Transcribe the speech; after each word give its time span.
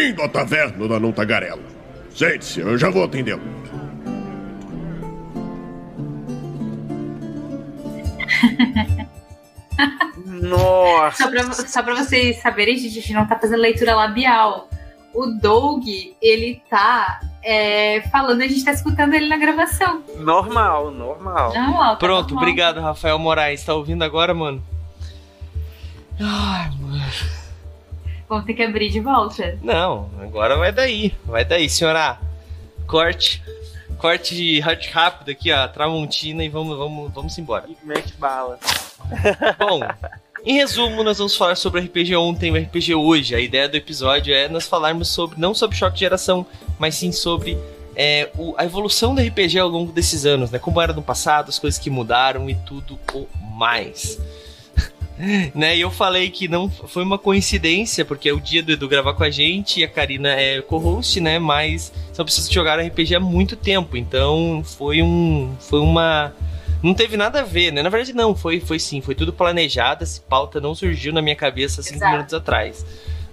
Bem-vindo 0.00 0.22
à 0.22 0.28
taverna 0.30 0.88
da 0.88 0.98
Não 0.98 1.12
Tagarela. 1.12 1.60
Sente-se, 2.08 2.60
eu 2.60 2.78
já 2.78 2.88
vou 2.88 3.04
atendê-lo. 3.04 3.42
Nossa! 10.24 11.24
Só 11.24 11.30
pra, 11.30 11.52
só 11.52 11.82
pra 11.82 11.94
vocês 11.96 12.40
saberem, 12.40 12.78
gente, 12.78 12.98
a 12.98 13.02
gente 13.02 13.12
não 13.12 13.26
tá 13.26 13.38
fazendo 13.38 13.60
leitura 13.60 13.94
labial. 13.94 14.70
O 15.12 15.26
Doug, 15.26 15.84
ele 16.22 16.62
tá 16.70 17.20
é, 17.42 18.00
falando, 18.10 18.40
a 18.40 18.48
gente 18.48 18.64
tá 18.64 18.72
escutando 18.72 19.12
ele 19.12 19.28
na 19.28 19.36
gravação. 19.36 20.02
Normal, 20.16 20.92
normal. 20.92 21.52
Normal, 21.52 21.92
tá 21.92 21.98
Pronto, 21.98 22.30
normal. 22.30 22.42
obrigado, 22.42 22.80
Rafael 22.80 23.18
Moraes. 23.18 23.62
Tá 23.62 23.74
ouvindo 23.74 24.02
agora, 24.02 24.32
mano? 24.32 24.64
Ai, 26.18 26.70
mano. 26.80 27.39
Vamos 28.30 28.44
ter 28.46 28.54
que 28.54 28.62
abrir 28.62 28.88
de 28.90 29.00
volta. 29.00 29.58
Não, 29.60 30.08
agora 30.22 30.56
vai 30.56 30.70
daí. 30.70 31.12
Vai 31.26 31.44
daí, 31.44 31.68
senhora. 31.68 32.16
Corte. 32.86 33.42
Corte 33.98 34.60
rápido 34.60 35.32
aqui, 35.32 35.52
ó. 35.52 35.66
Tramontina 35.66 36.44
e 36.44 36.48
vamos, 36.48 36.78
vamos, 36.78 37.12
vamos 37.12 37.36
embora. 37.36 37.66
Mete 37.82 38.14
bala. 38.18 38.56
Bom, 39.58 39.80
em 40.44 40.54
resumo, 40.54 41.02
nós 41.02 41.18
vamos 41.18 41.36
falar 41.36 41.56
sobre 41.56 41.80
RPG 41.80 42.14
ontem 42.14 42.54
e 42.54 42.58
RPG 42.60 42.94
hoje. 42.94 43.34
A 43.34 43.40
ideia 43.40 43.68
do 43.68 43.76
episódio 43.76 44.32
é 44.32 44.48
nós 44.48 44.64
falarmos 44.64 45.08
sobre 45.08 45.38
não 45.38 45.52
sobre 45.52 45.76
choque 45.76 45.94
de 45.94 46.00
geração, 46.00 46.46
mas 46.78 46.94
sim 46.94 47.10
sobre 47.10 47.58
é, 47.96 48.30
o- 48.38 48.54
a 48.56 48.64
evolução 48.64 49.12
do 49.12 49.20
RPG 49.20 49.58
ao 49.58 49.68
longo 49.68 49.90
desses 49.90 50.24
anos, 50.24 50.52
né? 50.52 50.58
Como 50.60 50.80
era 50.80 50.92
no 50.92 51.02
passado, 51.02 51.48
as 51.48 51.58
coisas 51.58 51.80
que 51.80 51.90
mudaram 51.90 52.48
e 52.48 52.54
tudo 52.54 52.96
o 53.12 53.26
mais. 53.56 54.18
né? 55.54 55.76
E 55.76 55.80
eu 55.80 55.90
falei 55.90 56.30
que 56.30 56.48
não 56.48 56.70
foi 56.70 57.02
uma 57.02 57.18
coincidência, 57.18 58.04
porque 58.04 58.28
é 58.28 58.32
o 58.32 58.40
dia 58.40 58.62
do 58.62 58.72
Edu 58.72 58.88
gravar 58.88 59.14
com 59.14 59.22
a 59.22 59.30
gente 59.30 59.80
e 59.80 59.84
a 59.84 59.88
Karina 59.88 60.30
é 60.30 60.60
co-host, 60.62 61.20
né? 61.20 61.38
Mas 61.38 61.92
são 62.12 62.24
pessoas 62.24 62.48
que 62.48 62.54
jogaram 62.54 62.86
RPG 62.86 63.14
há 63.14 63.20
muito 63.20 63.56
tempo, 63.56 63.96
então 63.96 64.62
foi 64.64 65.02
um 65.02 65.54
foi 65.60 65.80
uma 65.80 66.32
não 66.82 66.94
teve 66.94 67.16
nada 67.16 67.40
a 67.40 67.44
ver, 67.44 67.72
né? 67.72 67.82
Na 67.82 67.90
verdade, 67.90 68.14
não, 68.14 68.34
foi, 68.34 68.58
foi 68.58 68.78
sim, 68.78 69.02
foi 69.02 69.14
tudo 69.14 69.32
planejado. 69.32 70.02
Essa 70.02 70.20
pauta 70.22 70.60
não 70.60 70.74
surgiu 70.74 71.12
na 71.12 71.20
minha 71.20 71.36
cabeça 71.36 71.82
cinco 71.82 71.96
Exato. 71.96 72.12
minutos 72.12 72.34
atrás, 72.34 72.86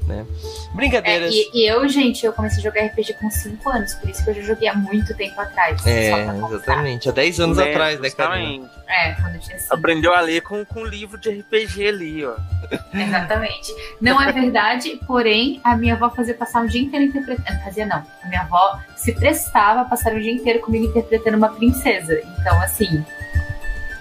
né? 0.07 0.25
É, 0.25 0.75
Brincadeiras. 0.75 1.33
e, 1.33 1.51
e 1.53 1.69
eu, 1.69 1.87
gente, 1.87 2.25
eu 2.25 2.33
comecei 2.33 2.59
a 2.59 2.63
jogar 2.63 2.85
RPG 2.85 3.13
com 3.15 3.29
5 3.29 3.69
anos, 3.69 3.93
por 3.95 4.09
isso 4.09 4.23
que 4.23 4.29
eu 4.29 4.33
já 4.35 4.41
joguei 4.41 4.67
há 4.67 4.73
muito 4.73 5.13
tempo 5.15 5.39
atrás. 5.39 5.85
É, 5.85 6.07
exatamente. 6.07 7.09
Há 7.09 7.11
10 7.11 7.39
anos 7.39 7.57
Né, 7.57 7.69
atrás, 7.69 7.99
né, 7.99 8.07
justamente. 8.07 8.69
É, 8.87 9.11
quando 9.13 9.35
eu 9.35 9.41
tinha 9.41 9.59
5. 9.59 9.73
Aprendeu 9.73 10.13
a 10.13 10.21
ler 10.21 10.41
com, 10.41 10.63
com 10.65 10.81
um 10.81 10.85
livro 10.85 11.17
de 11.19 11.29
RPG 11.29 11.87
ali, 11.87 12.25
ó. 12.25 12.35
Exatamente. 12.93 13.73
Não 14.01 14.21
é 14.21 14.31
verdade, 14.31 14.99
porém, 15.05 15.59
a 15.63 15.75
minha 15.75 15.93
avó 15.95 16.09
fazia 16.09 16.33
passar 16.33 16.61
um 16.61 16.67
dia 16.67 16.81
inteiro 16.81 17.05
interpretando. 17.05 17.63
Fazia 17.63 17.85
não. 17.85 18.03
A 18.23 18.27
minha 18.27 18.41
avó 18.41 18.79
se 18.95 19.11
prestava 19.13 19.81
a 19.81 19.85
passar 19.85 20.13
um 20.13 20.19
dia 20.19 20.31
inteiro 20.31 20.59
comigo 20.59 20.85
interpretando 20.85 21.35
uma 21.37 21.49
princesa. 21.49 22.19
Então, 22.39 22.59
assim, 22.61 23.03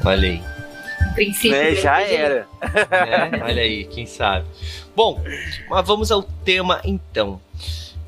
Olha 0.05 0.29
aí. 0.29 0.56
Princípio. 1.17 1.51
Né, 1.51 1.75
já 1.75 2.01
era. 2.01 2.47
né? 2.63 3.43
Olha 3.43 3.63
aí, 3.63 3.85
quem 3.87 4.07
sabe. 4.07 4.47
Bom, 4.95 5.21
mas 5.69 5.87
vamos 5.87 6.13
ao 6.13 6.23
tema 6.23 6.81
então. 6.85 7.41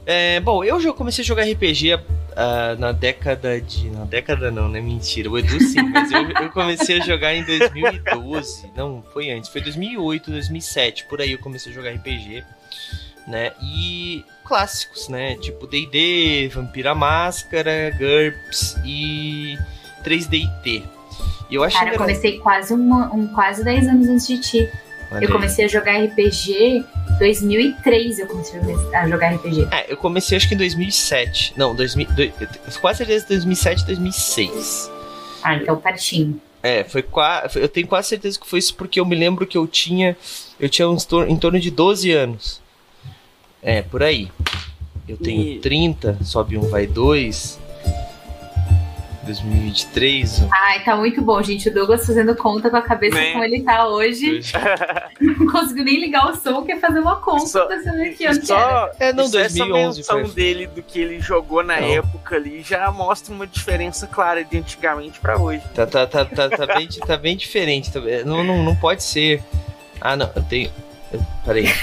É, 0.07 0.41
bom, 0.41 0.65
eu 0.65 0.81
já 0.81 0.93
comecei 0.93 1.23
a 1.23 1.27
jogar 1.27 1.45
RPG 1.45 1.99
ah, 2.37 2.77
na 2.79 2.93
década 2.93 3.61
de. 3.61 3.91
Na 3.91 4.05
década 4.05 4.51
não, 4.51 4.69
né? 4.69 4.81
Mentira. 4.81 5.29
O 5.29 5.37
Edu 5.37 5.61
sim, 5.61 5.83
mas 5.83 6.11
eu, 6.13 6.31
eu 6.31 6.51
comecei 6.51 7.01
a 7.01 7.05
jogar 7.05 7.35
em 7.35 7.45
2012. 7.45 8.71
Não, 8.77 9.03
foi 9.13 9.31
antes. 9.31 9.51
Foi 9.51 9.61
2008, 9.61 10.31
2007. 10.31 11.05
Por 11.07 11.21
aí 11.21 11.33
eu 11.33 11.39
comecei 11.39 11.73
a 11.73 11.75
jogar 11.75 11.91
RPG. 11.91 12.45
Né? 13.27 13.53
E 13.61 14.25
clássicos, 14.45 15.09
né? 15.09 15.37
Tipo 15.37 15.67
DD, 15.67 16.49
Vampira 16.49 16.95
Máscara, 16.95 17.91
GURPS 17.99 18.77
e 18.87 19.59
3DT. 20.03 20.98
E 21.51 21.55
eu 21.55 21.65
acho 21.65 21.79
Cara, 21.79 21.93
eu 21.95 21.99
comecei 21.99 22.39
quase, 22.39 22.75
um, 22.75 22.93
um, 23.15 23.27
quase 23.29 23.65
10 23.65 23.89
anos 23.89 24.09
antes 24.09 24.27
de 24.27 24.39
ti. 24.41 24.69
Olha 25.11 25.21
Eu 25.25 25.29
aí. 25.29 25.33
comecei 25.33 25.65
a 25.65 25.69
jogar 25.69 25.99
RPG 26.05 26.53
em 26.53 26.85
2003. 27.19 28.19
Eu 28.19 28.27
comecei 28.27 28.61
a 28.95 29.09
jogar 29.09 29.35
RPG. 29.35 29.67
É, 29.71 29.91
eu 29.91 29.97
comecei 29.97 30.37
acho 30.37 30.47
que 30.49 30.55
em 30.55 30.59
2007. 30.59 31.55
Não, 31.57 31.75
2000, 31.75 32.07
dois, 32.13 32.33
eu 32.41 32.47
tenho 32.47 32.81
quase 32.81 32.99
certeza 32.99 33.27
2007, 33.29 33.87
2006. 33.87 34.91
Ah, 35.43 35.55
então 35.57 35.77
pertinho. 35.77 36.39
É, 36.63 36.85
foi 36.85 37.03
quase. 37.03 37.59
Eu 37.59 37.69
tenho 37.69 37.87
quase 37.87 38.09
certeza 38.09 38.39
que 38.39 38.47
foi 38.47 38.59
isso 38.59 38.75
porque 38.75 39.01
eu 39.01 39.07
me 39.07 39.15
lembro 39.17 39.47
que 39.47 39.57
eu 39.57 39.67
tinha. 39.67 40.17
Eu 40.61 40.69
tinha 40.69 40.89
uns 40.89 41.05
tor- 41.05 41.29
em 41.31 41.37
torno 41.37 41.59
de 41.59 41.71
12 41.71 42.11
anos. 42.13 42.61
É, 43.63 43.81
por 43.81 44.03
aí. 44.03 44.29
Eu 45.09 45.17
tenho 45.17 45.41
E- 45.55 45.59
30, 45.61 46.19
sobe 46.23 46.59
um, 46.59 46.69
vai 46.69 46.87
dois. 46.87 47.59
2023. 49.29 50.41
um. 50.43 50.49
Ai, 50.53 50.83
tá 50.85 50.97
muito 50.97 51.21
bom, 51.23 51.41
gente. 51.43 51.69
O 51.69 51.75
Douglas 51.75 52.07
fazendo 52.07 52.35
conta 52.35 52.69
com 52.71 52.77
a 52.77 52.83
cabeça 52.83 53.15
Né? 53.17 53.33
como 53.33 53.45
ele 53.45 53.63
tá 53.63 53.87
hoje. 53.89 54.41
Não 55.21 55.47
conseguiu 55.47 55.85
nem 55.85 56.01
ligar 56.01 56.31
o 56.31 56.35
som, 56.37 56.63
quer 56.65 56.81
fazer 56.81 56.99
uma 57.01 57.17
conta. 57.17 57.47
Só- 57.47 57.67
tá 57.67 57.75
aqui. 57.75 58.45
Só, 58.47 58.91
É, 58.99 59.13
não, 59.13 59.27
só 59.29 59.39
essa 59.41 59.59
2011 59.59 59.99
menção 59.99 60.23
dele 60.35 60.67
do 60.67 60.83
que 60.83 60.99
ele 61.01 61.21
jogou 61.21 61.63
na 61.63 61.81
Não. 61.81 61.89
época 61.89 62.37
ali 62.37 62.63
já 62.63 62.91
mostra 62.91 63.35
uma 63.35 63.47
diferença 63.47 64.07
clara 64.07 64.43
de 64.45 64.57
antigamente 64.59 65.19
pra 65.21 65.37
hoje. 65.39 65.63
Tá, 65.75 65.87
tá, 65.87 66.07
tá, 66.07 66.25
tá, 66.25 66.49
tá, 66.49 66.67
bem, 66.75 66.89
tá 66.89 67.17
bem 67.17 67.37
diferente. 67.37 67.93
tá- 67.93 68.01
não, 68.25 68.43
não, 68.43 68.63
não 68.63 68.75
pode 68.77 69.03
ser. 69.03 69.43
Ah, 70.01 70.17
não, 70.17 70.31
eu 70.35 70.43
tenho. 70.43 70.71
Peraí. 71.45 71.67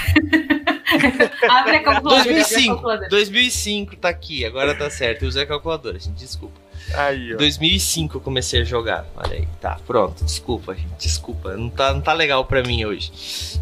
Abre 1.48 1.76
a 1.76 1.82
calculadora. 1.82 2.20
abre 2.20 2.32
a 2.32 2.36
2005. 2.36 2.74
calculadora. 2.74 3.08
2005 3.08 3.96
tá 3.96 4.08
aqui, 4.08 4.44
agora 4.44 4.74
tá 4.74 4.88
certo. 4.88 5.22
Eu 5.22 5.28
usei 5.28 5.42
a 5.42 5.46
calculadora, 5.46 5.98
gente, 5.98 6.14
desculpa. 6.14 6.54
Aí, 6.96 7.34
ó. 7.34 7.36
2005 7.36 8.16
eu 8.16 8.20
comecei 8.20 8.62
a 8.62 8.64
jogar. 8.64 9.06
Olha 9.16 9.34
aí, 9.34 9.48
tá, 9.60 9.78
pronto. 9.86 10.24
Desculpa, 10.24 10.74
gente, 10.74 10.92
desculpa. 10.98 11.56
Não 11.56 11.68
tá, 11.68 11.92
não 11.92 12.00
tá 12.00 12.12
legal 12.12 12.44
pra 12.44 12.62
mim 12.62 12.84
hoje. 12.84 13.12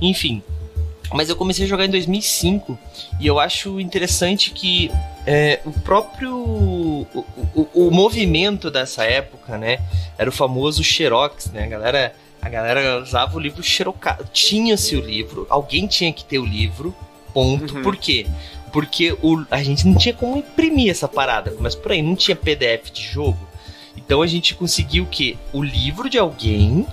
Enfim. 0.01 0.43
Mas 1.13 1.29
eu 1.29 1.37
comecei 1.37 1.65
a 1.67 1.69
jogar 1.69 1.85
em 1.85 1.91
2005 1.91 2.79
e 3.21 3.27
eu 3.27 3.39
acho 3.39 3.79
interessante 3.79 4.51
que 4.51 4.91
é, 5.27 5.61
o 5.65 5.73
próprio. 5.73 6.35
O, 6.35 7.07
o, 7.55 7.87
o 7.87 7.91
movimento 7.91 8.71
dessa 8.71 9.05
época, 9.05 9.59
né? 9.59 9.79
Era 10.19 10.29
o 10.29 10.33
famoso 10.33 10.83
Xerox, 10.83 11.51
né? 11.53 11.65
A 11.65 11.67
galera, 11.67 12.15
a 12.41 12.49
galera 12.49 13.01
usava 13.01 13.37
o 13.37 13.41
livro 13.41 13.63
xerocado. 13.63 14.27
Tinha-se 14.33 14.97
o 14.97 15.01
livro, 15.01 15.47
alguém 15.51 15.87
tinha 15.87 16.13
que 16.13 16.25
ter 16.25 16.39
o 16.39 16.45
livro, 16.45 16.95
ponto. 17.33 17.77
Uhum. 17.77 17.83
Por 17.83 17.97
quê? 17.97 18.27
Porque 18.75 19.17
o, 19.23 19.47
a 19.53 19.63
gente 19.63 19.87
não 19.87 19.97
tinha 19.97 20.13
como 20.13 20.37
imprimir 20.37 20.91
essa 20.91 21.07
parada, 21.07 21.55
mas 21.61 21.77
por 21.77 21.93
aí 21.93 22.03
não 22.03 22.17
tinha 22.17 22.35
PDF 22.35 22.91
de 22.91 23.03
jogo. 23.05 23.39
Então 23.97 24.21
a 24.21 24.27
gente 24.27 24.53
conseguiu 24.53 25.05
o 25.05 25.07
quê? 25.07 25.37
O 25.53 25.63
livro 25.63 26.11
de 26.11 26.19
alguém 26.19 26.85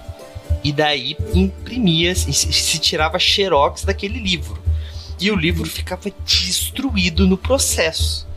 e 0.63 0.71
daí 0.71 1.17
imprimia, 1.33 2.13
se, 2.13 2.31
se 2.31 2.77
tirava 2.77 3.17
xerox 3.17 3.83
daquele 3.83 4.19
livro. 4.19 4.61
E 5.19 5.31
o 5.31 5.35
livro 5.35 5.67
ficava 5.67 6.11
destruído 6.23 7.25
no 7.25 7.35
processo. 7.35 8.27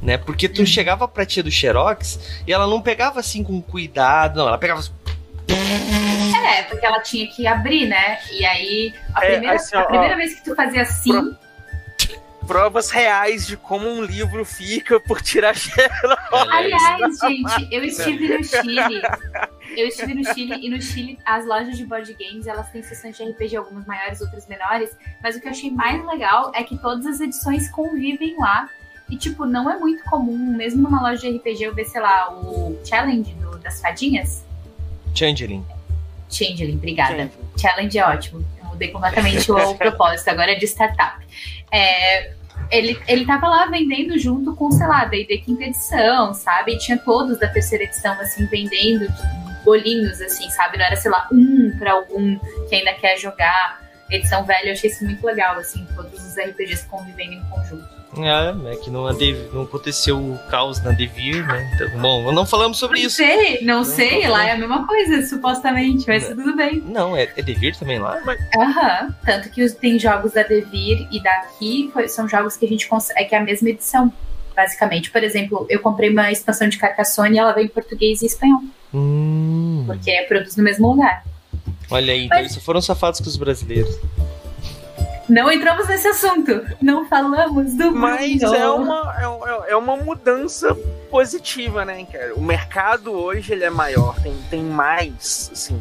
Né? 0.00 0.16
Porque 0.16 0.48
tu 0.48 0.64
chegava 0.64 1.06
pra 1.06 1.26
tia 1.26 1.42
do 1.42 1.50
xerox 1.50 2.18
e 2.46 2.54
ela 2.54 2.66
não 2.66 2.80
pegava 2.80 3.20
assim 3.20 3.44
com 3.44 3.60
cuidado, 3.60 4.38
não, 4.38 4.48
ela 4.48 4.56
pegava 4.56 4.80
assim, 4.80 4.92
É, 6.46 6.62
porque 6.62 6.86
ela 6.86 7.00
tinha 7.00 7.26
que 7.26 7.46
abrir, 7.46 7.86
né? 7.86 8.18
E 8.32 8.46
aí, 8.46 8.94
a 9.14 9.24
É, 9.26 9.30
primeira, 9.32 9.56
assim, 9.56 9.76
ó, 9.76 9.80
a 9.80 9.84
primeira 9.84 10.14
ó. 10.14 10.16
vez 10.16 10.34
que 10.36 10.44
tu 10.44 10.54
fazia 10.56 10.82
assim, 10.82 11.34
Provas 12.46 12.90
reais 12.90 13.46
de 13.46 13.56
como 13.56 13.88
um 13.88 14.02
livro 14.02 14.44
fica 14.44 15.00
por 15.00 15.20
tirar 15.22 15.54
xerox. 15.56 15.92
Aliás, 16.50 17.18
gente, 17.20 17.68
eu 17.74 17.82
estive 17.84 18.28
no 18.38 18.44
Chile. 18.44 19.02
Eu 19.76 19.88
estive 19.88 20.14
no 20.14 20.24
Chile 20.34 20.54
e 20.62 20.68
no 20.70 20.80
Chile 20.80 21.18
as 21.24 21.46
lojas 21.46 21.76
de 21.76 21.84
board 21.86 22.12
games 22.14 22.46
elas 22.46 22.68
têm 22.70 22.82
sessões 22.82 23.16
de 23.16 23.24
RPG, 23.24 23.56
algumas 23.56 23.86
maiores, 23.86 24.20
outras 24.20 24.46
menores. 24.46 24.90
Mas 25.22 25.36
o 25.36 25.40
que 25.40 25.46
eu 25.48 25.52
achei 25.52 25.70
mais 25.70 26.04
legal 26.06 26.52
é 26.54 26.62
que 26.62 26.76
todas 26.76 27.06
as 27.06 27.20
edições 27.20 27.68
convivem 27.70 28.36
lá. 28.38 28.68
E, 29.08 29.16
tipo, 29.16 29.44
não 29.44 29.68
é 29.70 29.76
muito 29.78 30.02
comum, 30.04 30.56
mesmo 30.56 30.82
numa 30.82 31.02
loja 31.02 31.30
de 31.30 31.36
RPG, 31.36 31.64
eu 31.64 31.74
ver, 31.74 31.84
sei 31.84 32.00
lá, 32.00 32.32
o 32.32 32.80
challenge 32.84 33.34
do- 33.34 33.58
das 33.58 33.80
fadinhas. 33.80 34.42
Changeling. 35.14 35.64
Changeling, 36.30 36.76
obrigada. 36.76 37.30
Challenge 37.58 37.98
é 37.98 38.06
ótimo. 38.06 38.44
Eu 38.58 38.64
mudei 38.64 38.88
completamente 38.90 39.52
o, 39.52 39.56
o 39.56 39.74
propósito, 39.78 40.28
agora 40.28 40.52
é 40.52 40.54
de 40.54 40.64
startup. 40.66 41.22
É, 41.70 42.32
ele, 42.70 42.98
ele 43.06 43.26
tava 43.26 43.48
lá 43.48 43.66
vendendo 43.66 44.18
junto 44.18 44.54
com, 44.54 44.70
sei 44.70 44.86
lá, 44.86 45.04
D&D 45.04 45.38
quinta 45.38 45.64
edição, 45.64 46.34
sabe? 46.34 46.74
E 46.74 46.78
tinha 46.78 46.98
todos 46.98 47.38
da 47.38 47.48
terceira 47.48 47.84
edição, 47.84 48.12
assim, 48.20 48.46
vendendo 48.46 49.06
bolinhos, 49.64 50.20
assim, 50.20 50.48
sabe? 50.50 50.78
Não 50.78 50.84
era, 50.84 50.96
sei 50.96 51.10
lá, 51.10 51.28
um 51.32 51.76
pra 51.78 51.92
algum 51.92 52.38
que 52.68 52.74
ainda 52.74 52.92
quer 52.94 53.16
jogar 53.16 53.80
edição 54.10 54.44
velha. 54.44 54.68
Eu 54.68 54.72
achei 54.72 54.90
isso 54.90 55.04
muito 55.04 55.24
legal, 55.24 55.56
assim, 55.56 55.86
todos 55.94 56.24
os 56.24 56.36
RPGs 56.36 56.86
convivendo 56.86 57.34
em 57.34 57.44
conjunto. 57.44 57.93
É, 58.18 58.72
é 58.72 58.76
que 58.76 58.90
não, 58.90 59.04
não 59.52 59.62
aconteceu 59.62 60.18
o 60.18 60.38
caos 60.50 60.82
na 60.82 60.92
Devir, 60.92 61.46
né? 61.46 61.70
Então, 61.74 62.00
bom, 62.00 62.32
não 62.32 62.46
falamos 62.46 62.78
sobre 62.78 63.00
não 63.00 63.06
isso. 63.06 63.16
Sei, 63.16 63.60
não, 63.62 63.76
não 63.78 63.84
sei, 63.84 64.28
lá 64.28 64.46
é 64.46 64.52
a 64.52 64.58
mesma 64.58 64.86
coisa, 64.86 65.26
supostamente, 65.26 66.04
mas 66.06 66.24
é. 66.24 66.34
tudo 66.34 66.56
bem. 66.56 66.80
Não, 66.80 67.16
é, 67.16 67.32
é 67.36 67.42
Devir 67.42 67.76
também 67.76 67.98
lá? 67.98 68.20
Aham, 68.56 69.06
uhum. 69.06 69.14
tanto 69.24 69.50
que 69.50 69.68
tem 69.70 69.98
jogos 69.98 70.32
da 70.32 70.42
Devir 70.42 71.06
e 71.10 71.22
daqui 71.22 71.92
são 72.08 72.28
jogos 72.28 72.56
que 72.56 72.66
a 72.66 72.68
gente 72.68 72.88
consegue, 72.88 73.20
é 73.20 73.24
que 73.24 73.34
é 73.34 73.38
a 73.38 73.42
mesma 73.42 73.70
edição, 73.70 74.12
basicamente. 74.54 75.10
Por 75.10 75.22
exemplo, 75.22 75.66
eu 75.68 75.80
comprei 75.80 76.10
uma 76.10 76.30
expansão 76.30 76.68
de 76.68 76.78
Carcassonne 76.78 77.36
e 77.36 77.38
ela 77.38 77.52
veio 77.52 77.66
em 77.66 77.70
português 77.70 78.22
e 78.22 78.26
espanhol. 78.26 78.62
Hum. 78.92 79.84
Porque 79.86 80.10
é 80.10 80.22
produzido 80.22 80.62
no 80.62 80.64
mesmo 80.64 80.90
lugar. 80.90 81.24
Olha 81.90 82.12
aí, 82.12 82.26
então 82.26 82.38
eles 82.38 82.56
foram 82.56 82.80
safados 82.80 83.20
com 83.20 83.26
os 83.26 83.36
brasileiros. 83.36 83.98
Não 85.28 85.50
entramos 85.50 85.88
nesse 85.88 86.08
assunto. 86.08 86.66
Não 86.80 87.06
falamos 87.08 87.74
do 87.74 87.92
Mas 87.92 88.42
mundo. 88.42 88.54
é 88.54 88.68
uma, 88.68 89.14
é, 89.66 89.72
é 89.72 89.76
uma 89.76 89.96
mudança 89.96 90.74
positiva, 91.10 91.84
né, 91.84 92.04
cara? 92.10 92.34
O 92.34 92.42
mercado 92.42 93.12
hoje 93.12 93.52
ele 93.52 93.64
é 93.64 93.70
maior, 93.70 94.20
tem, 94.20 94.36
tem 94.50 94.62
mais, 94.62 95.50
assim, 95.52 95.80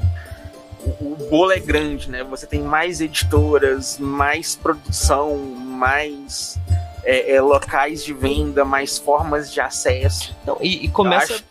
o, 0.80 1.14
o 1.14 1.28
bolo 1.30 1.52
é 1.52 1.60
grande, 1.60 2.10
né? 2.10 2.24
Você 2.24 2.48
tem 2.48 2.62
mais 2.62 3.02
editoras, 3.02 3.98
mais 4.00 4.56
produção, 4.56 5.38
mais 5.38 6.58
é, 7.04 7.36
é, 7.36 7.42
locais 7.42 8.04
de 8.04 8.14
venda, 8.14 8.64
mais 8.64 8.98
formas 8.98 9.52
de 9.52 9.60
acesso. 9.60 10.36
Não, 10.46 10.58
e, 10.62 10.86
e 10.86 10.88
começa. 10.88 11.34
Acho... 11.34 11.44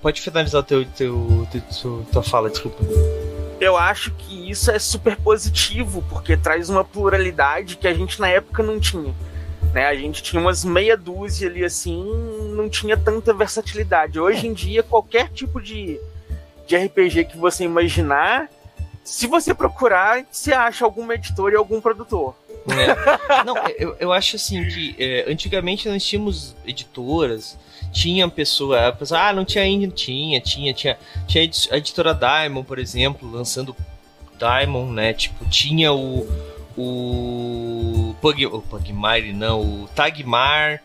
Pode 0.00 0.20
finalizar 0.20 0.62
teu, 0.62 0.84
teu, 0.84 1.46
teu, 1.50 1.62
teu, 1.82 2.06
tua 2.12 2.22
fala, 2.22 2.48
desculpa 2.48 2.84
eu 3.60 3.76
acho 3.76 4.10
que 4.12 4.50
isso 4.50 4.70
é 4.70 4.78
super 4.78 5.16
positivo, 5.16 6.04
porque 6.08 6.36
traz 6.36 6.68
uma 6.68 6.84
pluralidade 6.84 7.76
que 7.76 7.88
a 7.88 7.94
gente 7.94 8.20
na 8.20 8.28
época 8.28 8.62
não 8.62 8.78
tinha. 8.78 9.14
Né? 9.72 9.86
A 9.86 9.94
gente 9.94 10.22
tinha 10.22 10.40
umas 10.40 10.64
meia 10.64 10.96
dúzia 10.96 11.48
ali 11.48 11.64
assim, 11.64 12.04
não 12.54 12.68
tinha 12.68 12.96
tanta 12.96 13.32
versatilidade. 13.32 14.20
Hoje 14.20 14.46
em 14.46 14.52
dia, 14.52 14.82
qualquer 14.82 15.28
tipo 15.30 15.60
de, 15.60 15.98
de 16.66 16.76
RPG 16.76 17.26
que 17.26 17.38
você 17.38 17.64
imaginar, 17.64 18.48
se 19.02 19.26
você 19.26 19.54
procurar, 19.54 20.24
você 20.30 20.52
acha 20.52 20.84
alguma 20.84 21.14
editora 21.14 21.54
e 21.54 21.56
algum 21.56 21.80
produtor. 21.80 22.34
É. 22.68 23.44
Não, 23.44 23.56
eu, 23.78 23.96
eu 24.00 24.12
acho 24.12 24.36
assim 24.36 24.66
que 24.68 24.96
é, 24.98 25.30
antigamente 25.30 25.88
nós 25.88 26.04
tínhamos 26.04 26.56
editoras 26.66 27.56
tinha 27.96 28.28
pessoa, 28.28 28.88
a 28.88 28.92
pessoa, 28.92 29.28
ah, 29.28 29.32
não 29.32 29.42
tinha 29.42 29.64
ainda, 29.64 29.88
tinha, 29.88 30.38
tinha, 30.38 30.74
tinha, 30.74 30.98
tinha 31.26 31.50
a 31.70 31.76
editora 31.78 32.12
Diamond, 32.12 32.66
por 32.66 32.78
exemplo, 32.78 33.30
lançando 33.30 33.74
Diamond, 34.38 34.92
né? 34.92 35.14
Tipo, 35.14 35.46
tinha 35.48 35.90
o 35.94 36.28
o 36.76 38.14
Pug, 38.20 38.44
o 38.44 38.60
Pugmire, 38.60 39.32
não, 39.32 39.62
o 39.62 39.88
Tagmar. 39.94 40.82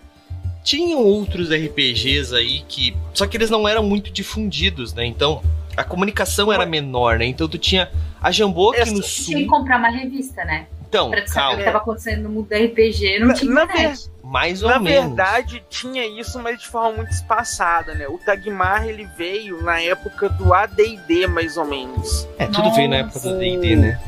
Tinham 0.64 1.04
outros 1.04 1.50
RPGs 1.50 2.34
aí 2.34 2.64
que, 2.66 2.96
só 3.14 3.28
que 3.28 3.36
eles 3.36 3.50
não 3.50 3.68
eram 3.68 3.84
muito 3.84 4.10
difundidos, 4.10 4.94
né? 4.94 5.06
Então, 5.06 5.42
a 5.76 5.84
comunicação 5.84 6.54
era 6.54 6.66
menor, 6.66 7.20
né? 7.20 7.26
Então 7.26 7.46
tu 7.46 7.58
tinha 7.58 7.92
a 8.22 8.32
Jambô 8.32 8.72
aqui 8.72 8.92
no 8.92 9.04
sul. 9.04 9.26
Tinha 9.26 9.40
que 9.40 9.48
comprar 9.48 9.80
uma 9.80 9.90
revista, 9.90 10.46
né? 10.46 10.68
Então, 10.92 11.10
pra 11.10 11.22
calma. 11.22 11.32
saber 11.32 11.54
o 11.54 11.56
que 11.56 11.62
estava 11.62 11.78
acontecendo 11.78 12.24
no 12.24 12.30
mundo 12.30 12.50
do 12.50 12.54
RPG, 12.54 13.20
não 13.20 13.28
na, 13.28 13.34
tinha 13.34 13.54
na 13.54 13.64
ver, 13.66 13.94
Mais 14.22 14.62
ou 14.62 14.70
na 14.70 14.78
menos. 14.78 15.16
Na 15.16 15.24
verdade, 15.24 15.64
tinha 15.70 16.06
isso, 16.06 16.38
mas 16.38 16.60
de 16.60 16.68
forma 16.68 16.98
muito 16.98 17.14
espaçada, 17.14 17.96
né? 17.96 18.10
O 18.10 18.18
Tagmar, 18.18 18.86
ele 18.86 19.08
veio 19.18 19.64
na 19.64 19.80
época 19.80 20.28
do 20.28 20.54
AD&D, 20.54 21.28
mais 21.28 21.56
ou 21.56 21.64
menos. 21.64 22.28
É, 22.38 22.46
tudo 22.46 22.64
Nossa. 22.64 22.76
veio 22.76 22.90
na 22.90 22.98
época 22.98 23.20
do 23.22 23.30
AD&D, 23.30 23.76
né? 23.78 24.00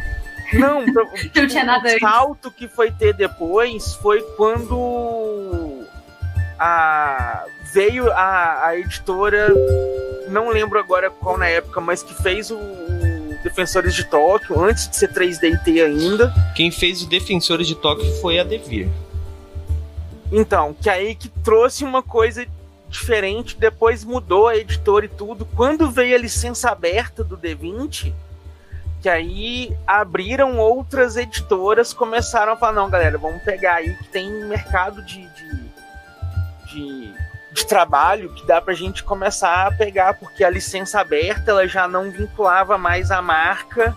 Não, 0.52 0.84
não 1.34 1.48
tinha 1.48 1.64
nada 1.64 1.96
O 1.96 2.00
salto 2.02 2.52
que 2.52 2.68
foi 2.68 2.92
ter 2.92 3.14
depois 3.14 3.96
foi 3.96 4.22
quando 4.36 5.86
a 6.60 7.46
veio 7.74 8.12
a, 8.12 8.68
a 8.68 8.78
editora, 8.78 9.48
não 10.28 10.50
lembro 10.50 10.78
agora 10.78 11.10
qual 11.10 11.38
na 11.38 11.48
época, 11.48 11.80
mas 11.80 12.04
que 12.04 12.14
fez 12.22 12.52
o 12.52 12.60
Defensores 13.44 13.94
de 13.94 14.06
Tóquio, 14.06 14.60
antes 14.64 14.88
de 14.88 14.96
ser 14.96 15.12
3DT 15.12 15.84
ainda. 15.84 16.34
Quem 16.56 16.72
fez 16.72 17.04
o 17.04 17.10
Defensores 17.10 17.68
de 17.68 17.76
Tóquio 17.76 18.10
foi 18.22 18.40
a 18.40 18.44
Devir. 18.44 18.90
Então, 20.32 20.74
que 20.74 20.90
aí 20.90 21.14
que 21.14 21.30
trouxe 21.30 21.84
uma 21.84 22.02
coisa 22.02 22.48
diferente, 22.90 23.58
depois 23.58 24.04
mudou 24.04 24.48
a 24.48 24.56
editora 24.56 25.06
e 25.06 25.10
tudo. 25.10 25.46
Quando 25.46 25.92
veio 25.92 26.16
a 26.16 26.20
licença 26.20 26.70
aberta 26.72 27.24
do 27.24 27.38
D20, 27.38 28.14
que 29.02 29.10
aí 29.10 29.76
abriram 29.86 30.58
outras 30.58 31.18
editoras, 31.18 31.94
começaram 31.94 32.54
a 32.54 32.56
falar, 32.56 32.74
não, 32.74 32.90
galera, 32.90 33.18
vamos 33.18 33.44
pegar 33.44 33.76
aí 33.76 33.94
que 33.98 34.08
tem 34.08 34.32
mercado 34.46 35.04
de, 35.04 35.28
de, 35.28 35.72
de 36.74 37.14
de 37.54 37.66
trabalho 37.68 38.34
que 38.34 38.46
dá 38.46 38.60
para 38.60 38.74
a 38.74 38.76
gente 38.76 39.04
começar 39.04 39.68
a 39.68 39.72
pegar, 39.72 40.16
porque 40.16 40.44
a 40.44 40.50
licença 40.50 41.00
aberta 41.00 41.52
ela 41.52 41.68
já 41.68 41.88
não 41.88 42.10
vinculava 42.10 42.78
mais 42.78 43.12
a 43.12 43.22
marca 43.22 43.96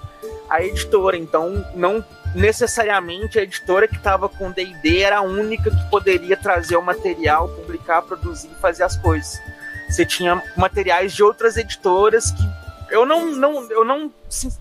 à 0.48 0.62
editora, 0.62 1.16
então 1.16 1.64
não 1.74 2.04
necessariamente 2.34 3.38
a 3.38 3.42
editora 3.42 3.88
que 3.88 3.96
estava 3.96 4.28
com 4.28 4.50
D&D 4.50 5.00
era 5.00 5.18
a 5.18 5.22
única 5.22 5.70
que 5.70 5.90
poderia 5.90 6.36
trazer 6.36 6.76
o 6.76 6.82
material, 6.82 7.48
publicar, 7.48 8.02
produzir 8.02 8.50
fazer 8.60 8.82
as 8.82 8.96
coisas. 8.96 9.40
Você 9.88 10.04
tinha 10.04 10.42
materiais 10.56 11.14
de 11.14 11.22
outras 11.22 11.56
editoras 11.56 12.30
que 12.30 12.66
eu 12.90 13.06
não, 13.06 13.26
não, 13.34 13.70
eu 13.70 13.84
não 13.84 14.12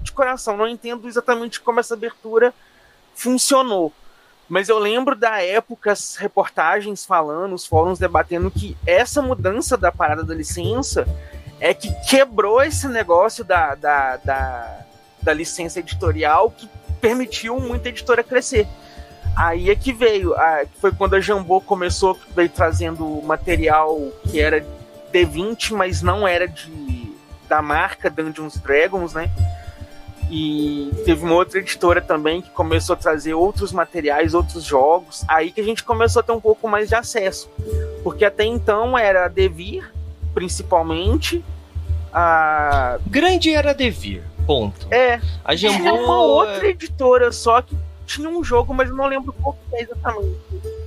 de 0.02 0.12
coração 0.12 0.56
não 0.56 0.68
entendo 0.68 1.08
exatamente 1.08 1.60
como 1.60 1.80
essa 1.80 1.96
abertura 1.96 2.54
funcionou 3.14 3.92
mas 4.48 4.70
eu 4.70 4.78
lembro 4.78 5.16
da 5.16 5.42
época, 5.42 5.92
as 5.92 6.16
reportagens 6.16 7.06
falando, 7.06 7.54
os 7.54 7.66
fóruns 7.66 8.00
debatendo 8.00 8.52
que 8.52 8.78
essa 8.86 9.22
mudança 9.22 9.76
da 9.76 9.92
parada 9.92 10.24
da 10.24 10.36
licença 10.36 11.08
é 11.60 11.74
que 11.74 11.92
quebrou 12.08 12.62
esse 12.62 12.88
negócio 12.88 13.44
da, 13.44 13.76
da, 13.76 14.18
da, 14.18 14.86
da 15.22 15.34
licença 15.34 15.80
editorial 15.80 16.52
que 16.52 16.70
permitiu 17.02 17.60
muita 17.60 17.90
editora 17.90 18.24
crescer. 18.24 18.68
Aí 19.36 19.70
é 19.70 19.76
que 19.76 19.92
veio, 19.92 20.34
a, 20.36 20.66
foi 20.80 20.92
quando 20.92 21.16
a 21.16 21.20
Jambô 21.20 21.60
começou, 21.60 22.18
veio 22.36 22.50
trazendo 22.50 23.22
material 23.24 23.98
que 24.30 24.40
era 24.40 24.66
D20, 25.12 25.72
mas 25.72 26.02
não 26.02 26.28
era 26.28 26.48
de 26.48 26.96
da 27.48 27.62
marca 27.62 28.10
Dungeons 28.10 28.58
Dragons, 28.58 29.14
né? 29.14 29.30
E 30.30 30.92
teve 31.06 31.24
uma 31.24 31.36
outra 31.36 31.60
editora 31.60 32.02
também 32.02 32.42
que 32.42 32.50
começou 32.50 32.94
a 32.94 32.98
trazer 32.98 33.34
outros 33.34 33.72
materiais, 33.72 34.34
outros 34.34 34.64
jogos. 34.64 35.24
Aí 35.28 35.52
que 35.52 35.62
a 35.62 35.64
gente 35.64 35.84
começou 35.84 36.20
a 36.20 36.24
ter 36.24 36.32
um 36.32 36.42
pouco 36.42 36.68
mais 36.68 36.90
de 36.90 36.96
acesso. 36.96 37.50
Porque 38.04 38.26
até 38.26 38.44
então 38.44 38.98
era 38.98 39.26
a 39.26 39.28
Devir, 39.28 39.92
principalmente. 40.34 41.44
A. 42.12 42.98
Grande 43.06 43.54
era 43.54 43.72
a 43.72 43.74
Devir, 43.74 44.24
ponto. 44.48 44.88
É. 44.90 45.20
A 45.44 45.56
Jambô... 45.56 45.78
Tinha 45.78 45.94
uma 45.94 46.22
outra 46.22 46.68
editora 46.68 47.32
só 47.32 47.62
que 47.62 47.76
tinha 48.06 48.30
um 48.30 48.44
jogo, 48.44 48.74
mas 48.74 48.90
eu 48.90 48.96
não 48.96 49.08
lembro 49.08 49.34
qual 49.34 49.54
que 49.54 49.76
é 49.76 49.82
exatamente 49.82 50.36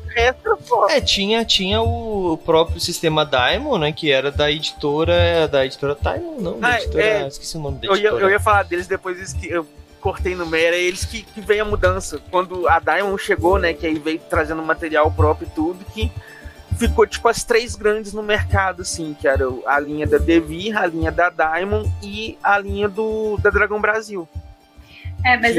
resto 0.08 0.58
só. 0.64 0.88
É, 0.88 1.00
tinha, 1.00 1.44
tinha 1.44 1.80
o 1.80 2.36
próprio 2.44 2.80
sistema 2.80 3.24
Daimon, 3.24 3.78
né? 3.78 3.92
Que 3.92 4.10
era 4.10 4.30
da 4.30 4.50
editora. 4.50 5.46
Da 5.48 5.64
editora 5.64 5.96
Daimon, 6.00 6.40
não, 6.40 6.58
da 6.58 6.68
ah, 6.68 6.80
editora. 6.80 7.04
É, 7.04 7.28
esqueci 7.28 7.56
o 7.56 7.60
nome 7.60 7.78
da 7.78 7.86
editora. 7.86 8.08
Eu 8.08 8.18
ia, 8.18 8.22
eu 8.24 8.30
ia 8.30 8.40
falar 8.40 8.64
deles 8.64 8.86
depois 8.86 9.32
que 9.32 9.48
eu 9.48 9.66
cortei 10.00 10.34
no 10.34 10.46
meio, 10.46 10.68
era 10.68 10.76
eles 10.76 11.04
que, 11.04 11.22
que 11.22 11.40
veio 11.40 11.62
a 11.62 11.64
mudança. 11.64 12.20
Quando 12.30 12.68
a 12.68 12.78
Diamond 12.78 13.22
chegou, 13.22 13.58
né? 13.58 13.72
Que 13.72 13.86
aí 13.86 13.98
veio 13.98 14.20
trazendo 14.30 14.62
material 14.62 15.10
próprio 15.10 15.46
e 15.46 15.50
tudo, 15.50 15.84
que 15.86 16.10
ficou 16.76 17.06
tipo 17.06 17.28
as 17.28 17.42
três 17.42 17.74
grandes 17.74 18.12
no 18.12 18.22
mercado, 18.22 18.82
assim, 18.82 19.16
que 19.20 19.26
era 19.26 19.44
a 19.66 19.80
linha 19.80 20.06
da 20.06 20.18
Devir, 20.18 20.76
a 20.76 20.86
linha 20.86 21.10
da 21.10 21.28
Diamond 21.28 21.90
e 22.02 22.38
a 22.42 22.58
linha 22.58 22.88
do 22.88 23.36
da 23.38 23.50
Dragão 23.50 23.80
Brasil. 23.80 24.28
É, 25.28 25.36
mas 25.36 25.56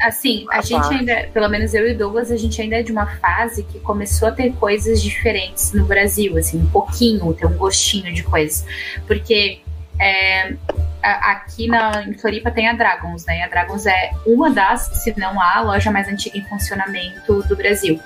assim, 0.00 0.46
a, 0.50 0.58
a 0.58 0.60
gente 0.62 0.94
ainda, 0.94 1.28
pelo 1.32 1.48
menos 1.48 1.74
eu 1.74 1.86
e 1.86 1.92
Douglas, 1.92 2.30
a 2.30 2.36
gente 2.38 2.60
ainda 2.62 2.76
é 2.76 2.82
de 2.82 2.90
uma 2.90 3.06
fase 3.18 3.62
que 3.64 3.78
começou 3.80 4.28
a 4.28 4.32
ter 4.32 4.52
coisas 4.54 5.02
diferentes 5.02 5.72
no 5.72 5.84
Brasil, 5.84 6.38
assim, 6.38 6.58
um 6.58 6.66
pouquinho, 6.66 7.34
ter 7.34 7.44
um 7.44 7.56
gostinho 7.56 8.14
de 8.14 8.22
coisas. 8.22 8.64
Porque 9.06 9.60
é, 10.00 10.54
aqui 11.02 11.66
na, 11.66 12.02
em 12.02 12.14
Floripa 12.14 12.50
tem 12.50 12.66
a 12.66 12.72
Dragons, 12.72 13.26
né? 13.26 13.42
A 13.42 13.48
Dragons 13.48 13.84
é 13.84 14.10
uma 14.26 14.50
das, 14.50 14.86
se 15.02 15.12
não 15.18 15.38
a 15.38 15.60
loja 15.60 15.90
mais 15.90 16.08
antiga 16.08 16.38
em 16.38 16.44
funcionamento 16.44 17.42
do 17.42 17.54
Brasil. 17.54 18.00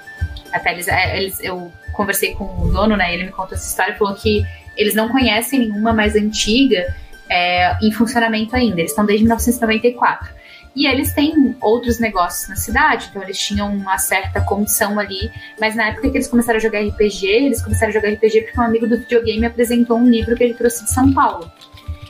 Até 0.52 0.72
eles, 0.72 0.88
é, 0.88 1.16
eles 1.16 1.38
eu 1.40 1.70
conversei 1.92 2.34
com 2.34 2.44
o 2.44 2.72
dono, 2.72 2.96
né? 2.96 3.14
Ele 3.14 3.26
me 3.26 3.30
contou 3.30 3.56
essa 3.56 3.68
história 3.68 3.92
e 3.92 3.96
falou 3.96 4.14
que 4.16 4.44
eles 4.76 4.96
não 4.96 5.08
conhecem 5.08 5.60
nenhuma 5.60 5.92
mais 5.92 6.16
antiga 6.16 6.92
é, 7.28 7.76
em 7.80 7.92
funcionamento 7.92 8.56
ainda. 8.56 8.80
Eles 8.80 8.90
estão 8.90 9.06
desde 9.06 9.24
1994. 9.24 10.42
E 10.76 10.86
eles 10.86 11.12
têm 11.12 11.54
outros 11.60 12.00
negócios 12.00 12.48
na 12.48 12.56
cidade, 12.56 13.06
então 13.08 13.22
eles 13.22 13.38
tinham 13.38 13.72
uma 13.72 13.96
certa 13.96 14.40
condição 14.40 14.98
ali. 14.98 15.30
Mas 15.60 15.76
na 15.76 15.88
época 15.88 16.10
que 16.10 16.16
eles 16.16 16.26
começaram 16.26 16.56
a 16.56 16.60
jogar 16.60 16.80
RPG, 16.80 17.26
eles 17.26 17.62
começaram 17.62 17.90
a 17.90 17.94
jogar 17.94 18.10
RPG 18.10 18.42
porque 18.42 18.60
um 18.60 18.64
amigo 18.64 18.86
do 18.86 18.98
videogame 18.98 19.46
apresentou 19.46 19.96
um 19.96 20.08
livro 20.08 20.34
que 20.34 20.42
ele 20.42 20.54
trouxe 20.54 20.84
de 20.84 20.90
São 20.90 21.12
Paulo. 21.12 21.50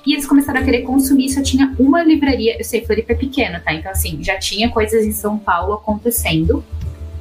E 0.06 0.12
eles 0.12 0.26
começaram 0.26 0.60
a 0.60 0.64
querer 0.64 0.82
consumir, 0.82 1.30
só 1.30 1.42
tinha 1.42 1.74
uma 1.78 2.02
livraria. 2.02 2.56
Eu 2.58 2.64
sei, 2.64 2.84
Floripa 2.84 3.12
é 3.12 3.16
pequeno, 3.16 3.60
tá? 3.60 3.72
Então, 3.72 3.90
assim, 3.90 4.22
já 4.22 4.38
tinha 4.38 4.70
coisas 4.70 5.04
em 5.04 5.12
São 5.12 5.38
Paulo 5.38 5.74
acontecendo. 5.74 6.64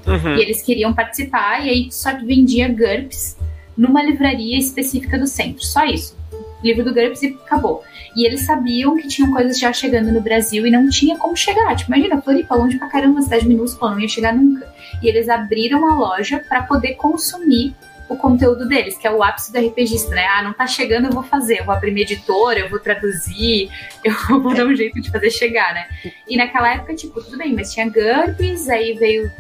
Uhum. 0.06 0.36
E 0.36 0.42
eles 0.42 0.62
queriam 0.62 0.94
participar, 0.94 1.66
e 1.66 1.70
aí 1.70 1.92
só 1.92 2.14
vendia 2.18 2.68
GURPS 2.68 3.38
numa 3.78 4.04
livraria 4.04 4.58
específica 4.58 5.18
do 5.18 5.26
centro. 5.26 5.64
Só 5.64 5.86
isso. 5.86 6.18
Livro 6.62 6.84
do 6.84 6.94
GURPS 6.94 7.24
e 7.24 7.28
acabou. 7.46 7.84
E 8.16 8.26
eles 8.26 8.46
sabiam 8.46 8.96
que 8.96 9.08
tinham 9.08 9.32
coisas 9.32 9.58
já 9.58 9.74
chegando 9.74 10.12
no 10.12 10.22
Brasil 10.22 10.68
e 10.68 10.72
não 10.72 10.90
tinha 10.90 11.18
como 11.18 11.36
chegar. 11.36 11.76
Tipo, 11.76 11.94
imagina, 11.94 12.22
Floripa, 12.22 12.56
longe 12.56 12.78
pra 12.78 12.88
caramba, 12.88 13.22
cidade 13.22 13.48
minúscula, 13.48 13.92
não 13.92 14.00
ia 14.00 14.08
chegar 14.08 14.36
nunca. 14.36 14.68
E 15.02 15.08
eles 15.08 15.30
abriram 15.30 15.88
a 15.88 15.96
loja 15.96 16.44
para 16.48 16.64
poder 16.64 16.94
consumir 16.96 17.74
o 18.08 18.16
conteúdo 18.16 18.68
deles, 18.68 18.98
que 18.98 19.08
é 19.08 19.12
o 19.12 19.24
ápice 19.24 19.52
do 19.52 19.60
RPGista, 19.60 20.14
né? 20.14 20.26
Ah, 20.28 20.44
não 20.44 20.54
tá 20.54 20.68
chegando, 20.68 21.06
eu 21.06 21.12
vou 21.12 21.24
fazer, 21.24 21.60
eu 21.60 21.66
vou 21.66 21.74
abrir 21.74 21.92
minha 21.92 22.04
editora, 22.04 22.60
eu 22.60 22.70
vou 22.70 22.80
traduzir, 22.80 23.70
eu 24.04 24.42
vou 24.42 24.54
dar 24.54 24.66
um 24.66 24.76
jeito 24.76 25.02
de 25.02 25.10
fazer 25.10 25.32
chegar, 25.32 25.74
né? 25.74 25.88
E 26.28 26.38
naquela 26.38 26.74
época, 26.74 26.94
tipo, 26.94 27.22
tudo 27.22 27.38
bem, 27.38 27.54
mas 27.54 27.74
tinha 27.74 27.90
GURPS, 27.90 28.70
aí 28.70 28.94
veio 28.94 29.32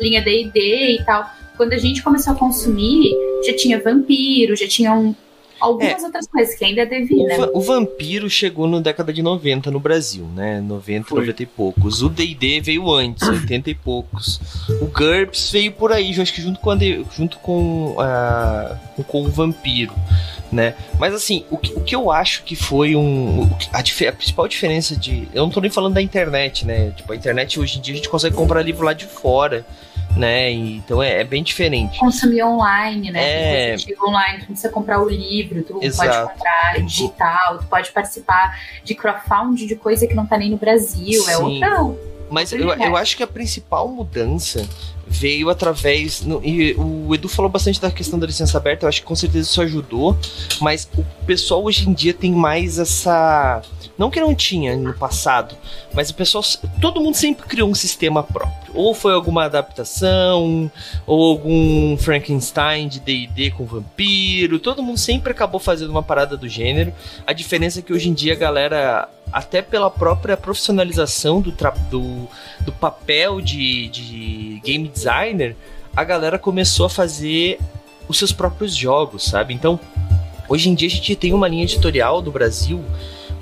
linha 0.00 0.22
D&D 0.22 0.98
e 1.00 1.04
tal. 1.04 1.30
Quando 1.56 1.72
a 1.72 1.78
gente 1.78 2.02
começou 2.02 2.32
a 2.32 2.36
consumir, 2.36 3.12
já 3.46 3.54
tinha 3.56 3.80
vampiro, 3.80 4.56
já 4.56 4.66
tinha 4.66 4.92
um, 4.92 5.14
algumas 5.62 6.02
é, 6.02 6.06
outras 6.06 6.26
coisas 6.26 6.54
que 6.54 6.64
ainda 6.64 6.84
devia, 6.84 7.26
né? 7.26 7.36
O 7.54 7.60
vampiro 7.60 8.28
chegou 8.28 8.66
na 8.66 8.80
década 8.80 9.12
de 9.12 9.22
90 9.22 9.70
no 9.70 9.78
Brasil, 9.78 10.24
né? 10.34 10.60
90, 10.60 11.08
Foi. 11.08 11.20
90 11.20 11.42
e 11.42 11.46
poucos. 11.46 12.02
O 12.02 12.08
D&D 12.08 12.60
veio 12.60 12.90
antes, 12.92 13.26
80 13.28 13.70
e 13.70 13.74
poucos. 13.74 14.40
O 14.80 14.86
GURPS 14.86 15.50
veio 15.52 15.72
por 15.72 15.92
aí, 15.92 16.20
acho 16.20 16.32
que 16.32 16.42
junto 16.42 16.58
com, 16.58 16.70
a, 16.70 16.76
junto 17.16 17.38
com, 17.38 17.92
uh, 17.92 19.04
com 19.04 19.22
o 19.22 19.28
vampiro. 19.28 19.94
Né? 20.50 20.74
Mas 20.98 21.14
assim, 21.14 21.46
o 21.50 21.56
que, 21.56 21.72
o 21.72 21.80
que 21.80 21.94
eu 21.94 22.10
acho 22.10 22.42
que 22.42 22.54
foi 22.54 22.94
um. 22.94 23.48
A, 23.72 23.78
a, 23.78 24.12
principal 24.12 24.46
diferença 24.46 24.94
de. 24.94 25.26
Eu 25.32 25.44
não 25.44 25.50
tô 25.50 25.60
nem 25.60 25.70
falando 25.70 25.94
da 25.94 26.02
internet, 26.02 26.66
né? 26.66 26.90
Tipo, 26.90 27.12
a 27.14 27.16
internet 27.16 27.58
hoje 27.58 27.78
em 27.78 27.80
dia 27.80 27.94
a 27.94 27.96
gente 27.96 28.08
consegue 28.08 28.36
comprar 28.36 28.60
livro 28.60 28.84
lá 28.84 28.92
de 28.92 29.06
fora 29.06 29.64
né? 30.16 30.50
então 30.50 31.02
é, 31.02 31.20
é, 31.20 31.24
bem 31.24 31.42
diferente. 31.42 31.98
Consumir 31.98 32.42
online, 32.42 33.10
né? 33.10 33.20
É... 33.22 33.76
online, 34.02 34.40
tu 34.40 34.46
precisa 34.46 34.68
comprar 34.68 35.00
o 35.00 35.08
livro, 35.08 35.62
tu 35.62 35.78
Exato. 35.82 36.10
pode 36.10 36.32
comprar 36.34 36.82
digital, 36.84 37.58
tu 37.58 37.66
pode 37.66 37.90
participar 37.92 38.58
de 38.84 38.94
crowdfunding 38.94 39.66
de 39.66 39.76
coisa 39.76 40.06
que 40.06 40.14
não 40.14 40.26
tá 40.26 40.36
nem 40.36 40.50
no 40.50 40.56
Brasil, 40.56 41.22
é 41.22 41.34
Sim. 41.34 41.62
é 41.62 41.78
outra. 41.78 42.12
Mas 42.30 42.50
eu, 42.50 42.60
eu 42.60 42.96
acho 42.96 43.16
que 43.16 43.22
a 43.22 43.26
principal 43.26 43.88
mudança 43.88 44.66
veio 45.12 45.50
através. 45.50 46.22
No, 46.22 46.40
e 46.44 46.74
o 46.74 47.14
Edu 47.14 47.28
falou 47.28 47.50
bastante 47.50 47.80
da 47.80 47.90
questão 47.90 48.18
da 48.18 48.26
licença 48.26 48.56
aberta, 48.56 48.84
eu 48.84 48.88
acho 48.88 49.00
que 49.00 49.06
com 49.06 49.14
certeza 49.14 49.48
isso 49.48 49.60
ajudou, 49.62 50.16
mas 50.60 50.88
o 50.96 51.04
pessoal 51.26 51.62
hoje 51.62 51.88
em 51.88 51.92
dia 51.92 52.14
tem 52.14 52.32
mais 52.32 52.78
essa 52.78 53.62
não 53.98 54.10
que 54.10 54.20
não 54.20 54.34
tinha 54.34 54.76
no 54.76 54.94
passado, 54.94 55.54
mas 55.92 56.10
o 56.10 56.14
pessoal. 56.14 56.42
Todo 56.80 57.00
mundo 57.00 57.14
sempre 57.14 57.46
criou 57.46 57.68
um 57.68 57.74
sistema 57.74 58.22
próprio. 58.22 58.72
Ou 58.74 58.94
foi 58.94 59.12
alguma 59.12 59.44
adaptação, 59.44 60.70
ou 61.06 61.30
algum 61.30 61.96
Frankenstein 61.98 62.88
de 62.88 63.00
DD 63.00 63.50
com 63.50 63.66
vampiro. 63.66 64.58
Todo 64.58 64.82
mundo 64.82 64.98
sempre 64.98 65.32
acabou 65.32 65.60
fazendo 65.60 65.90
uma 65.90 66.02
parada 66.02 66.36
do 66.36 66.48
gênero. 66.48 66.92
A 67.26 67.32
diferença 67.32 67.80
é 67.80 67.82
que 67.82 67.92
hoje 67.92 68.08
em 68.08 68.14
dia 68.14 68.32
a 68.32 68.36
galera, 68.36 69.08
até 69.30 69.60
pela 69.60 69.90
própria 69.90 70.36
profissionalização 70.36 71.40
do, 71.40 71.54
do, 71.90 72.28
do 72.60 72.72
papel 72.72 73.42
de, 73.42 73.88
de 73.88 74.60
game 74.64 74.88
designer, 75.02 75.56
a 75.94 76.04
galera 76.04 76.38
começou 76.38 76.86
a 76.86 76.90
fazer 76.90 77.58
os 78.08 78.18
seus 78.18 78.32
próprios 78.32 78.74
jogos, 78.74 79.24
sabe? 79.24 79.52
Então, 79.52 79.78
hoje 80.48 80.68
em 80.68 80.74
dia 80.74 80.88
a 80.88 80.90
gente 80.90 81.16
tem 81.16 81.32
uma 81.32 81.48
linha 81.48 81.64
editorial 81.64 82.22
do 82.22 82.30
Brasil 82.30 82.82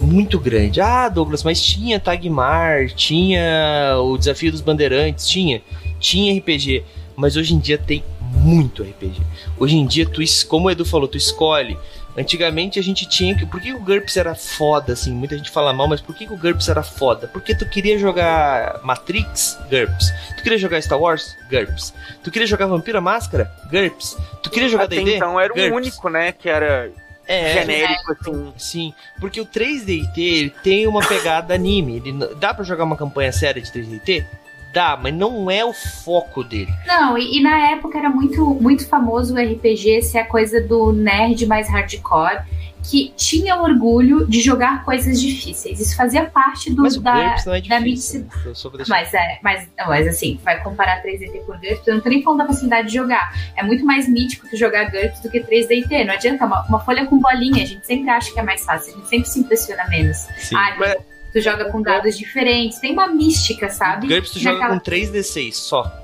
muito 0.01 0.39
grande. 0.39 0.81
Ah, 0.81 1.09
Douglas, 1.09 1.43
mas 1.43 1.63
tinha 1.63 2.01
Tagmar, 2.01 2.89
tinha 2.95 3.97
o 4.03 4.17
Desafio 4.17 4.51
dos 4.51 4.61
Bandeirantes, 4.61 5.29
tinha, 5.29 5.63
tinha 5.99 6.37
RPG, 6.39 6.85
mas 7.15 7.37
hoje 7.37 7.55
em 7.55 7.59
dia 7.59 7.77
tem 7.77 8.03
muito 8.21 8.83
RPG. 8.83 9.21
Hoje 9.59 9.77
em 9.77 9.87
dia, 9.87 10.07
tu, 10.07 10.23
como 10.49 10.69
o 10.69 10.71
Edu 10.71 10.85
falou, 10.85 11.07
tu 11.07 11.19
escolhe. 11.19 11.77
Antigamente 12.17 12.79
a 12.79 12.83
gente 12.83 13.07
tinha 13.09 13.37
que. 13.37 13.47
Por 13.47 13.61
que 13.61 13.73
o 13.73 13.79
GURPS 13.79 14.17
era 14.17 14.35
foda, 14.35 14.93
assim? 14.93 15.13
Muita 15.13 15.37
gente 15.37 15.51
fala 15.51 15.73
mal, 15.73 15.89
mas 15.89 16.01
por 16.01 16.15
que 16.15 16.25
o 16.25 16.37
GURPS 16.37 16.69
era 16.69 16.83
foda? 16.83 17.29
Porque 17.29 17.55
tu 17.55 17.67
queria 17.67 17.99
jogar 17.99 18.81
Matrix? 18.83 19.59
GURPS. 19.71 20.13
Tu 20.37 20.43
queria 20.43 20.59
jogar 20.59 20.83
Star 20.83 21.01
Wars? 21.01 21.37
GURPS. 21.51 21.95
Tu 22.23 22.31
queria 22.31 22.47
jogar 22.47 22.67
Vampira 22.67 23.01
Máscara? 23.01 23.51
GURPS. 23.71 24.17
Tu 24.43 24.51
queria 24.51 24.69
jogar 24.69 24.87
D&D? 24.87 25.17
então 25.17 25.39
era 25.39 25.53
o 25.53 25.75
único, 25.75 26.09
né? 26.09 26.33
Que 26.33 26.49
era 26.49 26.91
é, 27.31 27.53
genérico, 27.53 28.13
assim. 28.13 28.53
Sim, 28.57 28.95
porque 29.21 29.41
o 29.41 29.47
3DT 29.47 30.19
ele 30.19 30.51
tem 30.65 30.89
uma 30.89 31.07
pegada 31.07 31.55
anime. 31.55 32.03
Ele, 32.05 32.13
dá 32.37 32.53
para 32.53 32.65
jogar 32.65 32.83
uma 32.83 32.97
campanha 32.97 33.31
séria 33.31 33.63
de 33.63 33.71
3DT? 33.71 34.27
Dá, 34.73 34.97
mas 35.01 35.13
não 35.13 35.51
é 35.51 35.65
o 35.65 35.73
foco 35.73 36.45
dele. 36.45 36.73
Não, 36.87 37.19
e, 37.19 37.39
e, 37.39 37.43
na 37.43 37.71
época 37.71 37.99
era 37.99 38.09
muito, 38.09 38.55
muito 38.55 38.87
famoso 38.89 39.35
o 39.35 39.39
RPG 39.39 40.03
ser 40.03 40.19
a 40.19 40.27
coisa 40.27 40.61
do 40.61 40.93
nerd 40.93 41.45
mais 41.47 41.69
hardcore 41.69 42.45
que 42.83 43.13
tinha 43.17 43.57
orgulho 43.57 44.27
de 44.27 44.41
jogar 44.41 44.85
coisas 44.85 45.21
difíceis. 45.21 45.81
Isso 45.81 45.97
fazia 45.97 46.25
parte 46.25 46.73
do 46.73 46.83
mas 46.83 46.97
da, 46.97 47.37
não 47.45 47.55
é 47.55 47.61
difícil, 47.61 48.27
da 48.45 48.85
Mas 48.89 49.13
é, 49.15 49.39
mas, 49.43 49.69
mas 49.87 50.07
assim, 50.09 50.41
vai 50.43 50.63
comparar 50.63 51.03
3DT 51.03 51.45
por 51.45 51.59
GURPS, 51.59 51.87
eu 51.87 51.95
não 51.95 52.01
tô 52.01 52.09
nem 52.09 52.23
falando 52.23 52.41
da 52.41 52.47
facilidade 52.47 52.89
de 52.89 52.95
jogar. 52.95 53.33
É 53.57 53.63
muito 53.63 53.85
mais 53.85 54.09
mítico 54.09 54.49
tu 54.49 54.57
jogar 54.57 54.91
GURPS 54.91 55.21
do 55.21 55.31
que 55.31 55.41
3DT. 55.41 56.07
Não 56.07 56.15
adianta, 56.15 56.47
uma, 56.47 56.67
uma 56.67 56.81
folha 56.81 57.07
com 57.07 57.19
bolinha, 57.19 57.63
a 57.63 57.67
gente 57.67 57.87
sempre 57.87 58.09
acha 58.09 58.33
que 58.33 58.41
é 58.41 58.43
mais 58.43 58.65
fácil, 58.65 58.95
a 58.95 58.97
gente 58.97 59.09
sempre 59.09 59.29
se 59.29 59.41
impressiona 59.41 59.87
menos. 59.89 60.17
Sim, 60.39 60.57
ah, 60.57 60.75
mas... 60.79 61.10
tu 61.33 61.41
joga 61.41 61.67
com 61.71 61.81
dados 61.81 62.17
diferentes, 62.17 62.79
tem 62.79 62.93
uma 62.93 63.07
mística, 63.07 63.69
sabe? 63.71 64.09
GURPS 64.09 64.31
tu 64.31 64.39
joga 64.39 64.69
com 64.69 64.81
3D6 64.81 65.53
só. 65.53 66.01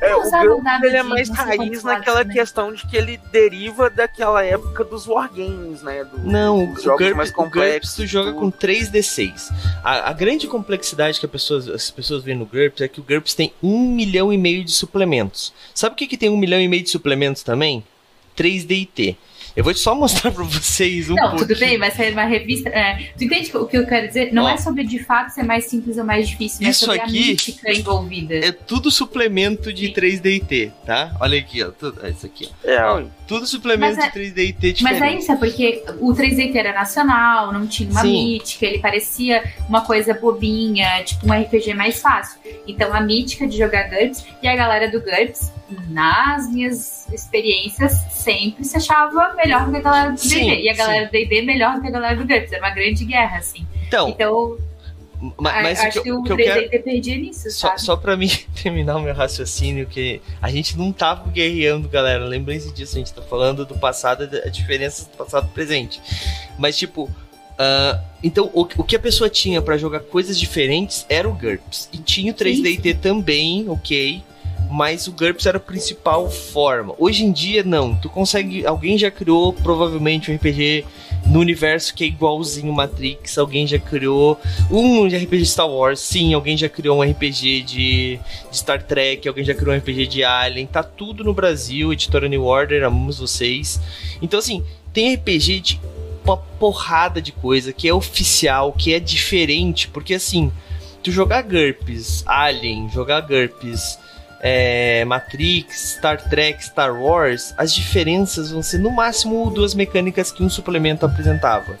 É, 0.00 0.14
o 0.14 0.20
GURPS 0.20 0.82
ele 0.82 0.96
é 0.96 1.02
mais 1.02 1.28
raiz 1.30 1.82
naquela 1.82 2.22
né? 2.22 2.32
questão 2.32 2.72
de 2.72 2.86
que 2.86 2.96
ele 2.96 3.18
deriva 3.32 3.88
daquela 3.88 4.44
época 4.44 4.84
dos 4.84 5.06
wargames, 5.06 5.82
né? 5.82 6.04
Do, 6.04 6.18
não, 6.18 6.64
o 6.64 6.66
GURPS, 6.74 7.16
mais 7.16 7.30
complexos, 7.30 7.70
o 7.70 7.72
GURPS 7.72 7.94
tu 7.96 8.06
joga 8.06 8.32
com 8.34 8.52
3D6. 8.52 9.50
A, 9.82 10.10
a, 10.10 10.12
grande 10.12 10.46
complexidade 10.46 11.18
que 11.18 11.26
pessoas, 11.26 11.68
as 11.68 11.90
pessoas 11.90 12.22
veem 12.22 12.36
no 12.36 12.44
GURPS 12.44 12.82
é 12.82 12.88
que 12.88 13.00
o 13.00 13.02
GURPS 13.02 13.34
tem 13.34 13.52
um 13.62 13.90
milhão 13.90 14.32
e 14.32 14.36
meio 14.36 14.62
de 14.62 14.72
suplementos. 14.72 15.52
Sabe 15.74 15.94
o 15.94 15.96
que, 15.96 16.06
que 16.06 16.16
tem 16.16 16.28
um 16.28 16.36
milhão 16.36 16.60
e 16.60 16.68
meio 16.68 16.82
de 16.82 16.90
suplementos 16.90 17.42
também? 17.42 17.82
3DT. 18.36 19.16
Eu 19.56 19.64
vou 19.64 19.74
só 19.74 19.94
mostrar 19.94 20.30
pra 20.30 20.44
vocês 20.44 21.08
um 21.08 21.14
Não, 21.14 21.30
pouquinho. 21.30 21.48
tudo 21.48 21.58
bem, 21.58 21.78
vai 21.78 21.90
sair 21.90 22.12
uma 22.12 22.24
revista. 22.24 22.68
É, 22.68 23.08
tu 23.16 23.24
entende 23.24 23.50
o 23.56 23.66
que 23.66 23.78
eu 23.78 23.86
quero 23.86 24.06
dizer? 24.06 24.30
Não 24.32 24.44
Ó, 24.44 24.50
é 24.50 24.58
sobre 24.58 24.84
de 24.84 25.02
fato 25.02 25.30
ser 25.30 25.44
mais 25.44 25.64
simples 25.64 25.96
ou 25.96 26.04
mais 26.04 26.28
difícil, 26.28 26.68
isso 26.68 26.84
é 26.84 26.86
sobre 26.86 27.00
aqui 27.00 27.24
a 27.24 27.26
mística 27.28 27.72
envolvida. 27.72 28.34
É 28.34 28.52
tudo 28.52 28.90
suplemento 28.90 29.72
de 29.72 29.88
3DT, 29.88 30.72
tá? 30.84 31.16
Olha 31.20 31.38
aqui, 31.38 31.62
ó. 31.62 31.70
Tudo, 31.70 32.04
é 32.04 32.10
isso 32.10 32.26
aqui, 32.26 32.50
ó. 32.64 32.98
É, 33.00 33.06
tudo 33.26 33.46
suplemento 33.46 33.98
é, 33.98 34.10
de 34.10 34.18
3DT 34.18 34.72
diferente. 34.74 34.82
Mas 34.82 35.00
é 35.02 35.14
isso, 35.14 35.32
é 35.32 35.36
porque 35.36 35.82
o 36.00 36.12
3DT 36.12 36.54
era 36.54 36.74
nacional, 36.74 37.50
não 37.50 37.66
tinha 37.66 37.90
uma 37.90 38.02
Sim. 38.02 38.12
mítica, 38.12 38.66
ele 38.66 38.78
parecia 38.78 39.42
uma 39.68 39.80
coisa 39.80 40.12
bobinha, 40.12 41.02
tipo 41.02 41.26
um 41.26 41.32
RPG 41.32 41.72
mais 41.72 42.00
fácil. 42.00 42.38
Então 42.68 42.92
a 42.92 43.00
mítica 43.00 43.46
de 43.46 43.56
jogar 43.56 43.88
GURPS 43.88 44.24
e 44.42 44.46
a 44.48 44.54
galera 44.54 44.90
do 44.90 45.00
GURPS, 45.00 45.50
nas 45.88 46.48
minhas 46.52 47.06
experiências, 47.12 47.92
sempre 48.10 48.64
se 48.64 48.76
achava 48.76 49.34
melhor 49.46 49.66
do 49.66 49.70
que 49.70 49.76
a 49.76 49.80
galera 49.80 50.10
do 50.10 50.20
D&D. 50.20 50.62
E 50.62 50.70
a 50.70 50.74
galera 50.74 51.06
do 51.06 51.12
D&D 51.12 51.42
melhor 51.42 51.74
do 51.76 51.80
que 51.80 51.86
a 51.88 51.90
galera 51.90 52.16
do 52.16 52.26
GURPS. 52.26 52.52
Era 52.52 52.62
uma 52.62 52.74
grande 52.74 53.04
guerra, 53.04 53.38
assim. 53.38 53.66
Então... 53.86 54.08
então 54.08 54.58
mas, 55.38 55.80
acho 55.80 56.02
que, 56.02 56.12
o 56.12 56.22
que 56.22 56.30
3D 56.30 56.68
quero... 56.68 56.84
perdia 56.84 57.16
nisso, 57.16 57.50
só, 57.50 57.68
sabe? 57.68 57.80
Só 57.80 57.96
pra 57.96 58.16
mim 58.16 58.28
terminar 58.62 58.96
o 58.96 59.00
meu 59.00 59.14
raciocínio, 59.14 59.86
que 59.86 60.20
a 60.42 60.50
gente 60.50 60.76
não 60.76 60.92
tava 60.92 61.30
guerreando, 61.30 61.88
galera. 61.88 62.24
Lembrem-se 62.24 62.72
disso, 62.72 62.96
a 62.96 62.98
gente 62.98 63.14
tá 63.14 63.22
falando 63.22 63.64
do 63.64 63.78
passado, 63.78 64.28
a 64.44 64.48
diferença 64.48 65.04
do 65.04 65.16
passado 65.16 65.48
e 65.50 65.54
presente. 65.54 66.02
Mas, 66.58 66.76
tipo, 66.76 67.04
uh, 67.04 67.98
então 68.22 68.50
o, 68.52 68.62
o, 68.62 68.84
que 68.84 68.94
a 68.94 68.98
pessoa 68.98 69.30
tinha 69.30 69.62
para 69.62 69.78
jogar 69.78 70.00
coisas 70.00 70.38
diferentes 70.38 71.06
era 71.08 71.26
o 71.26 71.32
GURPS. 71.32 71.88
E 71.92 71.98
tinha 71.98 72.32
o 72.32 72.34
3DT 72.34 72.98
também, 73.00 73.68
ok 73.70 74.22
mas 74.70 75.06
o 75.06 75.12
GURPS 75.12 75.46
era 75.46 75.58
a 75.58 75.60
principal 75.60 76.30
forma. 76.30 76.94
Hoje 76.98 77.24
em 77.24 77.32
dia, 77.32 77.62
não. 77.62 77.94
Tu 77.94 78.08
consegue. 78.08 78.66
Alguém 78.66 78.98
já 78.98 79.10
criou 79.10 79.52
provavelmente 79.52 80.30
um 80.30 80.34
RPG 80.34 80.84
no 81.26 81.40
universo 81.40 81.94
que 81.94 82.04
é 82.04 82.06
igualzinho 82.06 82.72
Matrix. 82.72 83.38
Alguém 83.38 83.66
já 83.66 83.78
criou 83.78 84.40
um 84.70 85.06
RPG 85.06 85.38
de 85.38 85.46
Star 85.46 85.68
Wars. 85.68 86.00
Sim, 86.00 86.34
alguém 86.34 86.56
já 86.56 86.68
criou 86.68 86.98
um 86.98 87.02
RPG 87.02 87.62
de, 87.62 88.18
de, 88.48 88.56
Star 88.56 88.82
Trek. 88.82 89.26
Alguém 89.26 89.44
já 89.44 89.54
criou 89.54 89.74
um 89.74 89.78
RPG 89.78 90.06
de 90.06 90.24
Alien. 90.24 90.66
Tá 90.66 90.82
tudo 90.82 91.24
no 91.24 91.34
Brasil. 91.34 91.92
Editora 91.92 92.28
New 92.28 92.44
Order, 92.44 92.84
amamos 92.84 93.18
vocês. 93.18 93.80
Então, 94.20 94.38
assim, 94.38 94.64
tem 94.92 95.14
RPG 95.14 95.60
de 95.60 95.80
uma 96.24 96.36
porrada 96.36 97.22
de 97.22 97.30
coisa 97.32 97.72
que 97.72 97.88
é 97.88 97.94
oficial, 97.94 98.72
que 98.72 98.92
é 98.92 99.00
diferente. 99.00 99.88
Porque, 99.88 100.14
assim, 100.14 100.52
tu 101.02 101.12
jogar 101.12 101.42
GURPS, 101.42 102.24
Alien, 102.26 102.88
jogar 102.90 103.20
GURPS 103.20 104.05
é, 104.40 105.04
Matrix, 105.04 105.96
Star 105.96 106.22
Trek, 106.22 106.64
Star 106.64 106.94
Wars, 106.94 107.54
as 107.56 107.74
diferenças 107.74 108.50
vão 108.50 108.62
ser 108.62 108.78
no 108.78 108.90
máximo 108.90 109.50
duas 109.50 109.74
mecânicas 109.74 110.30
que 110.30 110.42
um 110.42 110.48
suplemento 110.48 111.06
apresentava. 111.06 111.78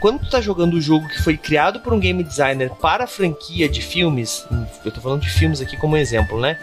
Quando 0.00 0.20
tu 0.20 0.30
tá 0.30 0.40
jogando 0.40 0.76
um 0.76 0.80
jogo 0.80 1.06
que 1.06 1.22
foi 1.22 1.36
criado 1.36 1.80
por 1.80 1.92
um 1.92 2.00
game 2.00 2.24
designer 2.24 2.70
para 2.70 3.04
a 3.04 3.06
franquia 3.06 3.68
de 3.68 3.82
filmes, 3.82 4.46
eu 4.84 4.90
tô 4.90 5.00
falando 5.00 5.20
de 5.20 5.30
filmes 5.30 5.60
aqui 5.60 5.76
como 5.76 5.96
exemplo, 5.96 6.40
né? 6.40 6.58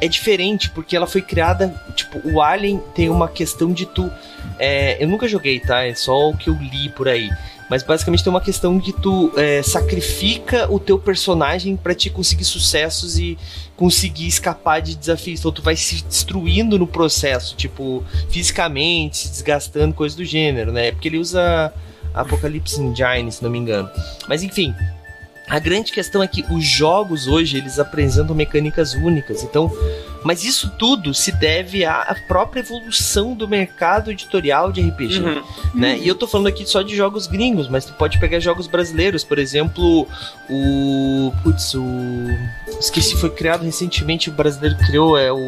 É 0.00 0.06
diferente 0.06 0.70
porque 0.70 0.96
ela 0.96 1.06
foi 1.06 1.20
criada, 1.20 1.74
tipo, 1.96 2.20
o 2.24 2.40
Alien 2.40 2.80
tem 2.94 3.10
uma 3.10 3.28
questão 3.28 3.72
de 3.72 3.84
tu. 3.84 4.10
É, 4.58 5.02
eu 5.02 5.08
nunca 5.08 5.26
joguei, 5.26 5.58
tá? 5.58 5.84
É 5.84 5.94
só 5.94 6.30
o 6.30 6.36
que 6.36 6.48
eu 6.48 6.54
li 6.54 6.88
por 6.88 7.08
aí. 7.08 7.28
Mas 7.68 7.82
basicamente 7.82 8.24
tem 8.24 8.30
uma 8.30 8.40
questão 8.40 8.78
de 8.78 8.92
tu 8.94 9.30
é, 9.36 9.62
sacrifica 9.62 10.72
o 10.72 10.78
teu 10.78 10.98
personagem 10.98 11.76
para 11.76 11.94
te 11.94 12.08
conseguir 12.08 12.44
sucessos 12.44 13.18
e 13.18 13.36
conseguir 13.76 14.26
escapar 14.26 14.80
de 14.80 14.94
desafios. 14.94 15.40
Então 15.40 15.52
tu 15.52 15.62
vai 15.62 15.76
se 15.76 16.02
destruindo 16.04 16.78
no 16.78 16.86
processo, 16.86 17.54
tipo, 17.56 18.02
fisicamente, 18.30 19.18
se 19.18 19.28
desgastando, 19.30 19.92
coisa 19.94 20.16
do 20.16 20.24
gênero, 20.24 20.72
né? 20.72 20.92
Porque 20.92 21.08
ele 21.08 21.18
usa 21.18 21.72
Apocalypse 22.14 22.80
Engine, 22.80 23.30
se 23.30 23.42
não 23.42 23.50
me 23.50 23.58
engano. 23.58 23.90
Mas 24.28 24.42
enfim, 24.42 24.74
a 25.48 25.58
grande 25.58 25.92
questão 25.92 26.22
é 26.22 26.26
que 26.26 26.44
os 26.50 26.64
jogos 26.64 27.26
hoje 27.26 27.56
eles 27.56 27.78
apresentam 27.78 28.34
mecânicas 28.34 28.92
únicas. 28.94 29.42
Então, 29.42 29.72
mas 30.22 30.44
isso 30.44 30.70
tudo 30.78 31.14
se 31.14 31.32
deve 31.32 31.84
à 31.84 32.14
própria 32.26 32.60
evolução 32.60 33.34
do 33.34 33.48
mercado 33.48 34.10
editorial 34.10 34.70
de 34.70 34.80
RPG, 34.80 35.20
uhum. 35.20 35.42
né? 35.74 35.98
E 35.98 36.08
eu 36.08 36.14
tô 36.14 36.26
falando 36.26 36.48
aqui 36.48 36.66
só 36.66 36.82
de 36.82 36.94
jogos 36.94 37.26
gringos, 37.26 37.68
mas 37.68 37.84
tu 37.84 37.92
pode 37.94 38.18
pegar 38.18 38.40
jogos 38.40 38.66
brasileiros, 38.66 39.24
por 39.24 39.38
exemplo, 39.38 40.06
o 40.50 41.32
putz, 41.42 41.74
o 41.74 41.84
esqueci 42.78 43.16
foi 43.16 43.30
criado 43.30 43.64
recentemente, 43.64 44.28
o 44.28 44.32
brasileiro 44.32 44.76
criou 44.76 45.16
é 45.16 45.32
o 45.32 45.38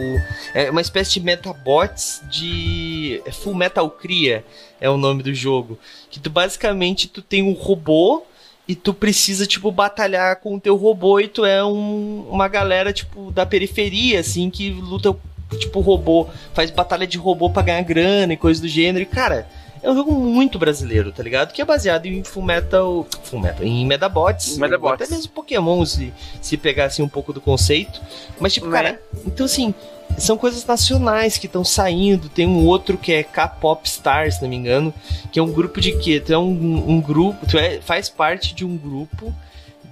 é 0.55 0.71
uma 0.71 0.81
espécie 0.81 1.15
de 1.15 1.21
metabots 1.21 2.23
de 2.31 3.21
é 3.27 3.33
Full 3.33 3.55
Metal 3.55 3.91
Cria 3.91 4.45
é 4.81 4.89
o 4.89 4.97
nome 4.97 5.23
do 5.23 5.35
jogo, 5.35 5.79
que 6.11 6.19
tu 6.19 6.31
basicamente 6.31 7.09
tu 7.09 7.21
tem 7.21 7.43
um 7.43 7.53
robô 7.53 8.25
e 8.71 8.77
tu 8.77 8.95
precisa, 8.95 9.49
tipo, 9.49 9.73
batalhar 9.73 10.37
com 10.37 10.55
o 10.55 10.61
teu 10.61 10.77
robô 10.77 11.19
e 11.19 11.27
tu 11.27 11.45
é 11.45 11.65
um, 11.65 12.25
uma 12.31 12.47
galera, 12.47 12.93
tipo, 12.93 13.33
da 13.33 13.45
periferia, 13.45 14.21
assim, 14.21 14.49
que 14.49 14.71
luta, 14.71 15.13
tipo, 15.59 15.81
robô, 15.81 16.29
faz 16.55 16.71
batalha 16.71 17.05
de 17.05 17.19
robô 17.19 17.51
pra 17.51 17.65
ganhar 17.65 17.83
grana 17.83 18.33
e 18.33 18.37
coisa 18.37 18.61
do 18.63 18.69
gênero. 18.69 19.03
E, 19.03 19.07
cara, 19.07 19.49
é 19.83 19.91
um 19.91 19.95
jogo 19.95 20.13
muito 20.13 20.59
brasileiro, 20.59 21.13
tá 21.13 21.23
ligado? 21.23 21.53
Que 21.53 21.63
é 21.63 21.65
baseado 21.65 22.07
em 22.07 22.23
Fullmetal... 22.23 23.07
Fullmetal, 23.25 23.65
em 23.65 23.87
Medabots. 23.87 24.59
Medabots. 24.59 25.03
Até 25.03 25.15
mesmo 25.15 25.33
Pokémon, 25.33 25.85
se, 25.85 26.13
se 26.41 26.57
pegasse 26.57 27.03
um 27.03 27.09
pouco 27.09 27.33
do 27.33 27.41
conceito. 27.41 28.01
Mas, 28.39 28.55
tipo, 28.55 28.71
cara, 28.71 28.91
é? 28.91 28.99
então, 29.27 29.47
assim 29.47 29.75
são 30.19 30.37
coisas 30.37 30.65
nacionais 30.65 31.39
que 31.39 31.47
estão 31.47 31.65
saindo. 31.65 32.29
Tem 32.29 32.47
um 32.47 32.67
outro 32.67 32.99
que 32.99 33.13
é 33.13 33.23
K-Pop 33.23 33.89
Stars, 33.89 34.37
se 34.37 34.43
não 34.43 34.49
me 34.49 34.57
engano, 34.57 34.93
que 35.31 35.39
é 35.39 35.43
um 35.43 35.53
grupo 35.53 35.81
de 35.81 35.93
quê? 35.99 36.21
Tu 36.21 36.33
é 36.33 36.39
um, 36.39 36.91
um 36.91 37.01
grupo, 37.01 37.47
tu 37.47 37.59
é, 37.59 37.81
faz 37.81 38.09
parte 38.09 38.55
de 38.55 38.65
um 38.65 38.77
grupo 38.77 39.35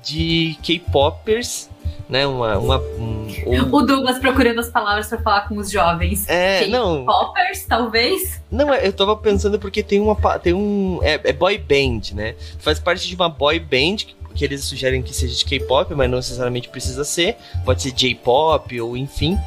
de 0.03 0.57
K-Popers, 0.63 1.69
né? 2.09 2.27
Uma, 2.27 2.59
uma 2.59 2.79
um, 2.79 3.29
O 3.71 3.83
Douglas 3.83 4.19
procurando 4.19 4.61
as 4.61 4.71
palavras 4.71 5.09
para 5.09 5.19
falar 5.19 5.49
com 5.49 5.57
os 5.57 5.71
jovens. 5.71 6.27
É, 6.29 6.67
não. 6.67 7.05
Poppers, 7.05 7.65
talvez? 7.67 8.41
Não, 8.51 8.73
eu 8.75 8.93
tava 8.93 9.15
pensando 9.17 9.59
porque 9.59 9.83
tem 9.83 10.01
uma 10.01 10.17
tem 10.39 10.55
um 10.55 11.01
é, 11.03 11.21
é 11.23 11.33
boy 11.33 11.59
band, 11.59 12.15
né? 12.15 12.35
Faz 12.59 12.79
parte 12.79 13.07
de 13.07 13.15
uma 13.15 13.29
boy 13.29 13.59
band 13.59 13.97
que, 13.97 14.17
que 14.35 14.45
eles 14.45 14.65
sugerem 14.65 15.03
que 15.03 15.15
seja 15.15 15.35
de 15.35 15.45
K-pop, 15.45 15.95
mas 15.95 16.11
não 16.11 16.17
necessariamente 16.17 16.69
precisa 16.69 17.05
ser. 17.05 17.37
Pode 17.65 17.83
ser 17.83 17.93
J-pop 17.93 18.81
ou 18.81 18.97
enfim. 18.97 19.39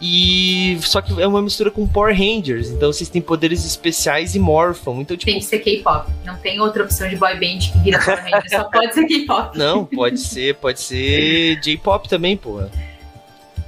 E 0.00 0.78
só 0.82 1.00
que 1.00 1.20
é 1.20 1.26
uma 1.26 1.40
mistura 1.40 1.70
com 1.70 1.86
Power 1.86 2.14
Rangers, 2.14 2.68
então 2.68 2.92
vocês 2.92 3.08
têm 3.08 3.22
poderes 3.22 3.64
especiais 3.64 4.34
e 4.34 4.38
morfam. 4.38 5.00
Então, 5.00 5.16
tipo... 5.16 5.30
Tem 5.30 5.40
que 5.40 5.46
ser 5.46 5.60
K-pop. 5.60 6.10
Não 6.24 6.36
tem 6.36 6.60
outra 6.60 6.82
opção 6.84 7.08
de 7.08 7.16
boy 7.16 7.34
band 7.34 7.58
que 7.72 7.78
vira 7.78 7.98
Power 7.98 8.22
Rangers, 8.22 8.50
só 8.50 8.64
pode 8.64 8.92
ser 8.92 9.06
K-pop. 9.06 9.56
Não, 9.58 9.84
pode 9.84 10.18
ser, 10.18 10.56
pode 10.56 10.80
ser 10.80 11.60
J-pop 11.60 12.08
também, 12.08 12.36
porra. 12.36 12.70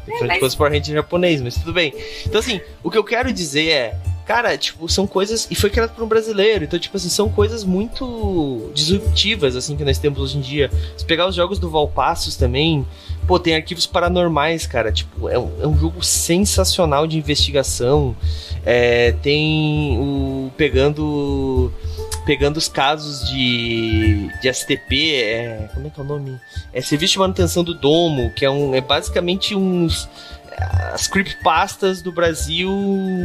É, 0.09 0.39
mas... 0.41 0.55
Power 0.55 0.73
Ranger 0.73 0.95
japonês, 0.95 1.43
mas 1.43 1.57
tudo 1.57 1.73
bem. 1.73 1.93
Então, 2.25 2.39
assim, 2.39 2.61
o 2.83 2.91
que 2.91 2.99
eu 2.99 3.05
quero 3.05 3.33
dizer 3.33 3.69
é. 3.69 3.97
Cara, 4.25 4.59
tipo, 4.59 4.89
são 4.89 5.07
coisas. 5.07 5.47
E 5.51 5.55
foi 5.55 5.71
criado 5.71 5.95
por 5.95 6.03
um 6.03 6.09
brasileiro. 6.09 6.65
Então, 6.65 6.79
tipo 6.79 6.97
assim, 6.97 7.09
são 7.09 7.29
coisas 7.29 7.63
muito 7.63 8.73
disruptivas, 8.75 9.55
assim, 9.55 9.77
que 9.77 9.85
nós 9.85 9.99
temos 9.99 10.19
hoje 10.19 10.39
em 10.39 10.41
dia. 10.41 10.69
Se 10.97 11.05
pegar 11.05 11.29
os 11.29 11.35
jogos 11.37 11.61
do 11.61 11.71
Valpassos 11.71 12.35
também, 12.35 12.85
Pô, 13.27 13.39
tem 13.39 13.57
arquivos 13.57 13.87
paranormais, 13.87 14.67
cara. 14.67 14.93
Tipo, 14.93 15.29
é 15.29 15.39
um, 15.39 15.51
é 15.61 15.67
um 15.67 15.77
jogo 15.77 16.03
sensacional 16.03 17.07
de 17.07 17.19
investigação. 17.19 18.17
É, 18.65 19.13
tem 19.23 19.99
o. 19.99 20.51
Pegando. 20.57 21.73
Pegando 22.25 22.57
os 22.57 22.69
casos 22.69 23.29
de, 23.31 24.29
de 24.43 24.53
STP, 24.53 25.15
é, 25.15 25.69
como 25.73 25.87
é 25.87 25.91
que 25.91 26.01
é 26.01 26.03
o 26.03 26.07
nome? 26.07 26.41
É 26.73 26.81
Serviço 26.81 27.13
de 27.13 27.19
Manutenção 27.21 27.63
do 27.63 27.73
Domo, 27.73 28.33
que 28.33 28.45
é, 28.45 28.51
um, 28.51 28.75
é 28.75 28.81
basicamente 28.81 29.55
uns 29.55 30.09
as 30.93 31.07
creepypastas 31.07 32.01
do 32.01 32.11
Brasil 32.11 32.71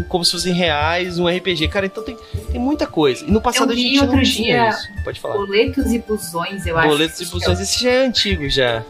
como 0.10 0.26
se 0.26 0.32
fossem 0.32 0.54
reais, 0.54 1.18
um 1.18 1.28
RPG. 1.28 1.68
Cara, 1.70 1.86
então 1.86 2.04
tem, 2.04 2.18
tem 2.52 2.60
muita 2.60 2.86
coisa. 2.86 3.24
E 3.26 3.32
no 3.32 3.42
passado 3.42 3.72
a 3.72 3.76
gente 3.76 4.00
outro 4.00 4.18
não 4.18 4.24
dia 4.24 4.34
tinha 4.34 4.70
isso. 4.70 4.90
Pode 5.04 5.20
falar. 5.20 5.38
Boletos 5.38 5.92
e 5.92 6.00
busões, 6.00 6.66
eu 6.66 6.78
acho. 6.78 6.90
Boletos 6.90 7.22
e 7.22 7.26
busões, 7.26 7.60
esse 7.60 7.84
já 7.84 7.90
é 7.90 8.06
antigo 8.06 8.50
já. 8.50 8.84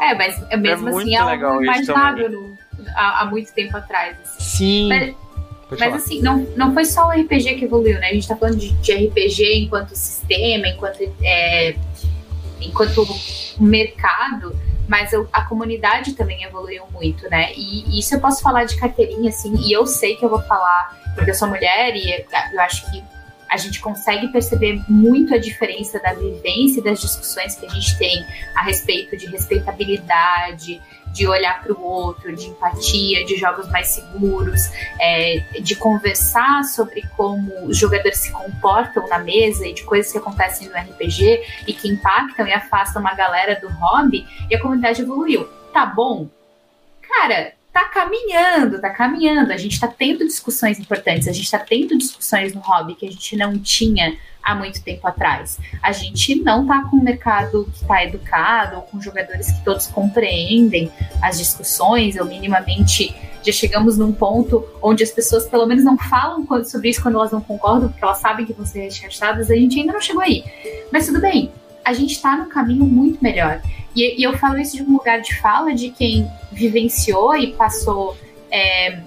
É, 0.00 0.14
mas 0.14 0.42
é 0.50 0.56
mesmo 0.56 0.88
é 0.88 1.02
assim 1.02 1.14
é 1.14 1.18
algo 1.18 1.62
imaginável 1.62 2.30
no, 2.30 2.58
há, 2.94 3.20
há, 3.20 3.24
muito 3.26 3.52
tempo 3.52 3.76
atrás. 3.76 4.16
Assim. 4.22 4.40
Sim. 4.40 4.88
Mas, 4.88 5.14
mas 5.78 5.94
assim, 5.94 6.22
não, 6.22 6.38
não 6.56 6.72
foi 6.72 6.84
só 6.84 7.08
o 7.08 7.10
RPG 7.10 7.56
que 7.56 7.64
evoluiu, 7.66 8.00
né? 8.00 8.08
A 8.08 8.14
gente 8.14 8.26
tá 8.26 8.34
falando 8.34 8.56
de, 8.56 8.72
de 8.72 8.92
RPG 8.92 9.64
enquanto 9.64 9.90
sistema, 9.90 10.66
enquanto, 10.68 11.00
é, 11.22 11.76
enquanto 12.60 13.06
mercado, 13.58 14.58
mas 14.88 15.12
eu, 15.12 15.28
a 15.32 15.44
comunidade 15.44 16.14
também 16.14 16.42
evoluiu 16.42 16.84
muito, 16.92 17.28
né? 17.30 17.52
E, 17.54 17.84
e 17.90 18.00
isso 18.00 18.14
eu 18.14 18.20
posso 18.20 18.42
falar 18.42 18.64
de 18.64 18.76
carteirinha, 18.76 19.28
assim, 19.28 19.54
e 19.56 19.72
eu 19.72 19.86
sei 19.86 20.16
que 20.16 20.24
eu 20.24 20.28
vou 20.28 20.42
falar 20.42 20.98
porque 21.14 21.30
eu 21.30 21.34
sou 21.34 21.48
mulher 21.48 21.94
e 21.94 22.10
eu 22.52 22.60
acho 22.60 22.90
que 22.90 23.02
a 23.50 23.56
gente 23.56 23.80
consegue 23.80 24.28
perceber 24.28 24.80
muito 24.88 25.34
a 25.34 25.38
diferença 25.38 25.98
da 25.98 26.14
vivência 26.14 26.80
e 26.80 26.84
das 26.84 27.00
discussões 27.00 27.56
que 27.56 27.66
a 27.66 27.68
gente 27.68 27.98
tem 27.98 28.24
a 28.54 28.62
respeito 28.62 29.16
de 29.16 29.26
respeitabilidade, 29.26 30.80
de 31.12 31.26
olhar 31.26 31.60
para 31.60 31.72
o 31.72 31.82
outro, 31.82 32.34
de 32.34 32.46
empatia, 32.46 33.24
de 33.24 33.36
jogos 33.36 33.68
mais 33.68 33.88
seguros, 33.88 34.70
é, 35.00 35.40
de 35.60 35.74
conversar 35.74 36.62
sobre 36.62 37.02
como 37.16 37.66
os 37.66 37.76
jogadores 37.76 38.18
se 38.18 38.30
comportam 38.30 39.08
na 39.08 39.18
mesa 39.18 39.66
e 39.66 39.74
de 39.74 39.82
coisas 39.82 40.12
que 40.12 40.18
acontecem 40.18 40.68
no 40.68 40.74
RPG 40.76 41.42
e 41.66 41.72
que 41.72 41.88
impactam 41.88 42.46
e 42.46 42.52
afastam 42.52 43.02
uma 43.02 43.14
galera 43.14 43.58
do 43.60 43.68
hobby, 43.68 44.26
e 44.48 44.54
a 44.54 44.60
comunidade 44.60 45.02
evoluiu. 45.02 45.48
Tá 45.72 45.84
bom? 45.84 46.28
Cara, 47.02 47.54
tá 47.72 47.84
caminhando, 47.84 48.80
tá 48.80 48.90
caminhando. 48.90 49.52
A 49.52 49.56
gente 49.56 49.78
tá 49.78 49.88
tendo 49.88 50.26
discussões 50.26 50.78
importantes, 50.78 51.28
a 51.28 51.32
gente 51.32 51.50
tá 51.50 51.58
tendo 51.58 51.96
discussões 51.96 52.54
no 52.54 52.60
hobby 52.60 52.94
que 52.94 53.06
a 53.06 53.10
gente 53.10 53.36
não 53.36 53.58
tinha 53.58 54.16
há 54.42 54.54
muito 54.54 54.82
tempo 54.82 55.06
atrás. 55.06 55.58
A 55.82 55.92
gente 55.92 56.36
não 56.36 56.66
tá 56.66 56.84
com 56.84 56.96
um 56.96 57.02
mercado 57.02 57.70
que 57.72 57.84
tá 57.84 58.04
educado, 58.04 58.76
ou 58.76 58.82
com 58.82 59.00
jogadores 59.00 59.50
que 59.50 59.64
todos 59.64 59.86
compreendem 59.86 60.90
as 61.22 61.38
discussões, 61.38 62.16
ou 62.16 62.24
minimamente 62.24 63.14
já 63.42 63.52
chegamos 63.52 63.96
num 63.96 64.12
ponto 64.12 64.66
onde 64.82 65.02
as 65.02 65.10
pessoas 65.10 65.46
pelo 65.46 65.66
menos 65.66 65.82
não 65.82 65.96
falam 65.96 66.46
sobre 66.64 66.90
isso 66.90 67.02
quando 67.02 67.14
elas 67.16 67.32
não 67.32 67.40
concordam, 67.40 67.88
porque 67.88 68.04
elas 68.04 68.18
sabem 68.18 68.44
que 68.44 68.52
vão 68.52 68.66
ser 68.66 68.80
rechaçadas, 68.80 69.50
a 69.50 69.54
gente 69.54 69.78
ainda 69.80 69.92
não 69.92 70.00
chegou 70.00 70.22
aí. 70.22 70.44
Mas 70.92 71.06
tudo 71.06 71.20
bem, 71.20 71.50
a 71.84 71.92
gente 71.92 72.12
está 72.12 72.36
no 72.36 72.46
caminho 72.46 72.84
muito 72.84 73.22
melhor. 73.22 73.62
E, 73.94 74.20
e, 74.20 74.22
eu 74.22 74.36
falo 74.38 74.58
isso 74.58 74.76
de 74.76 74.82
um 74.82 74.92
lugar 74.92 75.20
de 75.20 75.34
fala 75.40 75.74
de 75.74 75.90
quem 75.90 76.30
vivenciou 76.52 77.34
e 77.36 77.52
passou 77.52 78.16
é, 78.50 79.00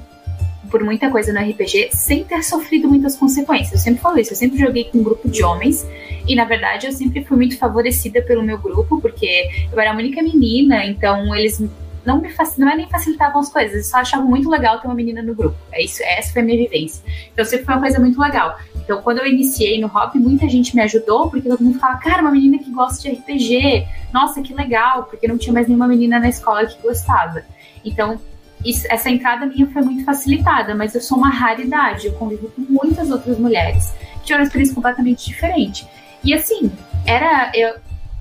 por 0.69 0.83
muita 0.83 1.09
coisa 1.09 1.31
no 1.31 1.39
RPG 1.39 1.89
sem 1.91 2.23
ter 2.23 2.43
sofrido 2.43 2.87
muitas 2.87 3.15
consequências. 3.15 3.73
Eu 3.73 3.79
sempre 3.79 4.01
falo 4.01 4.19
isso, 4.19 4.33
eu 4.33 4.37
sempre 4.37 4.57
joguei 4.57 4.85
com 4.85 4.99
um 4.99 5.03
grupo 5.03 5.29
de 5.29 5.43
homens 5.43 5.87
e 6.27 6.35
na 6.35 6.45
verdade 6.45 6.87
eu 6.87 6.91
sempre 6.91 7.23
fui 7.23 7.37
muito 7.37 7.57
favorecida 7.57 8.21
pelo 8.21 8.43
meu 8.43 8.57
grupo, 8.57 8.99
porque 8.99 9.49
eu 9.71 9.79
era 9.79 9.91
a 9.91 9.95
única 9.95 10.21
menina, 10.21 10.85
então 10.85 11.35
eles 11.35 11.61
não 12.05 12.19
me 12.19 12.29
não 12.57 12.69
é 12.69 12.75
nem 12.75 12.89
facilitavam 12.89 13.39
as 13.39 13.49
coisas, 13.49 13.73
eles 13.73 13.89
só 13.89 13.97
achavam 13.97 14.27
muito 14.27 14.49
legal 14.49 14.79
ter 14.79 14.87
uma 14.87 14.95
menina 14.95 15.21
no 15.21 15.33
grupo. 15.33 15.57
É 15.71 15.83
isso, 15.83 16.01
essa 16.03 16.33
foi 16.33 16.41
a 16.41 16.45
minha 16.45 16.57
vivência. 16.57 17.03
Então 17.31 17.45
sempre 17.45 17.65
foi 17.65 17.75
uma 17.75 17.81
coisa 17.81 17.99
muito 17.99 18.19
legal. 18.19 18.57
Então, 18.83 19.01
quando 19.01 19.19
eu 19.19 19.25
iniciei 19.25 19.79
no 19.79 19.87
hobby, 19.87 20.19
muita 20.19 20.47
gente 20.49 20.75
me 20.75 20.81
ajudou, 20.81 21.29
porque 21.29 21.47
todo 21.47 21.63
mundo 21.63 21.79
fala, 21.79 21.95
cara, 21.97 22.21
uma 22.21 22.31
menina 22.31 22.57
que 22.57 22.69
gosta 22.69 23.01
de 23.01 23.15
RPG, 23.15 23.87
nossa, 24.11 24.41
que 24.41 24.53
legal, 24.53 25.05
porque 25.05 25.27
não 25.27 25.37
tinha 25.37 25.53
mais 25.53 25.67
nenhuma 25.67 25.87
menina 25.87 26.19
na 26.19 26.27
escola 26.27 26.65
que 26.65 26.81
gostava. 26.81 27.43
Então, 27.85 28.19
isso, 28.65 28.85
essa 28.89 29.09
entrada 29.09 29.45
minha 29.45 29.67
foi 29.67 29.81
muito 29.81 30.03
facilitada, 30.03 30.75
mas 30.75 30.95
eu 30.95 31.01
sou 31.01 31.17
uma 31.17 31.29
raridade, 31.29 32.07
eu 32.07 32.13
convivo 32.13 32.49
com 32.49 32.61
muitas 32.61 33.09
outras 33.09 33.37
mulheres 33.37 33.93
que 34.19 34.25
tinham 34.25 34.39
uma 34.39 34.45
experiência 34.45 34.75
completamente 34.75 35.25
diferente. 35.25 35.87
E 36.23 36.33
assim, 36.33 36.71
era. 37.05 37.51
Eu, 37.53 37.75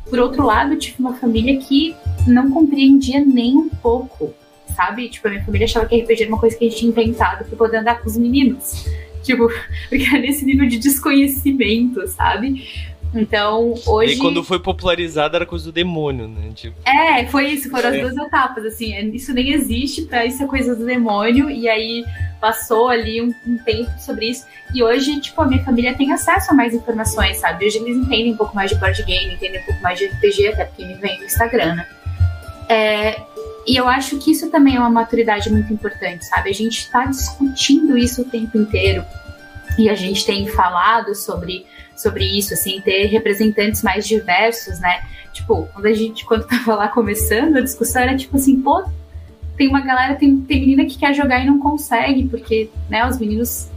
por 0.08 0.18
outro 0.18 0.44
lado, 0.44 0.74
eu 0.74 0.78
tive 0.78 0.96
uma 0.98 1.14
família 1.14 1.58
que 1.58 1.94
não 2.26 2.50
compreendia 2.50 3.24
nem 3.24 3.56
um 3.56 3.68
pouco, 3.68 4.34
sabe? 4.74 5.08
Tipo, 5.08 5.28
a 5.28 5.30
minha 5.30 5.44
família 5.44 5.64
achava 5.64 5.86
que 5.86 6.00
RPG 6.00 6.22
era 6.22 6.30
uma 6.30 6.40
coisa 6.40 6.56
que 6.56 6.64
a 6.64 6.68
gente 6.68 6.78
tinha 6.78 6.90
inventado 6.90 7.44
pra 7.44 7.56
poder 7.56 7.78
andar 7.78 8.00
com 8.00 8.08
os 8.08 8.16
meninos. 8.16 8.86
Tipo, 9.22 9.48
porque 9.88 10.04
era 10.04 10.18
nesse 10.18 10.44
nível 10.44 10.66
de 10.68 10.78
desconhecimento, 10.78 12.06
sabe? 12.08 12.68
Então, 13.14 13.74
hoje. 13.86 14.14
E 14.14 14.18
quando 14.18 14.42
foi 14.42 14.58
popularizado 14.58 15.36
era 15.36 15.44
coisa 15.44 15.66
do 15.66 15.72
demônio, 15.72 16.26
né? 16.26 16.50
Tipo... 16.54 16.76
É, 16.84 17.26
foi 17.26 17.48
isso, 17.48 17.68
foram 17.68 17.90
as 17.90 17.94
é. 17.96 18.00
duas 18.00 18.16
etapas, 18.16 18.64
assim, 18.64 18.94
é, 18.94 19.02
isso 19.04 19.32
nem 19.34 19.52
existe, 19.52 20.02
pra 20.02 20.24
isso 20.24 20.42
é 20.42 20.46
coisa 20.46 20.74
do 20.74 20.86
demônio, 20.86 21.50
e 21.50 21.68
aí 21.68 22.04
passou 22.40 22.88
ali 22.88 23.20
um, 23.20 23.34
um, 23.46 23.58
tempo 23.58 23.90
sobre 24.00 24.30
isso, 24.30 24.46
e 24.74 24.82
hoje, 24.82 25.20
tipo, 25.20 25.40
a 25.42 25.46
minha 25.46 25.62
família 25.62 25.94
tem 25.94 26.12
acesso 26.12 26.50
a 26.50 26.54
mais 26.54 26.74
informações, 26.74 27.36
sabe? 27.36 27.66
Hoje 27.66 27.78
eles 27.78 27.96
entendem 27.96 28.32
um 28.32 28.36
pouco 28.36 28.54
mais 28.56 28.70
de 28.70 28.76
board 28.76 29.02
game, 29.02 29.34
entendem 29.34 29.60
um 29.60 29.64
pouco 29.64 29.82
mais 29.82 29.98
de 29.98 30.06
RPG, 30.06 30.48
até 30.48 30.64
porque 30.64 30.84
me 30.84 30.94
vem 30.94 31.18
no 31.18 31.24
Instagram, 31.24 31.74
né? 31.74 31.86
É, 32.68 33.20
e 33.66 33.76
eu 33.76 33.86
acho 33.86 34.18
que 34.18 34.32
isso 34.32 34.50
também 34.50 34.76
é 34.76 34.80
uma 34.80 34.90
maturidade 34.90 35.50
muito 35.50 35.72
importante, 35.72 36.24
sabe? 36.24 36.48
A 36.48 36.54
gente 36.54 36.78
está 36.78 37.04
discutindo 37.04 37.96
isso 37.96 38.22
o 38.22 38.24
tempo 38.24 38.56
inteiro, 38.56 39.04
e 39.78 39.88
a 39.88 39.94
gente 39.94 40.24
tem 40.24 40.46
falado 40.48 41.14
sobre 41.14 41.66
sobre 42.02 42.24
isso, 42.24 42.54
assim, 42.54 42.80
ter 42.80 43.06
representantes 43.06 43.82
mais 43.82 44.06
diversos, 44.06 44.78
né? 44.80 45.02
Tipo, 45.32 45.68
quando 45.72 45.86
a 45.86 45.92
gente, 45.92 46.24
quando 46.24 46.46
tava 46.46 46.74
lá 46.74 46.88
começando, 46.88 47.56
a 47.56 47.60
discussão 47.60 48.02
era 48.02 48.16
tipo 48.16 48.36
assim, 48.36 48.60
pô, 48.60 48.84
tem 49.56 49.68
uma 49.68 49.80
galera, 49.80 50.14
tem, 50.14 50.40
tem 50.40 50.60
menina 50.60 50.84
que 50.84 50.98
quer 50.98 51.14
jogar 51.14 51.40
e 51.40 51.46
não 51.46 51.58
consegue, 51.58 52.28
porque, 52.28 52.68
né, 52.90 53.06
os 53.06 53.18
meninos 53.18 53.68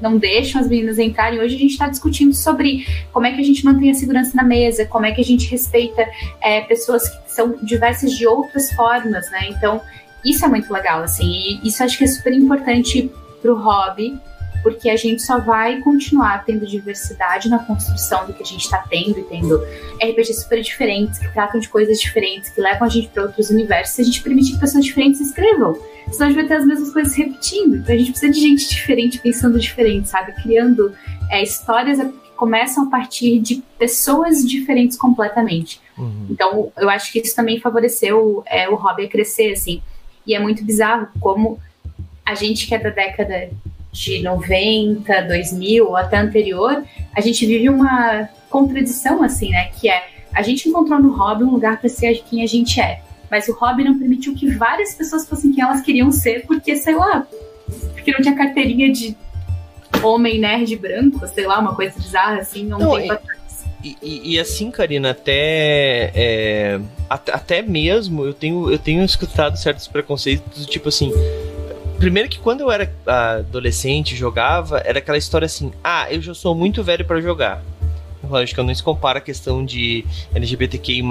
não 0.00 0.16
deixam 0.16 0.60
as 0.60 0.68
meninas 0.68 0.98
entrarem. 0.98 1.40
Hoje 1.40 1.56
a 1.56 1.58
gente 1.58 1.72
está 1.72 1.88
discutindo 1.88 2.34
sobre 2.34 2.86
como 3.12 3.26
é 3.26 3.32
que 3.32 3.40
a 3.40 3.44
gente 3.44 3.64
mantém 3.64 3.90
a 3.90 3.94
segurança 3.94 4.34
na 4.34 4.42
mesa, 4.42 4.86
como 4.86 5.06
é 5.06 5.12
que 5.12 5.20
a 5.20 5.24
gente 5.24 5.48
respeita 5.50 6.08
é, 6.40 6.62
pessoas 6.62 7.08
que 7.08 7.32
são 7.32 7.56
diversas 7.62 8.12
de 8.12 8.26
outras 8.26 8.72
formas, 8.72 9.30
né? 9.30 9.48
Então, 9.50 9.80
isso 10.24 10.44
é 10.44 10.48
muito 10.48 10.72
legal, 10.72 11.02
assim, 11.02 11.60
e 11.62 11.68
isso 11.68 11.82
acho 11.82 11.98
que 11.98 12.04
é 12.04 12.06
super 12.06 12.32
importante 12.32 13.10
pro 13.40 13.56
hobby, 13.56 14.18
porque 14.62 14.90
a 14.90 14.96
gente 14.96 15.22
só 15.22 15.38
vai 15.38 15.80
continuar 15.80 16.44
tendo 16.44 16.66
diversidade 16.66 17.48
na 17.48 17.58
construção 17.60 18.26
do 18.26 18.34
que 18.34 18.42
a 18.42 18.46
gente 18.46 18.64
está 18.64 18.78
tendo 18.78 19.18
e 19.18 19.22
tendo 19.24 19.56
RPGs 20.02 20.42
super 20.42 20.60
diferentes, 20.60 21.18
que 21.18 21.32
tratam 21.32 21.60
de 21.60 21.68
coisas 21.68 22.00
diferentes, 22.00 22.50
que 22.50 22.60
levam 22.60 22.86
a 22.86 22.90
gente 22.90 23.08
para 23.08 23.24
outros 23.24 23.50
universos, 23.50 23.94
se 23.94 24.02
a 24.02 24.04
gente 24.04 24.22
permitir 24.22 24.54
que 24.54 24.60
pessoas 24.60 24.84
diferentes 24.84 25.20
escrevam. 25.20 25.78
Senão 26.10 26.26
a 26.26 26.30
gente 26.30 26.40
vai 26.40 26.46
ter 26.46 26.54
as 26.54 26.66
mesmas 26.66 26.92
coisas 26.92 27.14
repetindo. 27.14 27.76
Então 27.76 27.94
a 27.94 27.98
gente 27.98 28.10
precisa 28.10 28.32
de 28.32 28.40
gente 28.40 28.68
diferente 28.68 29.18
pensando 29.18 29.58
diferente, 29.58 30.08
sabe? 30.08 30.32
Criando 30.42 30.92
é, 31.30 31.42
histórias 31.42 31.98
que 31.98 32.30
começam 32.36 32.84
a 32.84 32.90
partir 32.90 33.38
de 33.38 33.62
pessoas 33.78 34.46
diferentes 34.46 34.96
completamente. 34.96 35.80
Uhum. 35.96 36.26
Então 36.30 36.72
eu 36.76 36.90
acho 36.90 37.12
que 37.12 37.20
isso 37.20 37.34
também 37.34 37.60
favoreceu 37.60 38.42
é, 38.46 38.68
o 38.68 38.74
hobby 38.74 39.04
a 39.04 39.08
crescer, 39.08 39.52
assim. 39.52 39.82
E 40.26 40.34
é 40.34 40.38
muito 40.38 40.64
bizarro 40.64 41.08
como 41.20 41.60
a 42.24 42.34
gente 42.34 42.66
que 42.66 42.74
é 42.74 42.78
da 42.78 42.90
década 42.90 43.50
de 43.92 44.22
90, 44.22 45.22
2000 45.22 45.86
ou 45.86 45.96
até 45.96 46.18
anterior, 46.18 46.84
a 47.14 47.20
gente 47.20 47.44
vive 47.46 47.68
uma 47.68 48.28
contradição 48.48 49.22
assim, 49.22 49.50
né? 49.50 49.70
Que 49.78 49.88
é 49.88 50.08
a 50.32 50.42
gente 50.42 50.68
encontrou 50.68 51.00
no 51.00 51.12
hobby 51.16 51.42
um 51.42 51.50
lugar 51.50 51.80
para 51.80 51.88
ser 51.88 52.22
quem 52.28 52.42
a 52.42 52.46
gente 52.46 52.80
é, 52.80 53.02
mas 53.30 53.48
o 53.48 53.52
hobby 53.54 53.82
não 53.82 53.98
permitiu 53.98 54.34
que 54.34 54.48
várias 54.50 54.94
pessoas 54.94 55.28
fossem 55.28 55.52
quem 55.52 55.62
elas 55.62 55.80
queriam 55.80 56.10
ser, 56.12 56.46
porque 56.46 56.76
sei 56.76 56.94
lá, 56.94 57.26
porque 57.92 58.12
não 58.12 58.20
tinha 58.20 58.36
carteirinha 58.36 58.92
de 58.92 59.16
homem 60.02 60.38
nerd 60.38 60.76
branco, 60.76 61.26
sei 61.26 61.46
lá, 61.46 61.58
uma 61.58 61.74
coisa 61.74 61.98
bizarra 61.98 62.38
assim, 62.38 62.64
não, 62.64 62.78
não 62.78 62.96
tempo 62.96 63.12
atrás. 63.12 63.40
E, 63.82 63.96
e, 64.02 64.34
e, 64.34 64.38
assim, 64.38 64.70
Karina, 64.70 65.12
até, 65.12 66.12
é, 66.14 66.80
até, 67.08 67.32
até 67.32 67.62
mesmo 67.62 68.26
eu 68.26 68.34
tenho, 68.34 68.70
eu 68.70 68.78
tenho 68.78 69.02
escutado 69.02 69.56
certos 69.56 69.88
preconceitos, 69.88 70.66
tipo 70.66 70.90
assim, 70.90 71.10
Primeiro 72.00 72.30
que 72.30 72.38
quando 72.38 72.62
eu 72.62 72.70
era 72.70 72.90
adolescente, 73.06 74.16
jogava, 74.16 74.80
era 74.86 75.00
aquela 75.00 75.18
história 75.18 75.44
assim: 75.44 75.70
ah, 75.84 76.10
eu 76.10 76.22
já 76.22 76.32
sou 76.32 76.54
muito 76.54 76.82
velho 76.82 77.04
para 77.04 77.20
jogar. 77.20 77.62
Lógico, 78.24 78.62
não 78.62 78.74
se 78.74 78.82
compara 78.82 79.18
a 79.18 79.22
questão 79.22 79.62
de 79.62 80.04
LGBTQI, 80.34 81.02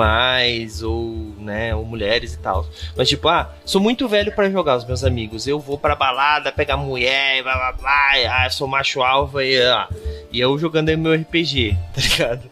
ou, 0.83 1.33
né, 1.37 1.75
ou 1.75 1.85
mulheres 1.85 2.33
e 2.33 2.39
tal. 2.39 2.67
Mas, 2.97 3.07
tipo, 3.07 3.27
ah, 3.27 3.53
sou 3.65 3.79
muito 3.79 4.07
velho 4.07 4.31
para 4.31 4.49
jogar, 4.49 4.77
os 4.77 4.85
meus 4.85 5.03
amigos. 5.03 5.45
Eu 5.45 5.59
vou 5.59 5.77
pra 5.77 5.95
balada, 5.95 6.51
pegar 6.51 6.77
mulher, 6.77 7.43
blá 7.43 7.55
blá 7.55 7.71
blá, 7.73 8.45
ah, 8.45 8.49
sou 8.49 8.67
macho 8.67 9.03
alfa 9.03 9.43
e, 9.43 9.61
ah, 9.61 9.87
e 10.31 10.39
eu 10.39 10.57
jogando 10.57 10.89
aí 10.89 10.97
meu 10.97 11.13
RPG, 11.13 11.77
tá 11.93 12.01
ligado? 12.01 12.49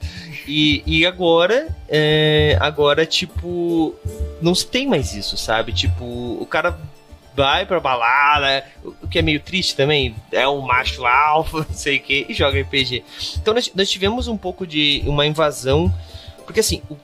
E, 0.47 0.83
e 0.85 1.05
agora, 1.07 1.75
é, 1.89 2.55
agora, 2.59 3.03
tipo, 3.03 3.95
não 4.39 4.53
se 4.53 4.67
tem 4.67 4.87
mais 4.87 5.13
isso, 5.15 5.37
sabe? 5.37 5.73
Tipo, 5.73 6.05
o 6.05 6.45
cara 6.45 6.77
vai 7.37 7.67
pra 7.67 7.79
balada, 7.79 8.65
o 8.83 9.07
que 9.07 9.19
é 9.19 9.21
meio 9.21 9.39
triste 9.39 9.75
também, 9.75 10.15
é 10.31 10.47
um 10.47 10.61
macho 10.61 11.05
alfa, 11.05 11.59
não 11.69 11.75
sei 11.75 11.97
o 11.97 12.01
que, 12.01 12.25
e 12.27 12.33
joga 12.33 12.59
RPG. 12.59 13.03
Então 13.39 13.53
nós, 13.53 13.71
nós 13.75 13.87
tivemos 13.87 14.27
um 14.27 14.35
pouco 14.35 14.65
de 14.65 15.03
uma 15.05 15.23
invasão, 15.23 15.93
porque 16.45 16.61
assim, 16.61 16.81
o, 16.89 16.97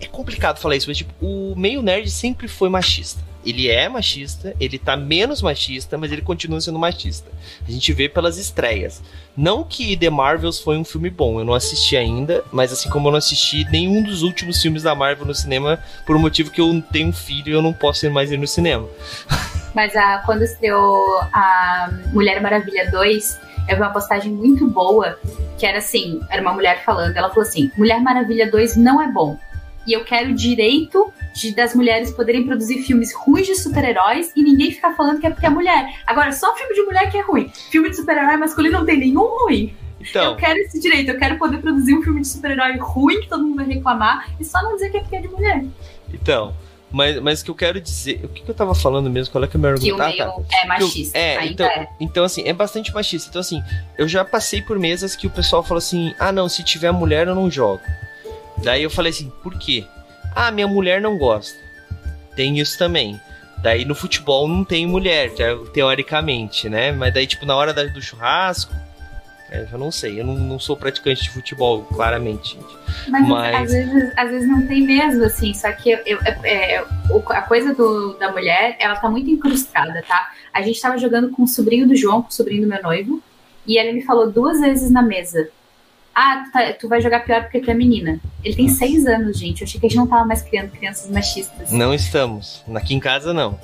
é 0.00 0.06
complicado 0.06 0.58
falar 0.58 0.74
isso, 0.74 0.88
mas 0.88 0.96
tipo, 0.96 1.12
o 1.20 1.54
meio 1.54 1.82
nerd 1.82 2.10
sempre 2.10 2.48
foi 2.48 2.70
machista 2.70 3.20
ele 3.46 3.68
é 3.70 3.88
machista, 3.88 4.54
ele 4.58 4.78
tá 4.78 4.96
menos 4.96 5.40
machista, 5.40 5.96
mas 5.96 6.10
ele 6.10 6.20
continua 6.20 6.60
sendo 6.60 6.78
machista. 6.78 7.30
A 7.66 7.70
gente 7.70 7.92
vê 7.92 8.08
pelas 8.08 8.36
estreias. 8.36 9.00
Não 9.36 9.62
que 9.62 9.96
The 9.96 10.10
Marvels 10.10 10.58
foi 10.58 10.76
um 10.76 10.84
filme 10.84 11.10
bom, 11.10 11.38
eu 11.38 11.44
não 11.44 11.54
assisti 11.54 11.96
ainda, 11.96 12.42
mas 12.50 12.72
assim 12.72 12.90
como 12.90 13.08
eu 13.08 13.12
não 13.12 13.18
assisti 13.18 13.64
nenhum 13.70 14.02
dos 14.02 14.22
últimos 14.22 14.60
filmes 14.60 14.82
da 14.82 14.94
Marvel 14.94 15.26
no 15.26 15.34
cinema, 15.34 15.78
por 16.04 16.16
um 16.16 16.18
motivo 16.18 16.50
que 16.50 16.60
eu 16.60 16.82
tenho 16.90 17.08
um 17.08 17.12
filho 17.12 17.48
e 17.48 17.52
eu 17.52 17.62
não 17.62 17.72
posso 17.72 18.04
ir 18.04 18.10
mais 18.10 18.32
ir 18.32 18.38
no 18.38 18.46
cinema. 18.46 18.88
Mas 19.74 19.94
a, 19.94 20.22
quando 20.24 20.42
estreou 20.42 21.20
a 21.34 21.90
Mulher 22.10 22.40
Maravilha 22.40 22.90
2, 22.90 23.38
eu 23.68 23.76
vi 23.76 23.82
uma 23.82 23.92
postagem 23.92 24.32
muito 24.32 24.66
boa, 24.68 25.18
que 25.58 25.66
era 25.66 25.78
assim, 25.78 26.18
era 26.30 26.40
uma 26.40 26.54
mulher 26.54 26.82
falando, 26.82 27.14
ela 27.14 27.28
falou 27.28 27.42
assim, 27.42 27.70
Mulher 27.76 28.00
Maravilha 28.00 28.50
2 28.50 28.76
não 28.76 29.02
é 29.02 29.08
bom, 29.12 29.38
e 29.86 29.92
eu 29.92 30.04
quero 30.04 30.34
direito 30.34 31.12
de, 31.34 31.54
das 31.54 31.74
mulheres 31.74 32.10
poderem 32.10 32.44
produzir 32.44 32.82
filmes 32.82 33.14
ruins 33.14 33.46
de 33.46 33.54
super-heróis 33.54 34.32
e 34.34 34.42
ninguém 34.42 34.70
ficar 34.70 34.94
falando 34.94 35.20
que 35.20 35.26
é 35.26 35.30
porque 35.30 35.46
é 35.46 35.50
mulher. 35.50 36.00
Agora, 36.06 36.32
só 36.32 36.54
filme 36.56 36.74
de 36.74 36.82
mulher 36.82 37.10
que 37.10 37.18
é 37.18 37.22
ruim. 37.22 37.50
Filme 37.70 37.90
de 37.90 37.96
super-herói 37.96 38.36
masculino 38.36 38.78
não 38.78 38.86
tem 38.86 38.98
nenhum 38.98 39.26
ruim. 39.38 39.74
Então, 40.00 40.24
eu 40.24 40.36
quero 40.36 40.58
esse 40.60 40.80
direito, 40.80 41.10
eu 41.10 41.18
quero 41.18 41.38
poder 41.38 41.58
produzir 41.58 41.94
um 41.94 42.02
filme 42.02 42.20
de 42.20 42.28
super-herói 42.28 42.76
ruim 42.78 43.20
que 43.20 43.28
todo 43.28 43.42
mundo 43.42 43.56
vai 43.56 43.66
reclamar 43.66 44.30
e 44.38 44.44
só 44.44 44.62
não 44.62 44.74
dizer 44.74 44.90
que 44.90 44.98
é 44.98 45.00
porque 45.00 45.16
é 45.16 45.20
de 45.20 45.28
mulher. 45.28 45.64
Então, 46.12 46.54
mas, 46.90 47.20
mas 47.20 47.40
o 47.40 47.44
que 47.44 47.50
eu 47.50 47.54
quero 47.54 47.80
dizer. 47.80 48.20
O 48.24 48.28
que, 48.28 48.42
que 48.42 48.50
eu 48.50 48.54
tava 48.54 48.74
falando 48.74 49.10
mesmo? 49.10 49.32
Qual 49.32 49.42
é 49.42 49.46
que 49.46 49.56
é 49.56 49.58
o 49.58 49.60
meu 49.60 49.70
argumento? 49.70 49.96
Que 49.96 50.02
o 50.02 50.06
meio 50.06 50.22
ah, 50.22 50.32
tá. 50.32 50.58
é 50.62 50.66
machista. 50.66 51.18
Eu, 51.18 51.22
é, 51.22 51.46
então, 51.46 51.66
é. 51.66 51.88
então, 52.00 52.24
assim, 52.24 52.42
é 52.46 52.52
bastante 52.52 52.94
machista. 52.94 53.28
Então, 53.28 53.40
assim, 53.40 53.62
eu 53.98 54.06
já 54.06 54.24
passei 54.24 54.62
por 54.62 54.78
mesas 54.78 55.16
que 55.16 55.26
o 55.26 55.30
pessoal 55.30 55.62
falou 55.62 55.78
assim: 55.78 56.14
ah, 56.18 56.30
não, 56.30 56.48
se 56.48 56.62
tiver 56.62 56.92
mulher 56.92 57.26
eu 57.26 57.34
não 57.34 57.50
jogo. 57.50 57.82
Daí 58.62 58.82
eu 58.82 58.90
falei 58.90 59.10
assim: 59.10 59.30
por 59.42 59.58
quê? 59.58 59.84
Ah, 60.34 60.50
minha 60.50 60.66
mulher 60.66 61.00
não 61.00 61.16
gosta. 61.16 61.58
Tem 62.34 62.58
isso 62.58 62.78
também. 62.78 63.20
Daí 63.62 63.84
no 63.84 63.94
futebol 63.94 64.46
não 64.46 64.64
tem 64.64 64.86
mulher, 64.86 65.30
teoricamente, 65.72 66.68
né? 66.68 66.92
Mas 66.92 67.14
daí, 67.14 67.26
tipo, 67.26 67.46
na 67.46 67.56
hora 67.56 67.72
do 67.72 68.02
churrasco, 68.02 68.72
eu 69.50 69.66
já 69.66 69.78
não 69.78 69.90
sei. 69.90 70.20
Eu 70.20 70.26
não, 70.26 70.34
não, 70.34 70.58
sou 70.58 70.76
praticante 70.76 71.22
de 71.22 71.30
futebol, 71.30 71.82
claramente, 71.84 72.54
gente. 72.54 72.76
Mas, 73.08 73.28
Mas... 73.28 73.56
Às, 73.56 73.72
vezes, 73.72 74.12
às 74.16 74.30
vezes 74.30 74.48
não 74.48 74.66
tem 74.66 74.82
mesmo, 74.82 75.24
assim. 75.24 75.54
Só 75.54 75.72
que 75.72 75.90
eu, 75.90 75.98
eu, 76.04 76.18
é, 76.42 76.74
é 76.74 76.84
a 77.30 77.42
coisa 77.42 77.74
do, 77.74 78.14
da 78.18 78.30
mulher, 78.30 78.76
ela 78.78 78.96
tá 78.96 79.08
muito 79.08 79.30
incrustada, 79.30 80.02
tá? 80.06 80.32
A 80.52 80.62
gente 80.62 80.80
tava 80.80 80.98
jogando 80.98 81.30
com 81.30 81.44
o 81.44 81.48
sobrinho 81.48 81.88
do 81.88 81.96
João, 81.96 82.22
com 82.22 82.28
o 82.28 82.32
sobrinho 82.32 82.62
do 82.62 82.68
meu 82.68 82.82
noivo. 82.82 83.22
E 83.66 83.78
ele 83.78 83.92
me 83.92 84.02
falou 84.02 84.30
duas 84.30 84.60
vezes 84.60 84.90
na 84.90 85.02
mesa: 85.02 85.48
ah, 86.18 86.44
tu, 86.46 86.50
tá, 86.50 86.72
tu, 86.72 86.88
vai 86.88 86.98
jogar 87.02 87.20
pior 87.20 87.42
porque 87.42 87.60
tu 87.60 87.70
é 87.70 87.74
menina. 87.74 88.18
Ele 88.42 88.56
tem 88.56 88.68
seis 88.68 89.06
anos, 89.06 89.38
gente. 89.38 89.60
Eu 89.60 89.66
achei 89.66 89.78
que 89.78 89.84
a 89.84 89.88
gente 89.90 89.98
não 89.98 90.06
tava 90.06 90.24
mais 90.24 90.40
criando 90.40 90.70
crianças 90.70 91.10
machistas. 91.10 91.70
Não 91.70 91.92
estamos. 91.92 92.64
Aqui 92.74 92.94
em 92.94 93.00
casa, 93.00 93.34
não. 93.34 93.60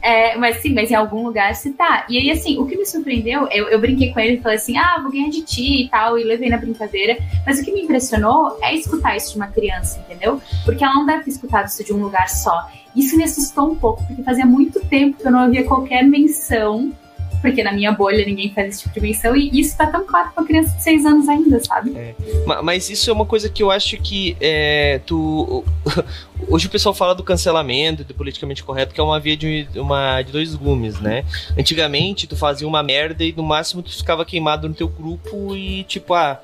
É, 0.00 0.36
mas 0.36 0.62
sim, 0.62 0.72
mas 0.72 0.92
em 0.92 0.94
algum 0.94 1.24
lugar 1.24 1.54
se 1.56 1.72
tá. 1.72 2.06
E 2.08 2.16
aí, 2.16 2.30
assim, 2.30 2.56
o 2.56 2.66
que 2.66 2.76
me 2.76 2.86
surpreendeu, 2.86 3.48
eu, 3.50 3.68
eu 3.68 3.80
brinquei 3.80 4.12
com 4.12 4.20
ele 4.20 4.34
e 4.34 4.40
falei 4.40 4.58
assim: 4.58 4.78
ah, 4.78 5.00
vou 5.02 5.10
ganhar 5.10 5.28
de 5.28 5.42
ti 5.42 5.82
e 5.82 5.88
tal, 5.88 6.16
e 6.16 6.22
levei 6.22 6.48
na 6.48 6.56
brincadeira. 6.56 7.18
Mas 7.44 7.58
o 7.58 7.64
que 7.64 7.72
me 7.72 7.82
impressionou 7.82 8.56
é 8.62 8.72
escutar 8.74 9.16
isso 9.16 9.32
de 9.32 9.36
uma 9.36 9.48
criança, 9.48 9.98
entendeu? 9.98 10.40
Porque 10.64 10.84
ela 10.84 10.94
não 10.94 11.04
deve 11.04 11.24
ter 11.24 11.30
escutado 11.30 11.66
isso 11.66 11.82
de 11.84 11.92
um 11.92 12.00
lugar 12.00 12.28
só. 12.28 12.70
Isso 12.94 13.16
me 13.16 13.24
assustou 13.24 13.72
um 13.72 13.74
pouco, 13.74 14.04
porque 14.06 14.22
fazia 14.22 14.46
muito 14.46 14.80
tempo 14.86 15.18
que 15.18 15.26
eu 15.26 15.32
não 15.32 15.46
ouvia 15.46 15.64
qualquer 15.64 16.04
menção 16.04 16.92
porque 17.40 17.62
na 17.62 17.72
minha 17.72 17.92
bolha 17.92 18.24
ninguém 18.24 18.52
faz 18.52 18.68
esse 18.68 18.82
tipo 18.82 18.94
de 18.94 19.00
menção, 19.00 19.36
e 19.36 19.50
isso 19.58 19.76
tá 19.76 19.86
tão 19.86 20.04
claro 20.04 20.30
pra 20.34 20.44
criança 20.44 20.76
de 20.76 20.82
6 20.82 21.06
anos 21.06 21.28
ainda, 21.28 21.62
sabe? 21.62 21.96
É. 21.96 22.14
Mas 22.62 22.90
isso 22.90 23.10
é 23.10 23.12
uma 23.12 23.26
coisa 23.26 23.48
que 23.48 23.62
eu 23.62 23.70
acho 23.70 23.96
que 23.98 24.36
é, 24.40 25.00
tu. 25.06 25.64
Hoje 26.48 26.66
o 26.66 26.70
pessoal 26.70 26.94
fala 26.94 27.14
do 27.14 27.22
cancelamento, 27.22 28.02
do 28.02 28.14
politicamente 28.14 28.64
correto, 28.64 28.94
que 28.94 29.00
é 29.00 29.04
uma 29.04 29.20
via 29.20 29.36
de, 29.36 29.68
uma, 29.76 30.22
de 30.22 30.32
dois 30.32 30.54
gumes, 30.54 30.98
né? 30.98 31.24
Antigamente, 31.56 32.26
tu 32.26 32.34
fazia 32.34 32.66
uma 32.66 32.82
merda 32.82 33.22
e 33.22 33.32
no 33.32 33.42
máximo 33.42 33.82
tu 33.82 33.94
ficava 33.94 34.24
queimado 34.24 34.68
no 34.68 34.74
teu 34.74 34.88
grupo 34.88 35.54
e, 35.54 35.84
tipo, 35.84 36.14
ah, 36.14 36.40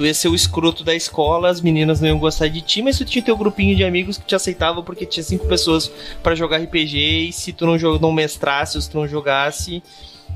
tu 0.00 0.06
ia 0.06 0.14
ser 0.14 0.28
o 0.28 0.34
escroto 0.34 0.82
da 0.82 0.94
escola, 0.94 1.50
as 1.50 1.60
meninas 1.60 2.00
não 2.00 2.08
iam 2.08 2.18
gostar 2.18 2.48
de 2.48 2.62
ti, 2.62 2.80
mas 2.80 2.96
tu 2.96 3.04
tinha 3.04 3.22
teu 3.22 3.36
grupinho 3.36 3.76
de 3.76 3.84
amigos 3.84 4.16
que 4.16 4.24
te 4.24 4.34
aceitavam 4.34 4.82
porque 4.82 5.04
tinha 5.04 5.22
cinco 5.22 5.46
pessoas 5.46 5.92
para 6.22 6.34
jogar 6.34 6.56
RPG 6.58 7.28
e 7.28 7.32
se 7.32 7.52
tu 7.52 7.66
não, 7.66 7.76
não 7.98 8.10
mestrasse, 8.10 8.78
ou 8.78 8.80
se 8.80 8.90
tu 8.90 8.98
não 8.98 9.06
jogasse, 9.06 9.82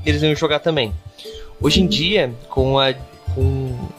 eles 0.05 0.21
iam 0.21 0.35
jogar 0.35 0.59
também. 0.59 0.93
Hoje 1.59 1.81
em 1.81 1.87
dia, 1.87 2.33
com 2.49 2.79
a 2.79 2.93
com 3.33 3.89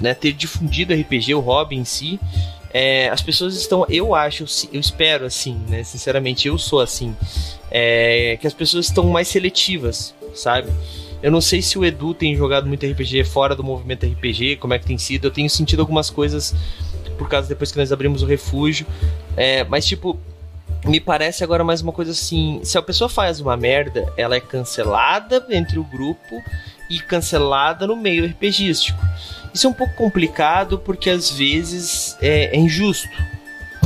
né, 0.00 0.14
ter 0.14 0.32
difundido 0.32 0.94
RPG, 0.94 1.34
o 1.34 1.40
hobby 1.40 1.76
em 1.76 1.84
si, 1.84 2.18
é, 2.72 3.08
as 3.08 3.22
pessoas 3.22 3.56
estão, 3.56 3.86
eu 3.88 4.14
acho, 4.14 4.44
eu 4.72 4.80
espero 4.80 5.24
assim, 5.24 5.60
né? 5.68 5.82
Sinceramente, 5.82 6.48
eu 6.48 6.58
sou 6.58 6.80
assim, 6.80 7.16
é, 7.70 8.36
que 8.40 8.46
as 8.46 8.54
pessoas 8.54 8.86
estão 8.86 9.04
mais 9.04 9.28
seletivas, 9.28 10.14
sabe? 10.34 10.70
Eu 11.22 11.30
não 11.30 11.40
sei 11.40 11.62
se 11.62 11.78
o 11.78 11.84
Edu 11.84 12.12
tem 12.12 12.36
jogado 12.36 12.66
muito 12.66 12.86
RPG 12.86 13.24
fora 13.24 13.54
do 13.54 13.64
movimento 13.64 14.06
RPG, 14.06 14.56
como 14.56 14.74
é 14.74 14.78
que 14.78 14.86
tem 14.86 14.98
sido. 14.98 15.26
Eu 15.26 15.30
tenho 15.30 15.48
sentido 15.48 15.80
algumas 15.80 16.10
coisas 16.10 16.54
por 17.16 17.28
causa 17.28 17.48
depois 17.48 17.72
que 17.72 17.78
nós 17.78 17.90
abrimos 17.90 18.22
o 18.22 18.26
refúgio, 18.26 18.86
é, 19.36 19.64
mas 19.64 19.86
tipo, 19.86 20.20
me 20.86 21.00
parece 21.00 21.42
agora 21.42 21.64
mais 21.64 21.80
uma 21.80 21.92
coisa 21.92 22.12
assim: 22.12 22.60
se 22.62 22.78
a 22.78 22.82
pessoa 22.82 23.08
faz 23.08 23.40
uma 23.40 23.56
merda, 23.56 24.12
ela 24.16 24.36
é 24.36 24.40
cancelada 24.40 25.44
entre 25.50 25.78
o 25.78 25.84
grupo 25.84 26.42
e 26.88 27.00
cancelada 27.00 27.86
no 27.86 27.96
meio 27.96 28.24
RPGístico. 28.26 28.98
Isso 29.52 29.66
é 29.66 29.70
um 29.70 29.74
pouco 29.74 29.94
complicado 29.94 30.78
porque 30.78 31.10
às 31.10 31.30
vezes 31.30 32.16
é, 32.20 32.54
é 32.54 32.56
injusto. 32.56 33.08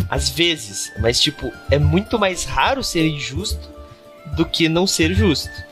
Às 0.08 0.28
vezes, 0.28 0.92
mas 0.98 1.20
tipo, 1.20 1.52
é 1.70 1.78
muito 1.78 2.18
mais 2.18 2.44
raro 2.44 2.82
ser 2.82 3.06
injusto 3.06 3.70
do 4.36 4.44
que 4.44 4.68
não 4.68 4.86
ser 4.86 5.14
justo. 5.14 5.69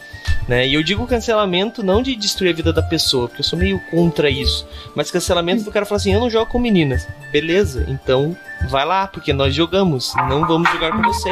Né? 0.48 0.66
E 0.66 0.74
eu 0.74 0.82
digo 0.82 1.06
cancelamento 1.06 1.82
não 1.82 2.02
de 2.02 2.16
destruir 2.16 2.50
a 2.50 2.56
vida 2.56 2.72
da 2.72 2.82
pessoa, 2.82 3.28
porque 3.28 3.40
eu 3.40 3.44
sou 3.44 3.58
meio 3.58 3.80
contra 3.90 4.30
isso, 4.30 4.66
mas 4.94 5.10
cancelamento 5.10 5.62
do 5.62 5.70
cara 5.70 5.84
falar 5.84 5.96
assim: 5.96 6.14
eu 6.14 6.20
não 6.20 6.30
jogo 6.30 6.50
com 6.50 6.58
meninas. 6.58 7.06
Beleza, 7.30 7.86
então 7.88 8.36
vai 8.68 8.84
lá, 8.84 9.06
porque 9.06 9.32
nós 9.32 9.54
jogamos, 9.54 10.14
não 10.28 10.46
vamos 10.46 10.70
jogar 10.70 10.92
com 10.92 11.02
você. 11.02 11.30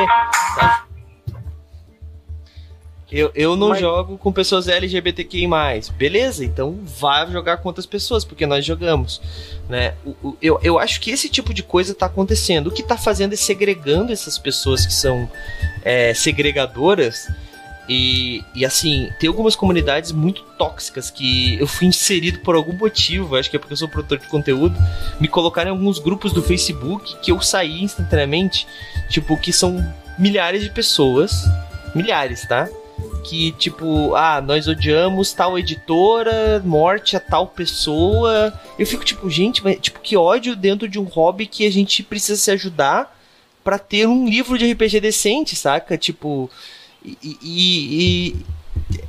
Tá? 0.56 0.86
Eu, 3.10 3.30
eu 3.36 3.54
não 3.54 3.68
Mas... 3.68 3.80
jogo 3.80 4.18
com 4.18 4.32
pessoas 4.32 4.66
LGBTQI. 4.66 5.46
Beleza, 5.96 6.44
então 6.44 6.78
vá 6.82 7.24
jogar 7.26 7.58
com 7.58 7.68
outras 7.68 7.86
pessoas, 7.86 8.24
porque 8.24 8.44
nós 8.46 8.64
jogamos. 8.64 9.22
Né? 9.68 9.94
O, 10.04 10.10
o, 10.22 10.36
eu, 10.42 10.58
eu 10.62 10.78
acho 10.78 11.00
que 11.00 11.12
esse 11.12 11.28
tipo 11.28 11.54
de 11.54 11.62
coisa 11.62 11.92
está 11.92 12.06
acontecendo. 12.06 12.66
O 12.66 12.70
que 12.70 12.82
está 12.82 12.96
fazendo 12.96 13.32
é 13.32 13.36
segregando 13.36 14.12
essas 14.12 14.38
pessoas 14.38 14.84
que 14.84 14.92
são 14.92 15.30
é, 15.84 16.12
segregadoras. 16.14 17.28
E, 17.88 18.42
e 18.54 18.64
assim, 18.64 19.10
tem 19.20 19.28
algumas 19.28 19.54
comunidades 19.54 20.10
muito 20.10 20.42
tóxicas 20.58 21.10
que 21.10 21.56
eu 21.60 21.66
fui 21.66 21.86
inserido 21.86 22.40
por 22.40 22.56
algum 22.56 22.72
motivo, 22.72 23.36
acho 23.36 23.48
que 23.48 23.56
é 23.56 23.58
porque 23.58 23.74
eu 23.74 23.76
sou 23.76 23.88
produtor 23.88 24.18
de 24.18 24.28
conteúdo, 24.28 24.76
me 25.20 25.28
colocaram 25.28 25.70
em 25.70 25.74
alguns 25.76 25.98
grupos 25.98 26.32
do 26.32 26.42
Facebook 26.42 27.16
que 27.20 27.30
eu 27.30 27.40
saí 27.40 27.82
instantaneamente, 27.82 28.66
tipo, 29.08 29.36
que 29.36 29.52
são 29.52 29.78
milhares 30.18 30.62
de 30.62 30.70
pessoas, 30.70 31.44
milhares, 31.94 32.46
tá? 32.48 32.68
que, 33.28 33.52
tipo, 33.52 34.14
ah, 34.14 34.40
nós 34.40 34.68
odiamos 34.68 35.32
tal 35.32 35.58
editora, 35.58 36.62
morte 36.64 37.16
a 37.16 37.20
tal 37.20 37.46
pessoa. 37.46 38.52
Eu 38.78 38.86
fico, 38.86 39.04
tipo, 39.04 39.28
gente, 39.28 39.62
mas, 39.64 39.78
tipo, 39.80 40.00
que 40.00 40.16
ódio 40.16 40.54
dentro 40.54 40.88
de 40.88 40.98
um 40.98 41.04
hobby 41.04 41.46
que 41.46 41.66
a 41.66 41.70
gente 41.70 42.02
precisa 42.02 42.40
se 42.40 42.50
ajudar 42.52 43.14
para 43.64 43.78
ter 43.78 44.06
um 44.06 44.28
livro 44.28 44.56
de 44.56 44.70
RPG 44.72 45.00
decente, 45.00 45.56
saca? 45.56 45.98
Tipo. 45.98 46.48
E, 47.04 47.18
e, 47.22 47.38
e, 47.42 48.36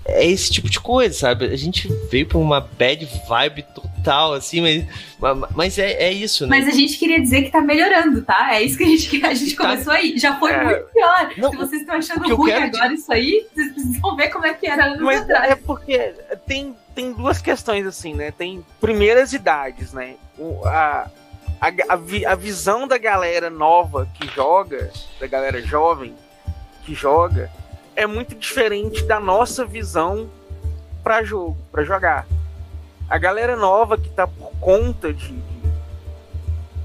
é 0.06 0.26
esse 0.26 0.52
tipo 0.52 0.69
de 0.69 0.80
coisa, 0.80 1.13
sabe? 1.13 1.45
A 1.45 1.56
gente 1.56 1.88
veio 2.10 2.26
pra 2.26 2.38
uma 2.38 2.62
bad 2.62 3.08
vibe 3.28 3.65
total, 3.76 4.34
assim, 4.34 4.62
mas, 4.62 5.50
mas 5.56 5.78
é, 5.78 5.91
é 6.04 6.12
isso, 6.12 6.47
né? 6.47 6.58
Mas 6.58 6.67
a 6.67 6.71
gente 6.71 6.97
queria 6.97 7.21
dizer 7.21 7.43
que 7.43 7.52
tá 7.52 7.62
melhorando, 7.62 8.21
tá? 8.21 8.56
É 8.56 8.63
isso 8.63 8.78
que 8.78 8.84
a 8.84 8.88
gente, 8.88 9.23
a 9.26 9.34
gente 9.34 9.56
tá... 9.56 9.63
começou 9.63 9.93
aí. 9.93 10.17
Já 10.17 10.39
foi 10.39 10.52
é... 10.52 10.63
muito 10.63 10.86
pior. 10.93 11.34
Não, 11.38 11.52
Se 11.52 11.58
vocês 11.58 11.82
estão 11.82 11.95
achando 11.95 12.36
ruim 12.36 12.52
agora 12.52 12.93
isso 12.93 13.12
aí, 13.12 13.45
vocês 13.54 13.73
precisam 13.73 14.15
ver 14.15 14.30
como 14.30 14.45
é 14.45 14.54
que 14.54 14.67
era 14.67 14.86
anos 14.86 15.02
mas 15.02 15.21
atrás. 15.21 15.52
É 15.52 15.56
porque 15.56 16.13
tem, 16.47 16.76
tem 16.95 17.12
duas 17.12 17.41
questões, 17.41 17.86
assim, 17.86 18.13
né? 18.13 18.32
Tem 18.32 18.65
primeiras 18.80 19.34
idades, 19.34 19.91
né? 19.91 20.15
O, 20.38 20.65
a, 20.65 21.10
a, 21.60 21.67
a, 21.67 22.32
a 22.32 22.36
visão 22.36 22.88
da 22.88 22.97
galera 22.97 23.50
nova 23.50 24.08
que 24.13 24.28
joga, 24.28 24.91
da 25.19 25.28
galera 25.28 25.62
jovem 25.62 26.15
que 26.86 26.95
joga, 26.95 27.52
é 27.97 28.05
muito 28.05 28.36
diferente 28.36 29.03
da 29.05 29.19
nossa 29.19 29.65
visão 29.65 30.29
para 31.03 31.23
jogo, 31.23 31.57
para 31.71 31.83
jogar. 31.83 32.27
A 33.10 33.17
galera 33.17 33.55
nova 33.55 33.97
que 33.97 34.07
tá 34.10 34.27
por 34.27 34.51
conta 34.60 35.12
de, 35.12 35.29
de, 35.29 35.69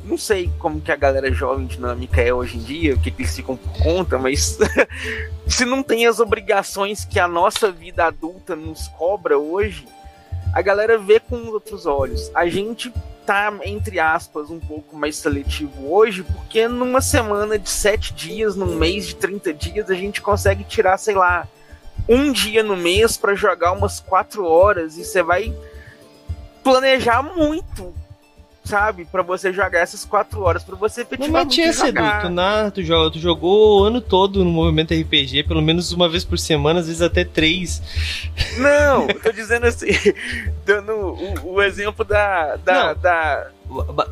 não 0.04 0.16
sei 0.16 0.50
como 0.58 0.80
que 0.80 0.90
a 0.90 0.96
galera 0.96 1.30
jovem 1.30 1.66
dinâmica 1.66 2.22
é 2.22 2.32
hoje 2.32 2.56
em 2.56 2.62
dia, 2.62 2.94
o 2.94 2.98
que, 2.98 3.10
que 3.10 3.22
eles 3.22 3.36
ficam 3.36 3.58
por 3.58 3.82
conta, 3.82 4.18
mas 4.18 4.58
se 5.46 5.66
não 5.66 5.82
tem 5.82 6.06
as 6.06 6.18
obrigações 6.18 7.04
que 7.04 7.20
a 7.20 7.28
nossa 7.28 7.70
vida 7.70 8.06
adulta 8.06 8.56
nos 8.56 8.88
cobra 8.88 9.38
hoje, 9.38 9.86
a 10.54 10.62
galera 10.62 10.96
vê 10.96 11.20
com 11.20 11.36
outros 11.48 11.84
olhos. 11.84 12.30
A 12.34 12.46
gente 12.46 12.90
tá, 13.26 13.52
entre 13.64 13.98
aspas, 13.98 14.50
um 14.50 14.58
pouco 14.58 14.96
mais 14.96 15.16
seletivo 15.16 15.92
hoje, 15.92 16.22
porque 16.22 16.66
numa 16.68 17.00
semana 17.00 17.58
de 17.58 17.70
sete 17.70 18.12
dias, 18.12 18.56
num 18.56 18.76
mês 18.76 19.06
de 19.06 19.16
30 19.16 19.52
dias, 19.54 19.90
a 19.90 19.94
gente 19.94 20.20
consegue 20.20 20.64
tirar, 20.64 20.98
sei 20.98 21.14
lá, 21.14 21.46
um 22.08 22.32
dia 22.32 22.62
no 22.62 22.76
mês 22.76 23.16
para 23.16 23.34
jogar 23.34 23.72
umas 23.72 24.00
quatro 24.00 24.44
horas 24.44 24.96
e 24.96 25.04
você 25.04 25.22
vai 25.22 25.54
planejar 26.62 27.22
muito 27.22 27.94
sabe? 28.64 29.04
para 29.04 29.22
você 29.22 29.52
jogar 29.52 29.80
essas 29.80 30.04
quatro 30.04 30.42
horas, 30.42 30.62
para 30.62 30.76
você 30.76 31.02
efetivamente 31.02 31.60
Não 31.60 31.68
esse, 31.68 31.86
Edu, 31.86 32.00
tu, 32.22 32.28
na, 32.30 32.70
tu, 32.70 32.82
jogou, 32.82 33.10
tu 33.10 33.18
jogou 33.18 33.80
o 33.80 33.84
ano 33.84 34.00
todo 34.00 34.44
no 34.44 34.50
movimento 34.50 34.94
RPG, 34.94 35.44
pelo 35.44 35.62
menos 35.62 35.92
uma 35.92 36.08
vez 36.08 36.24
por 36.24 36.38
semana, 36.38 36.80
às 36.80 36.86
vezes 36.86 37.02
até 37.02 37.24
três. 37.24 37.82
Não, 38.58 39.06
tô 39.22 39.32
dizendo 39.32 39.66
assim, 39.66 39.88
dando 40.64 40.92
o, 40.92 41.54
o 41.54 41.62
exemplo 41.62 42.04
da, 42.04 42.56
da, 42.56 42.94
da 42.94 43.50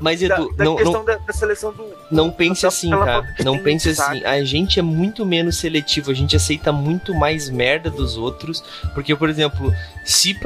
mas 0.01 0.23
Edu, 0.23 0.51
da, 0.51 0.57
da 0.57 0.65
não, 0.65 0.77
questão 0.77 0.93
não, 0.93 1.05
da, 1.05 1.17
da, 1.17 1.33
seleção 1.33 1.73
do. 1.73 1.85
Não 2.11 2.31
pense 2.31 2.67
assim, 2.67 2.91
tá? 2.91 3.25
Não 3.45 3.59
pense 3.59 3.91
assim. 3.91 4.25
A 4.25 4.43
gente 4.45 4.79
é 4.79 4.83
muito 4.83 5.25
menos 5.25 5.57
seletivo, 5.57 6.11
a 6.11 6.15
gente 6.15 6.37
aceita 6.37 6.73
muito 6.73 7.15
mais 7.15 7.49
merda 7.49 7.91
dos 7.91 8.17
outros. 8.17 8.63
Porque, 8.95 9.15
por 9.15 9.29
exemplo, 9.29 9.73
se 10.05 10.37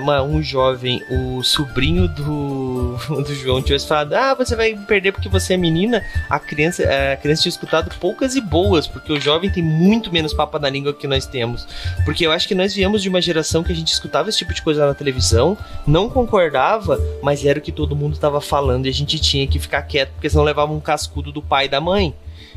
uma, 0.00 0.22
um 0.22 0.42
jovem, 0.42 1.02
o 1.10 1.42
sobrinho 1.42 2.08
do, 2.08 2.96
do 3.22 3.34
João 3.34 3.62
tivesse 3.62 3.86
falado, 3.86 4.12
ah, 4.14 4.34
você 4.34 4.54
vai 4.54 4.74
perder 4.74 5.12
porque 5.12 5.28
você 5.28 5.54
é 5.54 5.56
menina, 5.56 6.04
a 6.28 6.38
criança, 6.38 6.84
a 7.12 7.16
criança 7.16 7.42
tinha 7.42 7.50
escutado 7.50 7.94
poucas 7.98 8.34
e 8.36 8.40
boas, 8.40 8.86
porque 8.86 9.12
o 9.12 9.20
jovem 9.20 9.50
tem 9.50 9.62
muito 9.62 10.12
menos 10.12 10.32
papa 10.32 10.58
na 10.58 10.68
língua 10.68 10.92
que 10.92 11.06
nós 11.06 11.26
temos. 11.26 11.66
Porque 12.04 12.26
eu 12.26 12.32
acho 12.32 12.46
que 12.46 12.54
nós 12.54 12.74
viemos 12.74 13.02
de 13.02 13.08
uma 13.08 13.20
geração 13.20 13.62
que 13.62 13.72
a 13.72 13.74
gente 13.74 13.92
escutava 13.92 14.28
esse 14.28 14.38
tipo 14.38 14.52
de 14.52 14.62
coisa 14.62 14.86
na 14.86 14.94
televisão, 14.94 15.56
não 15.86 16.08
concordava, 16.08 17.00
mas 17.22 17.44
era 17.44 17.58
o 17.58 17.62
que 17.62 17.72
todo 17.72 17.96
mundo 17.96 18.14
estava 18.14 18.40
falando 18.48 18.86
e 18.86 18.88
a 18.88 18.92
gente 18.92 19.18
tinha 19.18 19.46
que 19.46 19.58
ficar 19.58 19.82
quieto, 19.82 20.10
porque 20.12 20.30
senão 20.30 20.44
levava 20.44 20.72
um 20.72 20.80
cascudo 20.80 21.30
do 21.30 21.42
pai 21.42 21.66
e 21.66 21.68
da 21.68 21.80
mãe, 21.80 22.14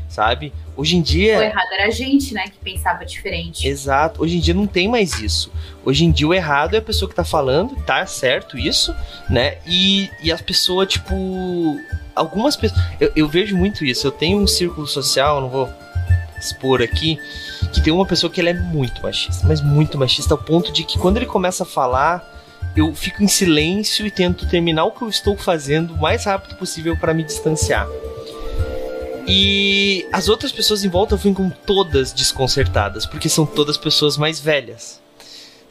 sabe? 0.08 0.52
Hoje 0.76 0.96
em 0.96 1.02
dia. 1.02 1.38
O 1.38 1.42
errado 1.42 1.72
era 1.72 1.86
a 1.86 1.90
gente, 1.90 2.32
né, 2.32 2.44
que 2.44 2.58
pensava 2.58 3.04
diferente. 3.04 3.68
Exato. 3.68 4.22
Hoje 4.22 4.36
em 4.36 4.40
dia 4.40 4.54
não 4.54 4.66
tem 4.66 4.88
mais 4.88 5.20
isso. 5.20 5.52
Hoje 5.84 6.04
em 6.04 6.10
dia 6.10 6.26
o 6.26 6.34
errado 6.34 6.74
é 6.74 6.78
a 6.78 6.82
pessoa 6.82 7.08
que 7.08 7.14
tá 7.14 7.24
falando, 7.24 7.76
tá 7.84 8.04
certo 8.06 8.58
isso, 8.58 8.94
né? 9.28 9.58
E, 9.66 10.08
e 10.22 10.32
as 10.32 10.40
pessoas, 10.40 10.88
tipo. 10.88 11.14
Algumas 12.14 12.56
pessoas. 12.56 12.82
Eu, 13.00 13.12
eu 13.16 13.28
vejo 13.28 13.56
muito 13.56 13.84
isso. 13.84 14.06
Eu 14.06 14.12
tenho 14.12 14.38
um 14.38 14.46
círculo 14.46 14.86
social, 14.86 15.40
não 15.40 15.48
vou 15.48 15.68
expor 16.38 16.82
aqui, 16.82 17.18
que 17.72 17.80
tem 17.80 17.92
uma 17.92 18.04
pessoa 18.04 18.30
que 18.30 18.40
ele 18.40 18.50
é 18.50 18.54
muito 18.54 19.00
machista, 19.02 19.46
mas 19.46 19.60
muito 19.60 19.96
machista, 19.96 20.34
ao 20.34 20.38
ponto 20.38 20.72
de 20.72 20.82
que 20.82 20.98
quando 20.98 21.16
ele 21.16 21.26
começa 21.26 21.62
a 21.62 21.66
falar 21.66 22.28
eu 22.76 22.94
fico 22.94 23.22
em 23.22 23.28
silêncio 23.28 24.06
e 24.06 24.10
tento 24.10 24.48
terminar 24.48 24.84
o 24.84 24.92
que 24.92 25.02
eu 25.02 25.08
estou 25.08 25.36
fazendo 25.36 25.94
o 25.94 26.00
mais 26.00 26.24
rápido 26.24 26.56
possível 26.56 26.96
para 26.96 27.12
me 27.12 27.22
distanciar. 27.22 27.86
E 29.26 30.06
as 30.12 30.28
outras 30.28 30.50
pessoas 30.50 30.84
em 30.84 30.88
volta 30.88 31.16
ficam 31.16 31.50
todas 31.64 32.12
desconcertadas, 32.12 33.06
porque 33.06 33.28
são 33.28 33.46
todas 33.46 33.76
pessoas 33.76 34.16
mais 34.16 34.40
velhas. 34.40 35.00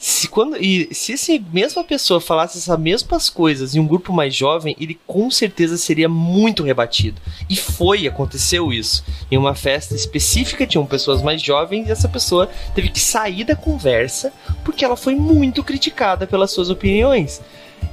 Se, 0.01 0.27
quando, 0.27 0.57
e 0.57 0.91
se 0.95 1.13
essa 1.13 1.31
mesma 1.53 1.83
pessoa 1.83 2.19
falasse 2.19 2.57
essas 2.57 2.79
mesmas 2.79 3.29
coisas 3.29 3.75
em 3.75 3.79
um 3.79 3.85
grupo 3.85 4.11
mais 4.11 4.35
jovem, 4.35 4.75
ele 4.79 4.99
com 5.05 5.29
certeza 5.29 5.77
seria 5.77 6.09
muito 6.09 6.63
rebatido. 6.63 7.21
E 7.47 7.55
foi, 7.55 8.07
aconteceu 8.07 8.73
isso. 8.73 9.05
Em 9.29 9.37
uma 9.37 9.53
festa 9.53 9.93
específica, 9.93 10.65
tinham 10.65 10.87
pessoas 10.87 11.21
mais 11.21 11.39
jovens 11.39 11.87
e 11.87 11.91
essa 11.91 12.09
pessoa 12.09 12.49
teve 12.73 12.89
que 12.89 12.99
sair 12.99 13.43
da 13.43 13.55
conversa 13.55 14.33
porque 14.65 14.83
ela 14.83 14.97
foi 14.97 15.13
muito 15.13 15.63
criticada 15.63 16.25
pelas 16.25 16.49
suas 16.49 16.71
opiniões. 16.71 17.39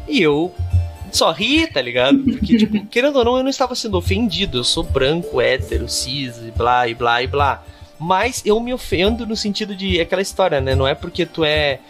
E 0.08 0.22
eu 0.22 0.54
só 1.12 1.30
ri, 1.30 1.66
tá 1.66 1.82
ligado? 1.82 2.20
Porque, 2.20 2.56
tipo, 2.56 2.84
querendo 2.88 3.16
ou 3.16 3.24
não, 3.26 3.36
eu 3.36 3.42
não 3.42 3.50
estava 3.50 3.74
sendo 3.74 3.98
ofendido. 3.98 4.56
Eu 4.56 4.64
sou 4.64 4.82
branco, 4.82 5.42
hétero, 5.42 5.86
cis, 5.86 6.38
e 6.38 6.50
blá, 6.56 6.88
e 6.88 6.94
blá, 6.94 7.22
e 7.22 7.26
blá 7.26 7.62
mas 7.98 8.42
eu 8.44 8.58
me 8.60 8.72
ofendo 8.72 9.26
no 9.26 9.36
sentido 9.36 9.74
de 9.74 10.00
aquela 10.00 10.22
história, 10.22 10.60
né? 10.60 10.74
Não 10.74 10.86
é 10.86 10.94
porque 10.94 11.26
tu 11.26 11.44
é 11.44 11.80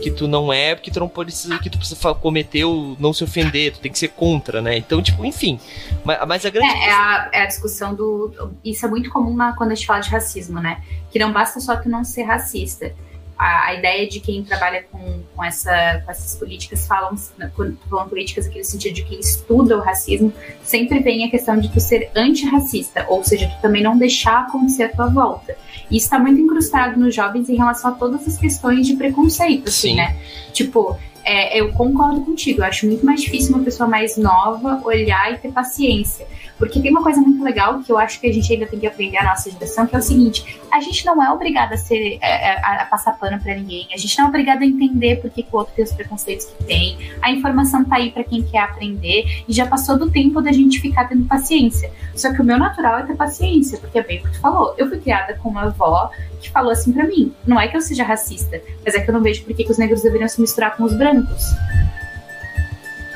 que 0.00 0.10
tu 0.10 0.28
não 0.28 0.52
é, 0.52 0.74
porque 0.74 0.90
tu 0.90 1.00
não 1.00 1.08
precisa 1.08 1.58
que 1.58 1.70
tu 1.70 1.78
precisa 1.78 2.14
cometer 2.14 2.64
o 2.64 2.96
não 3.00 3.12
se 3.12 3.24
ofender, 3.24 3.72
tu 3.72 3.80
tem 3.80 3.90
que 3.90 3.98
ser 3.98 4.08
contra, 4.08 4.60
né? 4.60 4.76
Então, 4.76 5.02
tipo, 5.02 5.24
enfim. 5.24 5.58
Mas, 6.04 6.18
mas 6.26 6.46
a 6.46 6.50
grande 6.50 6.72
é, 6.74 6.88
é, 6.88 6.92
a, 6.92 7.30
é 7.32 7.42
a 7.42 7.46
discussão 7.46 7.94
do 7.94 8.52
isso 8.64 8.84
é 8.84 8.88
muito 8.88 9.10
comum 9.10 9.36
quando 9.56 9.72
a 9.72 9.74
gente 9.74 9.86
fala 9.86 10.00
de 10.00 10.10
racismo, 10.10 10.60
né? 10.60 10.82
Que 11.10 11.18
não 11.18 11.32
basta 11.32 11.58
só 11.60 11.76
tu 11.76 11.88
não 11.88 12.04
ser 12.04 12.22
racista. 12.22 12.94
A, 13.38 13.66
a, 13.68 13.74
ideia 13.74 14.08
de 14.08 14.20
quem 14.20 14.42
trabalha 14.42 14.84
com, 14.90 15.22
com, 15.34 15.44
essa, 15.44 16.02
com 16.04 16.10
essas 16.10 16.36
políticas 16.36 16.86
falam, 16.86 17.16
falam 17.16 18.08
políticas 18.08 18.46
aqui 18.46 18.58
no 18.58 18.64
sentido 18.64 18.94
de 18.94 19.04
quem 19.04 19.20
estuda 19.20 19.76
o 19.76 19.80
racismo, 19.80 20.32
sempre 20.62 21.00
vem 21.00 21.24
a 21.24 21.30
questão 21.30 21.58
de 21.58 21.70
tu 21.70 21.80
ser 21.80 22.10
antirracista, 22.14 23.06
ou 23.08 23.22
seja, 23.22 23.48
tu 23.48 23.60
também 23.60 23.82
não 23.82 23.96
deixar 23.96 24.40
acontecer 24.40 24.84
a 24.84 24.88
tua 24.88 25.06
volta. 25.08 25.56
E 25.90 25.96
isso 25.96 26.06
está 26.06 26.18
muito 26.18 26.40
incrustado 26.40 26.98
nos 26.98 27.14
jovens 27.14 27.48
em 27.48 27.56
relação 27.56 27.90
a 27.92 27.94
todas 27.94 28.26
as 28.26 28.36
questões 28.38 28.86
de 28.86 28.96
preconceito, 28.96 29.68
assim, 29.68 29.90
Sim. 29.90 29.96
né? 29.96 30.16
Tipo, 30.52 30.98
é, 31.26 31.60
eu 31.60 31.72
concordo 31.72 32.20
contigo, 32.20 32.60
eu 32.60 32.64
acho 32.64 32.86
muito 32.86 33.04
mais 33.04 33.20
difícil 33.20 33.52
uma 33.52 33.64
pessoa 33.64 33.88
mais 33.88 34.16
nova 34.16 34.80
olhar 34.84 35.32
e 35.32 35.38
ter 35.38 35.50
paciência. 35.50 36.24
Porque 36.56 36.80
tem 36.80 36.90
uma 36.90 37.02
coisa 37.02 37.20
muito 37.20 37.42
legal 37.42 37.80
que 37.80 37.90
eu 37.90 37.98
acho 37.98 38.20
que 38.20 38.28
a 38.28 38.32
gente 38.32 38.50
ainda 38.50 38.66
tem 38.66 38.78
que 38.78 38.86
aprender 38.86 39.18
a 39.18 39.24
nossa 39.24 39.50
geração, 39.50 39.86
que 39.86 39.94
é 39.94 39.98
o 39.98 40.02
seguinte: 40.02 40.60
a 40.70 40.80
gente 40.80 41.04
não 41.04 41.22
é 41.22 41.30
obrigada 41.30 41.74
a 41.74 41.76
ser 41.76 42.18
é, 42.22 42.50
é, 42.50 42.60
a, 42.62 42.82
a 42.82 42.86
passar 42.86 43.18
pano 43.18 43.38
para 43.42 43.54
ninguém, 43.56 43.88
a 43.92 43.96
gente 43.96 44.16
não 44.18 44.26
é 44.26 44.28
obrigada 44.28 44.64
a 44.64 44.66
entender 44.66 45.16
por 45.16 45.30
que, 45.30 45.44
o 45.50 45.56
outro 45.56 45.74
tem 45.74 45.84
os 45.84 45.92
preconceitos 45.92 46.46
que 46.46 46.64
tem. 46.64 46.96
A 47.20 47.30
informação 47.32 47.84
tá 47.84 47.96
aí 47.96 48.10
para 48.10 48.24
quem 48.24 48.42
quer 48.42 48.60
aprender 48.60 49.44
e 49.48 49.52
já 49.52 49.66
passou 49.66 49.98
do 49.98 50.10
tempo 50.10 50.40
da 50.40 50.52
gente 50.52 50.80
ficar 50.80 51.08
tendo 51.08 51.24
paciência. 51.26 51.90
Só 52.14 52.32
que 52.32 52.40
o 52.40 52.44
meu 52.44 52.56
natural 52.56 53.00
é 53.00 53.02
ter 53.02 53.16
paciência, 53.16 53.78
porque 53.78 53.98
é 53.98 54.02
bem 54.02 54.20
o 54.20 54.22
que 54.22 54.32
tu 54.32 54.40
falou. 54.40 54.74
Eu 54.78 54.88
fui 54.88 54.98
criada 54.98 55.34
com 55.34 55.48
uma 55.48 55.64
avó 55.64 56.10
que 56.40 56.50
falou 56.50 56.70
assim 56.70 56.92
para 56.92 57.04
mim: 57.04 57.34
não 57.46 57.60
é 57.60 57.68
que 57.68 57.76
eu 57.76 57.80
seja 57.80 58.04
racista, 58.04 58.60
mas 58.84 58.94
é 58.94 59.00
que 59.00 59.10
eu 59.10 59.14
não 59.14 59.22
vejo 59.22 59.44
por 59.44 59.54
que 59.54 59.70
os 59.70 59.78
negros 59.78 60.02
deveriam 60.02 60.28
se 60.28 60.40
misturar 60.40 60.76
com 60.76 60.84
os 60.84 60.96
brancos. 60.96 61.15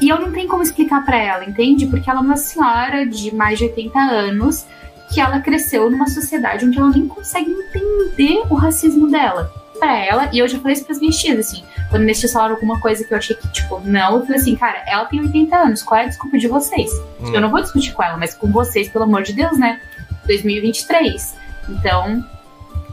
E 0.01 0.09
eu 0.09 0.19
não 0.19 0.33
tenho 0.33 0.49
como 0.49 0.63
explicar 0.63 1.05
para 1.05 1.19
ela, 1.19 1.45
entende? 1.45 1.87
Porque 1.87 2.09
ela 2.09 2.21
é 2.21 2.23
uma 2.23 2.37
senhora 2.37 3.07
de 3.07 3.35
mais 3.35 3.59
de 3.59 3.65
80 3.65 3.99
anos 3.99 4.67
que 5.13 5.21
ela 5.21 5.41
cresceu 5.41 5.91
numa 5.91 6.09
sociedade 6.09 6.65
onde 6.65 6.79
ela 6.79 6.91
nem 6.91 7.07
consegue 7.07 7.51
entender 7.51 8.43
o 8.49 8.55
racismo 8.55 9.11
dela. 9.11 9.53
Pra 9.79 9.97
ela, 9.97 10.29
e 10.31 10.39
eu 10.39 10.47
já 10.47 10.59
falei 10.59 10.75
isso 10.75 10.85
pras 10.85 11.01
minhas 11.01 11.17
tias, 11.17 11.39
assim, 11.39 11.65
quando 11.89 12.03
minhas 12.03 12.21
tias 12.21 12.33
falaram 12.33 12.55
alguma 12.55 12.79
coisa 12.79 13.03
que 13.03 13.15
eu 13.15 13.17
achei 13.17 13.35
que, 13.35 13.49
tipo, 13.49 13.81
não, 13.81 14.17
eu 14.17 14.27
falei 14.27 14.37
assim, 14.37 14.55
cara, 14.55 14.85
ela 14.87 15.07
tem 15.07 15.21
80 15.21 15.57
anos, 15.57 15.83
qual 15.83 15.99
é 15.99 16.05
a 16.05 16.07
desculpa 16.07 16.37
de 16.37 16.47
vocês? 16.49 16.93
Hum. 17.19 17.35
Eu 17.35 17.41
não 17.41 17.51
vou 17.51 17.63
discutir 17.63 17.93
com 17.93 18.03
ela, 18.03 18.19
mas 18.19 18.35
com 18.35 18.53
vocês, 18.53 18.91
pelo 18.91 19.05
amor 19.05 19.23
de 19.23 19.33
Deus, 19.33 19.59
né? 19.59 19.81
2023. 20.27 21.35
Então, 21.71 22.23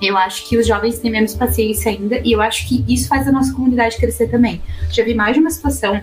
eu 0.02 0.18
acho 0.18 0.48
que 0.48 0.58
os 0.58 0.68
jovens 0.68 1.00
têm 1.00 1.12
menos 1.12 1.34
paciência 1.34 1.92
ainda, 1.92 2.20
e 2.24 2.32
eu 2.32 2.42
acho 2.42 2.68
que 2.68 2.86
isso 2.88 3.08
faz 3.08 3.28
a 3.28 3.32
nossa 3.32 3.54
comunidade 3.54 3.98
crescer 3.98 4.28
também. 4.28 4.62
Já 4.92 5.04
vi 5.04 5.14
mais 5.14 5.34
de 5.34 5.40
uma 5.40 5.50
situação 5.50 6.02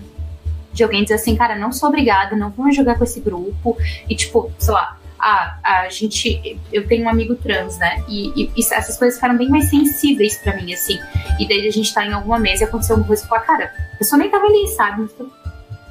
de 0.72 0.82
alguém 0.82 1.02
dizer 1.02 1.14
assim, 1.14 1.36
cara, 1.36 1.56
não 1.56 1.72
sou 1.72 1.88
obrigada, 1.88 2.34
não 2.34 2.50
vou 2.50 2.70
jogar 2.72 2.98
com 2.98 3.04
esse 3.04 3.20
grupo. 3.20 3.76
E, 4.08 4.16
tipo, 4.16 4.50
sei 4.58 4.74
lá, 4.74 4.98
a, 5.18 5.58
a 5.62 5.88
gente. 5.88 6.58
Eu 6.72 6.86
tenho 6.86 7.06
um 7.06 7.08
amigo 7.08 7.34
trans, 7.36 7.78
né? 7.78 8.04
E, 8.08 8.50
e 8.54 8.60
essas 8.60 8.98
coisas 8.98 9.14
ficaram 9.14 9.38
bem 9.38 9.48
mais 9.48 9.70
sensíveis 9.70 10.36
para 10.36 10.56
mim, 10.56 10.74
assim. 10.74 10.98
E 11.38 11.48
daí 11.48 11.66
a 11.66 11.70
gente 11.70 11.94
tá 11.94 12.04
em 12.04 12.12
alguma 12.12 12.38
mesa 12.38 12.64
e 12.64 12.66
aconteceu 12.66 12.94
alguma 12.94 13.06
coisa 13.06 13.24
e 13.24 13.28
falou, 13.28 13.44
cara, 13.44 13.72
a 13.94 13.96
pessoa 13.96 14.18
nem 14.18 14.30
tava 14.30 14.44
ali, 14.44 14.68
sabe? 14.68 15.08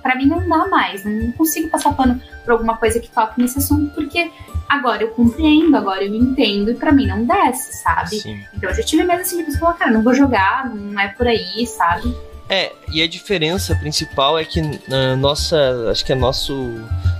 Pra 0.03 0.15
mim 0.15 0.25
não 0.25 0.47
dá 0.47 0.67
mais, 0.67 1.05
não 1.05 1.31
consigo 1.31 1.69
passar 1.69 1.93
pano 1.93 2.21
por 2.43 2.51
alguma 2.51 2.75
coisa 2.75 2.99
que 2.99 3.09
toque 3.09 3.41
nesse 3.41 3.57
assunto, 3.57 3.95
porque 3.95 4.29
agora 4.67 5.01
eu 5.01 5.11
compreendo, 5.11 5.75
agora 5.77 6.03
eu 6.03 6.13
entendo, 6.13 6.71
e 6.71 6.75
pra 6.75 6.91
mim 6.91 7.07
não 7.07 7.25
desce, 7.25 7.81
sabe? 7.81 8.17
Sim. 8.17 8.43
Então 8.53 8.69
eu 8.69 8.75
já 8.75 8.83
tive 8.83 9.03
medo 9.03 9.21
assim 9.21 9.37
de 9.37 9.43
pessoa 9.45 9.61
falar, 9.61 9.73
cara, 9.75 9.91
não 9.91 10.03
vou 10.03 10.13
jogar, 10.13 10.69
não 10.69 10.99
é 10.99 11.07
por 11.07 11.25
aí, 11.25 11.65
sabe? 11.65 12.13
É, 12.49 12.73
e 12.91 13.01
a 13.01 13.07
diferença 13.07 13.73
principal 13.75 14.37
é 14.37 14.43
que 14.43 14.61
na 14.87 15.15
nossa, 15.15 15.89
acho 15.89 16.05
que 16.05 16.11
é 16.11 16.15
nosso, 16.15 16.53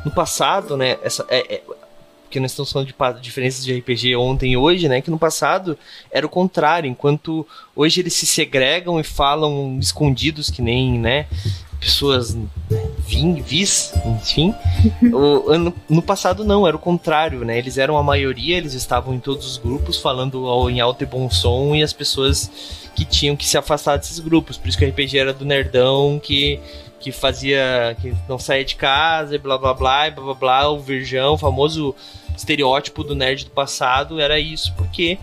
no 0.04 0.12
passado, 0.12 0.76
né, 0.76 0.98
essa, 1.02 1.26
é, 1.30 1.56
é, 1.56 1.62
porque 2.24 2.40
nós 2.40 2.52
estamos 2.52 2.72
falando 2.72 2.88
de 2.88 3.22
diferenças 3.22 3.64
de 3.64 3.78
RPG 3.78 4.16
ontem 4.16 4.52
e 4.54 4.58
hoje, 4.58 4.90
né, 4.90 5.02
que 5.02 5.10
no 5.12 5.20
passado 5.20 5.78
era 6.12 6.26
o 6.26 6.30
contrário, 6.30 6.90
enquanto 6.90 7.48
hoje 7.76 8.02
eles 8.02 8.14
se 8.14 8.26
segregam 8.26 9.00
e 9.00 9.04
falam 9.04 9.78
escondidos 9.80 10.50
que 10.50 10.62
nem, 10.62 11.00
né, 11.00 11.28
pessoas 11.84 12.38
vim, 13.00 13.42
vis, 13.42 13.94
enfim. 14.06 14.54
o, 15.14 15.58
no, 15.58 15.74
no, 15.90 16.02
passado 16.02 16.44
não, 16.44 16.68
era 16.68 16.76
o 16.76 16.80
contrário, 16.80 17.44
né? 17.46 17.58
Eles 17.58 17.78
eram 17.78 17.98
a 17.98 18.04
maioria, 18.04 18.58
eles 18.58 18.74
estavam 18.74 19.14
em 19.14 19.20
todos 19.20 19.46
os 19.46 19.58
grupos 19.58 19.98
falando 19.98 20.70
em 20.70 20.80
alto 20.80 21.04
e 21.04 21.06
bom 21.06 21.30
som 21.30 21.76
e 21.76 21.84
as 21.84 21.94
pessoas 21.94 22.50
que 22.96 23.06
tinham 23.06 23.36
que 23.36 23.46
se 23.46 23.58
afastar 23.58 23.98
desses 23.98 24.20
grupos. 24.20 24.58
Por 24.58 24.68
isso 24.70 24.78
que 24.78 24.86
o 24.86 24.90
RPG 24.90 25.18
era 25.18 25.34
do 25.34 25.46
nerdão 25.46 26.20
que 26.22 26.60
que 27.00 27.12
fazia 27.12 27.98
que 28.02 28.16
não 28.30 28.40
saía 28.40 28.64
de 28.64 28.76
casa, 28.76 29.36
e 29.36 29.38
blá 29.38 29.58
blá 29.58 29.74
blá, 29.74 30.08
e 30.08 30.12
blá 30.12 30.24
blá 30.24 30.34
blá, 30.34 30.70
o 30.70 30.80
virgão, 30.80 31.34
o 31.34 31.38
famoso 31.38 31.94
estereótipo 32.34 33.04
do 33.04 33.14
nerd 33.14 33.44
do 33.44 33.52
passado 33.52 34.22
era 34.22 34.40
isso, 34.40 34.74
porque 34.78 35.18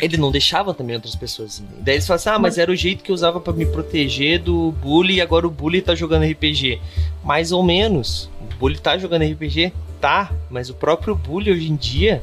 ele 0.00 0.16
não 0.16 0.30
deixava 0.30 0.72
também 0.72 0.94
outras 0.94 1.16
pessoas 1.16 1.58
irem. 1.58 1.70
Daí 1.80 1.94
eles 1.96 2.06
falam 2.06 2.16
assim: 2.16 2.28
ah, 2.30 2.38
mas 2.38 2.58
era 2.58 2.70
o 2.70 2.76
jeito 2.76 3.02
que 3.02 3.10
eu 3.10 3.14
usava 3.14 3.40
para 3.40 3.52
me 3.52 3.66
proteger 3.66 4.40
do 4.40 4.72
bully 4.72 5.14
e 5.16 5.20
agora 5.20 5.46
o 5.46 5.50
bully 5.50 5.82
tá 5.82 5.94
jogando 5.94 6.24
RPG. 6.24 6.80
Mais 7.24 7.52
ou 7.52 7.62
menos. 7.62 8.30
O 8.40 8.58
bully 8.58 8.78
tá 8.78 8.96
jogando 8.96 9.24
RPG? 9.24 9.72
Tá, 10.00 10.32
mas 10.48 10.70
o 10.70 10.74
próprio 10.74 11.14
bully 11.14 11.50
hoje 11.50 11.70
em 11.70 11.76
dia 11.76 12.22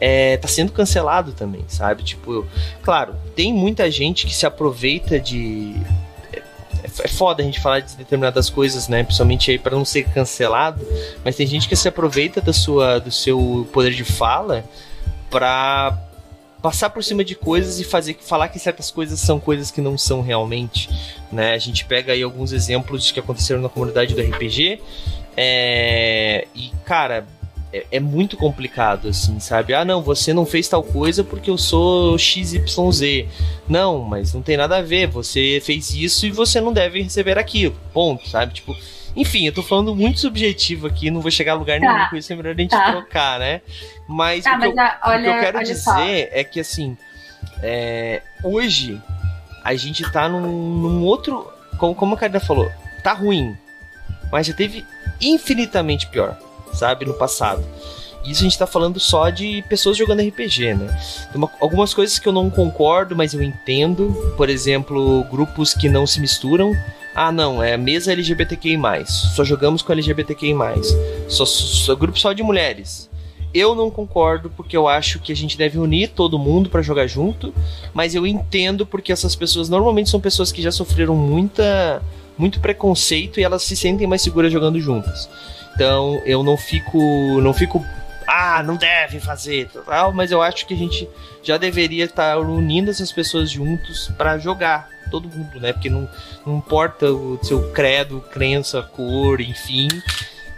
é, 0.00 0.36
tá 0.36 0.46
sendo 0.46 0.72
cancelado 0.72 1.32
também, 1.32 1.64
sabe? 1.66 2.02
Tipo, 2.02 2.46
claro, 2.82 3.14
tem 3.34 3.52
muita 3.52 3.90
gente 3.90 4.26
que 4.26 4.34
se 4.34 4.44
aproveita 4.44 5.18
de. 5.18 5.74
É, 6.32 6.42
é 6.84 7.08
foda 7.08 7.42
a 7.42 7.46
gente 7.46 7.60
falar 7.60 7.80
de 7.80 7.96
determinadas 7.96 8.50
coisas, 8.50 8.86
né? 8.88 9.02
Principalmente 9.02 9.50
aí 9.50 9.58
para 9.58 9.74
não 9.74 9.84
ser 9.84 10.04
cancelado, 10.10 10.86
mas 11.24 11.36
tem 11.36 11.46
gente 11.46 11.66
que 11.66 11.76
se 11.76 11.88
aproveita 11.88 12.42
da 12.42 12.52
sua, 12.52 12.98
do 12.98 13.10
seu 13.10 13.66
poder 13.72 13.92
de 13.92 14.04
fala 14.04 14.64
para 15.30 15.98
passar 16.64 16.88
por 16.88 17.04
cima 17.04 17.22
de 17.22 17.34
coisas 17.34 17.78
e 17.78 17.84
fazer 17.84 18.16
falar 18.22 18.48
que 18.48 18.58
certas 18.58 18.90
coisas 18.90 19.20
são 19.20 19.38
coisas 19.38 19.70
que 19.70 19.82
não 19.82 19.98
são 19.98 20.22
realmente, 20.22 20.88
né? 21.30 21.52
A 21.52 21.58
gente 21.58 21.84
pega 21.84 22.14
aí 22.14 22.22
alguns 22.22 22.54
exemplos 22.54 23.12
que 23.12 23.20
aconteceram 23.20 23.60
na 23.60 23.68
comunidade 23.68 24.14
do 24.14 24.22
RPG 24.22 24.80
é, 25.36 26.48
e 26.54 26.70
cara 26.86 27.26
é, 27.70 27.84
é, 27.92 28.00
muito 28.00 28.38
complicado 28.38 29.08
assim, 29.08 29.38
sabe? 29.40 29.74
Ah, 29.74 29.84
não, 29.84 30.00
você 30.00 30.32
não 30.32 30.46
fez 30.46 30.66
tal 30.66 30.82
coisa 30.82 31.22
porque 31.22 31.50
eu 31.50 31.58
sou 31.58 32.16
XYZ. 32.16 33.26
Não, 33.68 33.98
mas 33.98 34.32
não 34.32 34.40
tem 34.40 34.56
nada 34.56 34.78
a 34.78 34.82
ver. 34.82 35.06
Você 35.08 35.60
fez 35.62 35.92
isso 35.92 36.24
e 36.24 36.30
você 36.30 36.62
não 36.62 36.72
deve 36.72 37.02
receber 37.02 37.36
aquilo. 37.36 37.76
Ponto, 37.92 38.26
sabe? 38.26 38.54
Tipo, 38.54 38.74
enfim, 39.16 39.46
eu 39.46 39.52
tô 39.52 39.62
falando 39.62 39.94
muito 39.94 40.18
subjetivo 40.20 40.86
aqui, 40.86 41.10
não 41.10 41.20
vou 41.20 41.30
chegar 41.30 41.52
a 41.52 41.56
lugar 41.56 41.80
tá. 41.80 41.92
nenhum 41.92 42.08
com 42.10 42.16
isso, 42.16 42.32
é 42.32 42.36
melhor 42.36 42.54
a 42.54 42.60
gente 42.60 42.70
tá. 42.70 42.92
trocar, 42.92 43.38
né? 43.38 43.60
Mas, 44.08 44.44
tá, 44.44 44.56
o, 44.56 44.60
que 44.60 44.66
mas 44.66 44.76
eu, 44.76 44.82
a, 44.82 45.00
olha, 45.04 45.20
o, 45.20 45.22
que 45.22 45.28
eu, 45.28 45.40
quero 45.40 45.58
dizer 45.60 45.76
só. 45.76 45.98
é 46.00 46.44
que, 46.44 46.60
assim, 46.60 46.96
é, 47.62 48.22
hoje 48.42 49.00
a 49.62 49.74
gente 49.74 50.10
tá 50.10 50.28
num, 50.28 50.40
num 50.40 51.02
outro. 51.04 51.50
Como, 51.78 51.94
como 51.94 52.14
a 52.14 52.18
Karina 52.18 52.40
falou, 52.40 52.70
tá 53.02 53.12
ruim, 53.12 53.56
mas 54.30 54.46
já 54.46 54.52
teve 54.52 54.84
infinitamente 55.20 56.06
pior, 56.06 56.38
sabe, 56.72 57.04
no 57.04 57.14
passado. 57.14 57.64
Isso 58.24 58.40
a 58.40 58.44
gente 58.44 58.58
tá 58.58 58.66
falando 58.66 58.98
só 58.98 59.28
de 59.28 59.62
pessoas 59.68 59.96
jogando 59.96 60.26
RPG, 60.26 60.74
né? 60.74 61.00
Tem 61.30 61.36
uma, 61.36 61.50
algumas 61.60 61.92
coisas 61.92 62.18
que 62.18 62.26
eu 62.26 62.32
não 62.32 62.48
concordo, 62.48 63.14
mas 63.14 63.34
eu 63.34 63.42
entendo. 63.42 64.34
Por 64.36 64.48
exemplo, 64.48 65.24
grupos 65.24 65.74
que 65.74 65.90
não 65.90 66.06
se 66.06 66.20
misturam. 66.20 66.72
Ah, 67.14 67.30
não, 67.30 67.62
é 67.62 67.76
mesa 67.76 68.12
LGBTQI. 68.12 68.76
Só 69.06 69.44
jogamos 69.44 69.82
com 69.82 69.92
LGBTQI. 69.92 70.54
Só, 71.28 71.46
só, 71.46 71.94
grupo 71.94 72.18
só 72.18 72.32
de 72.32 72.42
mulheres. 72.42 73.08
Eu 73.54 73.72
não 73.76 73.88
concordo 73.88 74.50
porque 74.50 74.76
eu 74.76 74.88
acho 74.88 75.20
que 75.20 75.30
a 75.30 75.36
gente 75.36 75.56
deve 75.56 75.78
unir 75.78 76.08
todo 76.08 76.40
mundo 76.40 76.68
para 76.68 76.82
jogar 76.82 77.06
junto, 77.06 77.54
mas 77.92 78.12
eu 78.12 78.26
entendo 78.26 78.84
porque 78.84 79.12
essas 79.12 79.36
pessoas 79.36 79.68
normalmente 79.68 80.10
são 80.10 80.20
pessoas 80.20 80.50
que 80.50 80.60
já 80.60 80.72
sofreram 80.72 81.14
muita 81.14 82.02
muito 82.36 82.58
preconceito 82.58 83.38
e 83.38 83.44
elas 83.44 83.62
se 83.62 83.76
sentem 83.76 84.08
mais 84.08 84.22
seguras 84.22 84.52
jogando 84.52 84.80
juntas. 84.80 85.30
Então, 85.72 86.20
eu 86.24 86.42
não 86.42 86.56
fico 86.56 86.98
não 87.40 87.54
fico 87.54 87.80
ah, 88.26 88.60
não 88.64 88.74
deve 88.74 89.20
fazer, 89.20 89.68
tal, 89.86 90.12
mas 90.12 90.32
eu 90.32 90.42
acho 90.42 90.66
que 90.66 90.74
a 90.74 90.76
gente 90.76 91.08
já 91.42 91.56
deveria 91.56 92.06
estar 92.06 92.38
unindo 92.38 92.90
essas 92.90 93.12
pessoas 93.12 93.50
juntos 93.50 94.10
para 94.16 94.36
jogar 94.38 94.88
todo 95.20 95.28
mundo, 95.28 95.60
né? 95.60 95.72
Porque 95.72 95.88
não, 95.88 96.08
não 96.44 96.58
importa 96.58 97.12
o 97.12 97.38
seu 97.40 97.70
credo, 97.70 98.20
crença, 98.32 98.82
cor, 98.82 99.40
enfim, 99.40 99.86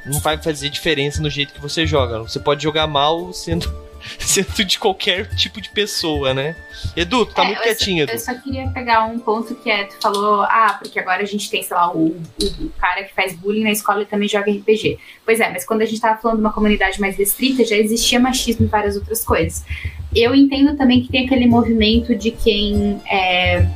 não 0.06 0.18
vai 0.20 0.38
fazer 0.38 0.70
diferença 0.70 1.20
no 1.20 1.28
jeito 1.28 1.52
que 1.52 1.60
você 1.60 1.86
joga. 1.86 2.20
Você 2.20 2.40
pode 2.40 2.62
jogar 2.62 2.86
mal 2.86 3.34
sendo 3.34 3.70
sendo 4.18 4.64
de 4.64 4.78
qualquer 4.78 5.28
tipo 5.34 5.60
de 5.60 5.68
pessoa, 5.68 6.32
né? 6.32 6.56
Edu, 6.96 7.26
tu 7.26 7.34
tá 7.34 7.42
é, 7.42 7.46
muito 7.48 7.62
quietinho, 7.62 8.04
Edu. 8.04 8.12
Eu 8.12 8.18
só 8.18 8.32
queria 8.34 8.66
pegar 8.68 9.04
um 9.04 9.18
ponto 9.18 9.54
que 9.56 9.70
é, 9.70 9.84
tu 9.84 9.96
falou, 10.00 10.40
ah, 10.42 10.78
porque 10.80 10.98
agora 10.98 11.22
a 11.22 11.26
gente 11.26 11.50
tem, 11.50 11.62
sei 11.62 11.76
lá, 11.76 11.92
o, 11.92 12.16
o, 12.40 12.70
cara 12.78 13.04
que 13.04 13.12
faz 13.12 13.36
bullying 13.36 13.64
na 13.64 13.72
escola 13.72 14.02
e 14.02 14.06
também 14.06 14.26
joga 14.26 14.50
RPG. 14.50 14.98
Pois 15.22 15.38
é, 15.38 15.50
mas 15.50 15.66
quando 15.66 15.82
a 15.82 15.86
gente 15.86 16.00
tava 16.00 16.18
falando 16.18 16.38
de 16.38 16.44
uma 16.44 16.52
comunidade 16.52 16.98
mais 16.98 17.16
restrita, 17.18 17.62
já 17.62 17.76
existia 17.76 18.18
machismo 18.18 18.64
e 18.64 18.68
várias 18.68 18.96
outras 18.96 19.22
coisas. 19.22 19.64
Eu 20.14 20.34
entendo 20.34 20.76
também 20.78 21.02
que 21.02 21.10
tem 21.10 21.26
aquele 21.26 21.46
movimento 21.46 22.14
de 22.14 22.30
quem 22.30 23.02
é, 23.10 23.66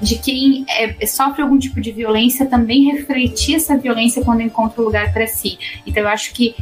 de 0.00 0.16
quem 0.18 0.64
é, 0.68 1.06
sofre 1.06 1.42
algum 1.42 1.58
tipo 1.58 1.80
de 1.80 1.92
violência 1.92 2.46
também 2.46 2.92
refletir 2.92 3.56
essa 3.56 3.76
violência 3.76 4.24
quando 4.24 4.42
encontra 4.42 4.80
um 4.80 4.84
lugar 4.84 5.12
para 5.12 5.26
si. 5.26 5.58
Então 5.86 6.02
eu 6.02 6.08
acho 6.08 6.32
que 6.32 6.54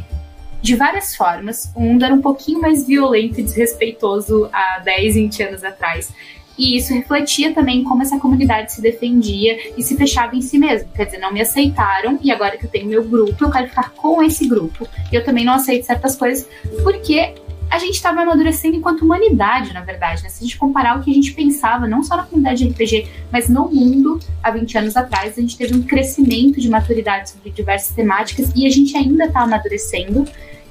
de 0.61 0.75
várias 0.75 1.15
formas, 1.15 1.71
o 1.75 1.79
mundo 1.79 2.03
era 2.03 2.13
um 2.13 2.21
pouquinho 2.21 2.59
mais 2.59 2.87
violento 2.87 3.39
e 3.39 3.43
desrespeitoso 3.43 4.49
há 4.51 4.79
10, 4.79 5.13
20 5.13 5.43
anos 5.43 5.63
atrás. 5.63 6.11
E 6.57 6.75
isso 6.77 6.93
refletia 6.93 7.53
também 7.53 7.83
como 7.83 8.01
essa 8.01 8.17
comunidade 8.17 8.73
se 8.73 8.81
defendia 8.81 9.57
e 9.77 9.83
se 9.83 9.95
fechava 9.95 10.35
em 10.35 10.41
si 10.41 10.57
mesmo. 10.57 10.89
Quer 10.95 11.05
dizer, 11.05 11.17
não 11.19 11.31
me 11.31 11.41
aceitaram 11.41 12.17
e 12.21 12.31
agora 12.31 12.57
que 12.57 12.65
eu 12.65 12.69
tenho 12.69 12.87
meu 12.87 13.03
grupo, 13.03 13.43
eu 13.43 13.51
quero 13.51 13.67
ficar 13.67 13.91
com 13.91 14.23
esse 14.23 14.47
grupo. 14.47 14.87
E 15.11 15.15
eu 15.15 15.23
também 15.23 15.45
não 15.45 15.53
aceito 15.53 15.85
certas 15.85 16.15
coisas 16.15 16.47
porque 16.81 17.35
a 17.69 17.79
gente 17.79 17.95
estava 17.95 18.21
amadurecendo 18.21 18.75
enquanto 18.75 19.01
humanidade, 19.01 19.73
na 19.73 19.81
verdade. 19.81 20.23
Né? 20.23 20.29
Se 20.29 20.43
a 20.43 20.47
gente 20.47 20.57
comparar 20.57 20.99
o 20.99 21.03
que 21.03 21.11
a 21.11 21.13
gente 21.13 21.33
pensava, 21.33 21.87
não 21.87 22.03
só 22.03 22.15
na 22.15 22.23
comunidade 22.23 22.63
de 22.63 22.69
RPG, 22.69 23.07
mas 23.31 23.49
no 23.49 23.69
mundo 23.69 24.19
há 24.41 24.51
20 24.51 24.77
anos 24.77 24.97
atrás, 24.97 25.37
a 25.37 25.41
gente 25.41 25.57
teve 25.57 25.75
um 25.75 25.81
crescimento 25.81 26.59
de 26.59 26.69
maturidade 26.69 27.31
sobre 27.31 27.49
diversas 27.49 27.95
temáticas 27.95 28.51
e 28.55 28.65
a 28.65 28.69
gente 28.69 28.95
ainda 28.95 29.25
está 29.25 29.41
amadurecendo 29.41 30.25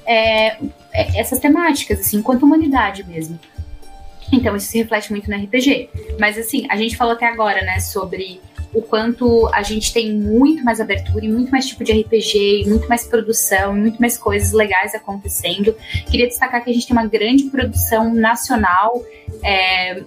é, 0.05 0.57
é, 0.93 1.19
essas 1.19 1.39
temáticas, 1.39 1.99
assim, 1.99 2.17
enquanto 2.17 2.43
humanidade 2.43 3.03
mesmo. 3.03 3.39
Então, 4.31 4.55
isso 4.55 4.67
se 4.67 4.77
reflete 4.77 5.11
muito 5.11 5.29
no 5.29 5.37
RPG. 5.37 5.89
Mas, 6.19 6.37
assim, 6.37 6.65
a 6.69 6.75
gente 6.75 6.97
falou 6.97 7.13
até 7.13 7.27
agora, 7.27 7.61
né, 7.63 7.79
sobre 7.79 8.41
o 8.75 8.81
quanto 8.81 9.49
a 9.53 9.63
gente 9.63 9.93
tem 9.93 10.13
muito 10.13 10.63
mais 10.63 10.81
abertura 10.81 11.25
e 11.25 11.31
muito 11.31 11.49
mais 11.49 11.65
tipo 11.65 11.83
de 11.83 11.93
RPG, 11.93 12.63
e 12.63 12.69
muito 12.69 12.87
mais 12.89 13.05
produção, 13.05 13.75
e 13.75 13.79
muito 13.79 13.99
mais 13.99 14.17
coisas 14.17 14.51
legais 14.51 14.93
acontecendo. 14.93 15.73
Queria 16.05 16.27
destacar 16.27 16.61
que 16.61 16.69
a 16.69 16.73
gente 16.73 16.85
tem 16.85 16.95
uma 16.95 17.07
grande 17.07 17.45
produção 17.45 18.13
nacional. 18.13 19.01
É, 19.41 20.03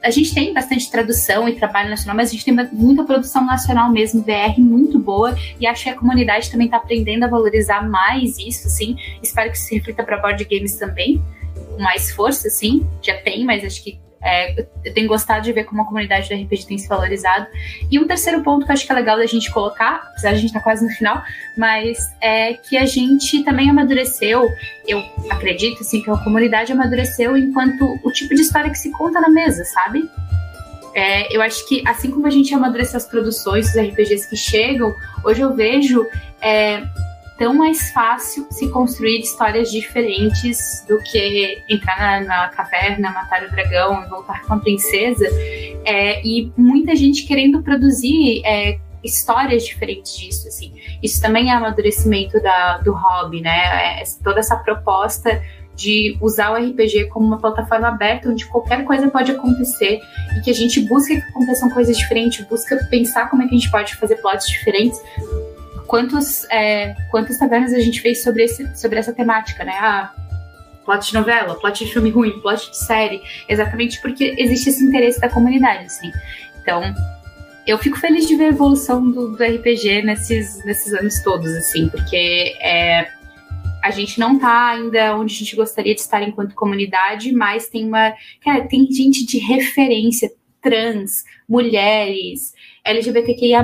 a 0.00 0.10
gente 0.10 0.32
tem 0.32 0.54
bastante 0.54 0.88
tradução 0.88 1.48
e 1.48 1.56
trabalho 1.56 1.90
nacional, 1.90 2.14
mas 2.14 2.28
a 2.28 2.32
gente 2.32 2.44
tem 2.44 2.54
muita 2.72 3.02
produção 3.02 3.44
nacional 3.44 3.90
mesmo, 3.90 4.22
BR 4.22 4.58
muito 4.58 4.96
boa, 5.00 5.36
e 5.58 5.66
acho 5.66 5.82
que 5.82 5.90
a 5.90 5.96
comunidade 5.96 6.50
também 6.52 6.66
está 6.66 6.76
aprendendo 6.76 7.24
a 7.24 7.26
valorizar 7.26 7.82
mais 7.88 8.38
isso, 8.38 8.68
assim. 8.68 8.96
Espero 9.20 9.50
que 9.50 9.56
isso 9.56 9.66
se 9.66 9.74
reflita 9.74 10.04
para 10.04 10.18
board 10.18 10.44
games 10.44 10.76
também, 10.76 11.20
com 11.54 11.82
mais 11.82 12.12
força, 12.12 12.46
assim. 12.46 12.86
Já 13.02 13.16
tem, 13.16 13.44
mas 13.44 13.64
acho 13.64 13.82
que 13.82 13.98
é, 14.22 14.60
eu 14.84 14.94
tenho 14.94 15.08
gostado 15.08 15.42
de 15.42 15.52
ver 15.52 15.64
como 15.64 15.82
a 15.82 15.84
comunidade 15.84 16.28
do 16.28 16.34
RPG 16.34 16.66
tem 16.66 16.78
se 16.78 16.88
valorizado. 16.88 17.46
E 17.90 17.98
um 17.98 18.06
terceiro 18.06 18.42
ponto 18.42 18.64
que 18.64 18.70
eu 18.70 18.74
acho 18.74 18.86
que 18.86 18.92
é 18.92 18.94
legal 18.94 19.16
da 19.16 19.26
gente 19.26 19.50
colocar, 19.50 20.08
apesar 20.10 20.30
de 20.30 20.36
a 20.36 20.40
gente 20.40 20.46
estar 20.46 20.60
tá 20.60 20.64
quase 20.64 20.84
no 20.84 20.90
final, 20.90 21.22
mas 21.56 21.98
é 22.20 22.54
que 22.54 22.76
a 22.76 22.86
gente 22.86 23.44
também 23.44 23.70
amadureceu, 23.70 24.48
eu 24.86 25.02
acredito 25.30 25.80
assim, 25.80 26.02
que 26.02 26.10
a 26.10 26.16
comunidade 26.16 26.72
amadureceu 26.72 27.36
enquanto 27.36 27.98
o 28.02 28.10
tipo 28.10 28.34
de 28.34 28.42
história 28.42 28.70
que 28.70 28.78
se 28.78 28.90
conta 28.90 29.20
na 29.20 29.28
mesa, 29.28 29.64
sabe? 29.64 30.08
É, 30.94 31.34
eu 31.34 31.40
acho 31.40 31.68
que 31.68 31.86
assim 31.86 32.10
como 32.10 32.26
a 32.26 32.30
gente 32.30 32.52
amadureceu 32.52 32.96
as 32.96 33.06
produções, 33.06 33.68
os 33.68 33.76
RPGs 33.76 34.28
que 34.28 34.36
chegam, 34.36 34.94
hoje 35.22 35.40
eu 35.42 35.54
vejo 35.54 36.04
é, 36.40 36.82
tão 37.38 37.54
mais 37.54 37.90
fácil 37.92 38.46
se 38.50 38.68
construir 38.68 39.20
histórias 39.20 39.70
diferentes 39.70 40.84
do 40.88 40.98
que 40.98 41.62
entrar 41.68 41.98
na, 41.98 42.26
na 42.26 42.48
caverna, 42.48 43.10
matar 43.12 43.44
o 43.44 43.50
dragão 43.50 44.04
e 44.04 44.08
voltar 44.08 44.42
com 44.42 44.54
a 44.54 44.58
princesa. 44.58 45.24
É, 45.84 46.20
e 46.26 46.52
muita 46.56 46.96
gente 46.96 47.24
querendo 47.24 47.62
produzir 47.62 48.42
é, 48.44 48.78
histórias 49.02 49.64
diferentes 49.64 50.16
disso, 50.16 50.48
assim. 50.48 50.74
Isso 51.00 51.22
também 51.22 51.50
é 51.50 51.54
amadurecimento 51.54 52.42
da, 52.42 52.78
do 52.78 52.92
hobby, 52.92 53.40
né? 53.40 54.00
É, 54.00 54.04
toda 54.22 54.40
essa 54.40 54.56
proposta 54.56 55.40
de 55.76 56.18
usar 56.20 56.50
o 56.50 56.56
RPG 56.56 57.06
como 57.06 57.24
uma 57.24 57.38
plataforma 57.38 57.86
aberta 57.86 58.28
onde 58.28 58.44
qualquer 58.46 58.84
coisa 58.84 59.08
pode 59.08 59.30
acontecer 59.30 60.00
e 60.36 60.40
que 60.40 60.50
a 60.50 60.54
gente 60.54 60.80
busca 60.80 61.14
que 61.14 61.20
aconteçam 61.20 61.70
coisas 61.70 61.96
diferentes, 61.96 62.44
busca 62.48 62.76
pensar 62.90 63.30
como 63.30 63.44
é 63.44 63.46
que 63.46 63.54
a 63.54 63.58
gente 63.58 63.70
pode 63.70 63.94
fazer 63.94 64.16
plots 64.16 64.48
diferentes 64.48 65.00
quantos, 65.88 66.44
é, 66.50 66.94
quantas 67.10 67.38
tavernas 67.38 67.72
a 67.72 67.80
gente 67.80 68.00
fez 68.00 68.22
sobre, 68.22 68.44
esse, 68.44 68.76
sobre 68.76 68.98
essa 68.98 69.12
temática, 69.12 69.64
né? 69.64 69.72
Ah, 69.80 70.14
plot 70.84 71.08
de 71.08 71.14
novela, 71.14 71.54
plot 71.56 71.84
de 71.84 71.92
filme 71.92 72.10
ruim, 72.10 72.38
plot 72.40 72.70
de 72.70 72.76
série, 72.76 73.20
exatamente 73.48 74.00
porque 74.00 74.36
existe 74.38 74.68
esse 74.68 74.84
interesse 74.84 75.20
da 75.20 75.28
comunidade, 75.28 75.86
assim. 75.86 76.12
Então, 76.60 76.82
eu 77.66 77.78
fico 77.78 77.98
feliz 77.98 78.28
de 78.28 78.36
ver 78.36 78.44
a 78.44 78.48
evolução 78.48 79.10
do, 79.10 79.36
do 79.36 79.42
RPG 79.42 80.02
nesses, 80.02 80.64
nesses 80.64 80.92
anos 80.94 81.20
todos, 81.22 81.50
assim, 81.54 81.88
porque 81.88 82.54
é, 82.60 83.08
a 83.82 83.90
gente 83.90 84.20
não 84.20 84.38
tá 84.38 84.70
ainda 84.70 85.16
onde 85.16 85.34
a 85.34 85.38
gente 85.38 85.56
gostaria 85.56 85.94
de 85.94 86.00
estar 86.00 86.22
enquanto 86.22 86.54
comunidade, 86.54 87.32
mas 87.32 87.68
tem 87.68 87.86
uma. 87.86 88.14
Cara, 88.44 88.66
tem 88.66 88.90
gente 88.90 89.26
de 89.26 89.38
referência 89.38 90.30
trans, 90.60 91.24
mulheres, 91.48 92.52
LGBTQIA+. 92.88 93.62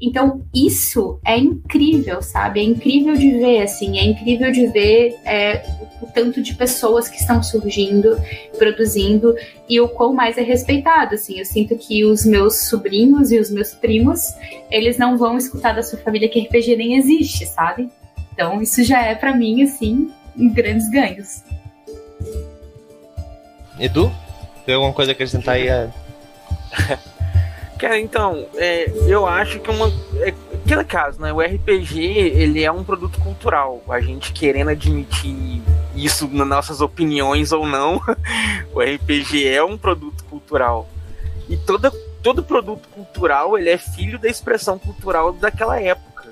Então, 0.00 0.46
isso 0.54 1.20
é 1.24 1.36
incrível, 1.36 2.22
sabe? 2.22 2.60
É 2.60 2.62
incrível 2.62 3.14
de 3.14 3.30
ver, 3.32 3.62
assim, 3.62 3.98
é 3.98 4.04
incrível 4.04 4.52
de 4.52 4.68
ver 4.68 5.16
é, 5.24 5.62
o, 6.00 6.06
tanto 6.06 6.40
de 6.40 6.54
pessoas 6.54 7.08
que 7.08 7.16
estão 7.16 7.42
surgindo, 7.42 8.16
produzindo, 8.56 9.34
e 9.68 9.80
o 9.80 9.88
quão 9.88 10.12
mais 10.12 10.38
é 10.38 10.42
respeitado, 10.42 11.14
assim. 11.14 11.38
Eu 11.38 11.44
sinto 11.44 11.76
que 11.76 12.04
os 12.04 12.24
meus 12.24 12.68
sobrinhos 12.68 13.32
e 13.32 13.38
os 13.38 13.50
meus 13.50 13.74
primos, 13.74 14.20
eles 14.70 14.96
não 14.96 15.18
vão 15.18 15.36
escutar 15.36 15.74
da 15.74 15.82
sua 15.82 15.98
família 15.98 16.28
que 16.28 16.40
RPG 16.40 16.76
nem 16.76 16.96
existe, 16.96 17.46
sabe? 17.46 17.88
Então, 18.32 18.62
isso 18.62 18.82
já 18.84 19.02
é, 19.02 19.14
para 19.14 19.36
mim, 19.36 19.62
assim, 19.62 20.10
grandes 20.36 20.88
ganhos. 20.88 21.42
Edu, 23.78 24.12
tem 24.64 24.74
alguma 24.74 24.92
coisa 24.92 25.10
a 25.10 25.14
acrescentar 25.14 25.56
aí? 25.56 25.68
A... 25.68 25.90
Cara, 27.80 27.98
então, 27.98 28.46
é, 28.56 28.92
eu 29.06 29.26
acho 29.26 29.58
que 29.58 29.70
uma. 29.70 29.90
É, 30.16 30.34
aquele 30.52 30.84
caso, 30.84 31.18
né? 31.18 31.32
O 31.32 31.40
RPG, 31.40 31.98
ele 31.98 32.62
é 32.62 32.70
um 32.70 32.84
produto 32.84 33.18
cultural. 33.18 33.82
A 33.88 34.02
gente 34.02 34.34
querendo 34.34 34.68
admitir 34.68 35.62
isso 35.96 36.28
nas 36.28 36.46
nossas 36.46 36.82
opiniões 36.82 37.52
ou 37.52 37.66
não, 37.66 37.94
o 38.74 38.80
RPG 38.82 39.48
é 39.48 39.64
um 39.64 39.78
produto 39.78 40.22
cultural. 40.24 40.90
E 41.48 41.56
toda, 41.56 41.90
todo 42.22 42.42
produto 42.42 42.86
cultural, 42.90 43.56
ele 43.56 43.70
é 43.70 43.78
filho 43.78 44.18
da 44.18 44.28
expressão 44.28 44.78
cultural 44.78 45.32
daquela 45.32 45.80
época. 45.80 46.28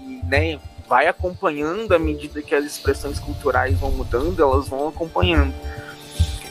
E, 0.00 0.20
né, 0.26 0.58
vai 0.88 1.06
acompanhando 1.06 1.94
à 1.94 1.98
medida 1.98 2.42
que 2.42 2.56
as 2.56 2.64
expressões 2.64 3.20
culturais 3.20 3.78
vão 3.78 3.92
mudando, 3.92 4.42
elas 4.42 4.66
vão 4.66 4.88
acompanhando. 4.88 5.54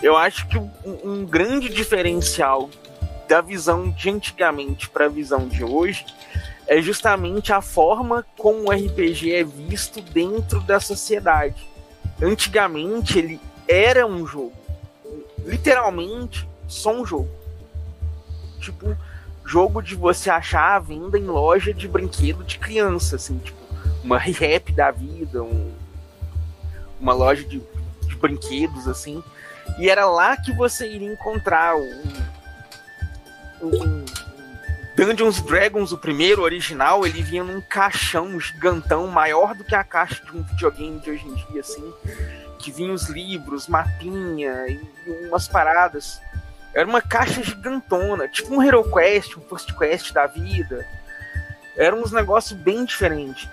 Eu 0.01 0.15
acho 0.15 0.47
que 0.47 0.57
um, 0.57 0.71
um 1.03 1.25
grande 1.25 1.67
diferencial 1.67 2.69
da 3.27 3.41
visão 3.41 3.89
de 3.89 4.09
antigamente 4.09 4.89
para 4.89 5.05
a 5.05 5.09
visão 5.09 5.47
de 5.47 5.63
hoje 5.63 6.05
é 6.67 6.81
justamente 6.81 7.51
a 7.51 7.61
forma 7.61 8.25
como 8.37 8.69
o 8.69 8.71
RPG 8.71 9.33
é 9.33 9.43
visto 9.43 10.01
dentro 10.01 10.61
da 10.61 10.79
sociedade. 10.79 11.67
Antigamente 12.21 13.17
ele 13.19 13.39
era 13.67 14.05
um 14.05 14.25
jogo, 14.25 14.53
literalmente 15.39 16.47
só 16.67 16.93
um 16.93 17.05
jogo. 17.05 17.29
Tipo, 18.59 18.95
jogo 19.43 19.81
de 19.81 19.95
você 19.95 20.29
achar 20.29 20.75
a 20.75 20.79
venda 20.79 21.17
em 21.17 21.25
loja 21.25 21.73
de 21.73 21.87
brinquedo 21.87 22.43
de 22.43 22.57
criança, 22.57 23.17
assim, 23.17 23.37
tipo, 23.39 23.59
uma 24.03 24.17
rap 24.17 24.71
da 24.71 24.91
vida, 24.91 25.43
um, 25.43 25.73
uma 26.99 27.13
loja 27.13 27.43
de, 27.43 27.61
de, 28.07 28.15
brinquedos, 28.15 28.87
assim. 28.87 29.21
E 29.77 29.89
era 29.89 30.05
lá 30.05 30.37
que 30.37 30.53
você 30.53 30.87
iria 30.87 31.11
encontrar 31.11 31.75
um, 31.75 32.03
o 33.61 34.03
Dungeons 34.95 35.41
Dragons, 35.41 35.91
o 35.91 35.97
primeiro 35.97 36.41
original, 36.41 37.05
ele 37.05 37.23
vinha 37.23 37.43
num 37.43 37.61
caixão 37.61 38.39
gigantão, 38.39 39.07
maior 39.07 39.55
do 39.55 39.63
que 39.63 39.73
a 39.73 39.83
caixa 39.83 40.23
de 40.23 40.35
um 40.35 40.43
videogame 40.43 40.99
de 40.99 41.11
hoje 41.11 41.25
em 41.25 41.33
dia, 41.33 41.61
assim. 41.61 41.93
Que 42.59 42.71
vinha 42.71 42.93
os 42.93 43.07
livros, 43.07 43.67
mapinha 43.67 44.67
e 44.67 44.79
umas 45.27 45.47
paradas. 45.47 46.21
Era 46.73 46.87
uma 46.87 47.01
caixa 47.01 47.41
gigantona, 47.43 48.27
tipo 48.27 48.53
um 48.53 48.61
Hero 48.61 48.83
Quest, 48.91 49.37
um 49.37 49.41
First 49.41 49.73
Quest 49.77 50.13
da 50.13 50.27
vida. 50.27 50.85
Era 51.75 51.95
uns 51.95 52.11
negócios 52.11 52.59
bem 52.59 52.85
diferentes. 52.85 53.49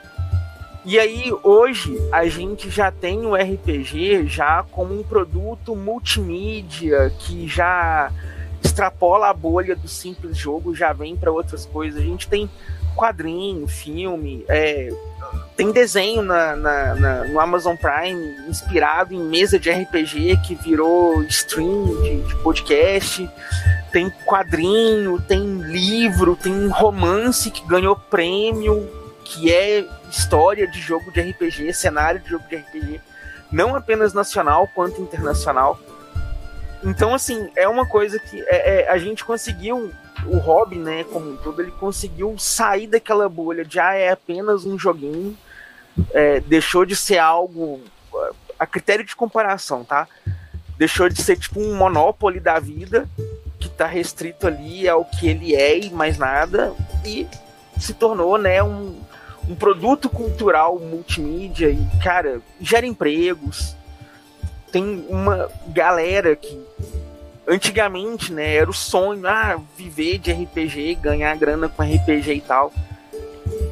E 0.84 0.98
aí, 0.98 1.32
hoje, 1.42 1.96
a 2.12 2.26
gente 2.28 2.70
já 2.70 2.90
tem 2.90 3.26
o 3.26 3.34
RPG 3.34 4.26
já 4.26 4.64
como 4.70 4.98
um 4.98 5.02
produto 5.02 5.76
multimídia 5.76 7.11
que 7.18 7.46
já 7.46 8.11
extrapola 8.62 9.28
a 9.28 9.34
bolha 9.34 9.74
do 9.74 9.88
simples 9.88 10.36
jogo, 10.36 10.74
já 10.74 10.92
vem 10.92 11.16
para 11.16 11.32
outras 11.32 11.66
coisas. 11.66 12.00
A 12.00 12.04
gente 12.04 12.28
tem 12.28 12.48
quadrinho, 12.96 13.66
filme, 13.68 14.44
é, 14.48 14.90
tem 15.56 15.72
desenho 15.72 16.22
na, 16.22 16.54
na, 16.56 16.94
na, 16.94 17.24
no 17.24 17.40
Amazon 17.40 17.76
Prime 17.76 18.48
inspirado 18.48 19.12
em 19.14 19.22
mesa 19.22 19.59
de 19.59 19.70
RPG 19.70 20.40
que 20.46 20.54
virou 20.54 21.22
stream 21.24 22.00
de, 22.02 22.22
de 22.22 22.36
podcast. 22.36 23.28
Tem 23.92 24.11
quadrinho, 24.24 25.20
tem 25.20 25.40
livro, 25.62 26.36
tem 26.36 26.68
romance 26.68 27.50
que 27.50 27.66
ganhou 27.66 27.96
prêmio, 27.96 28.88
que 29.24 29.52
é 29.52 29.84
história 30.11 30.66
de 30.66 30.80
jogo 30.80 31.11
de 31.11 31.20
RPG, 31.20 31.72
cenário 31.72 32.20
de 32.20 32.30
jogo 32.30 32.44
de 32.48 32.56
RPG, 32.56 33.00
não 33.50 33.74
apenas 33.74 34.12
nacional 34.12 34.68
quanto 34.74 35.00
internacional. 35.00 35.78
Então, 36.85 37.14
assim, 37.14 37.51
é 37.57 37.68
uma 37.68 37.87
coisa 37.87 38.18
que 38.18 38.41
é, 38.43 38.83
é, 38.83 38.91
a 38.91 38.99
gente 38.99 39.24
conseguiu, 39.24 39.93
o 40.26 40.39
hobby, 40.39 40.76
né, 40.76 41.05
como 41.05 41.33
um 41.33 41.37
todo, 41.37 41.61
ele 41.61 41.72
conseguiu 41.72 42.37
sair 42.39 42.87
daquela 42.87 43.29
bolha 43.29 43.64
de, 43.64 43.81
ah, 43.81 43.95
é 43.95 44.11
apenas 44.11 44.64
um 44.64 44.79
joguinho, 44.79 45.37
é, 46.12 46.41
deixou 46.41 46.85
de 46.85 46.95
ser 46.95 47.18
algo, 47.18 47.81
a 48.59 48.66
critério 48.66 49.05
de 49.05 49.16
comparação, 49.16 49.85
tá? 49.85 50.07
Deixou 50.76 51.09
de 51.09 51.20
ser 51.20 51.37
tipo 51.37 51.61
um 51.61 51.74
monopólio 51.74 52.41
da 52.41 52.61
vida 52.61 53.09
tá 53.79 53.87
restrito 53.87 54.49
ali 54.49 54.89
ao 54.89 55.05
que 55.05 55.29
ele 55.29 55.55
é 55.55 55.79
e 55.79 55.91
mais 55.91 56.18
nada, 56.18 56.74
e 57.07 57.26
se 57.79 57.95
tornou, 57.95 58.37
né, 58.37 58.61
um, 58.61 59.01
um 59.49 59.55
produto 59.55 60.11
cultural 60.11 60.81
multimídia 60.81 61.70
e, 61.70 61.79
cara, 62.03 62.43
gera 62.61 62.85
empregos. 62.85 63.76
Tem 64.71 65.07
uma 65.09 65.49
galera 65.69 66.37
que 66.37 66.61
antigamente, 67.47 68.33
né, 68.33 68.57
era 68.57 68.69
o 68.69 68.75
sonho, 68.75 69.27
ah, 69.27 69.59
viver 69.77 70.19
de 70.19 70.31
RPG, 70.31 70.97
ganhar 70.97 71.35
grana 71.37 71.69
com 71.69 71.83
RPG 71.83 72.35
e 72.35 72.41
tal. 72.43 72.73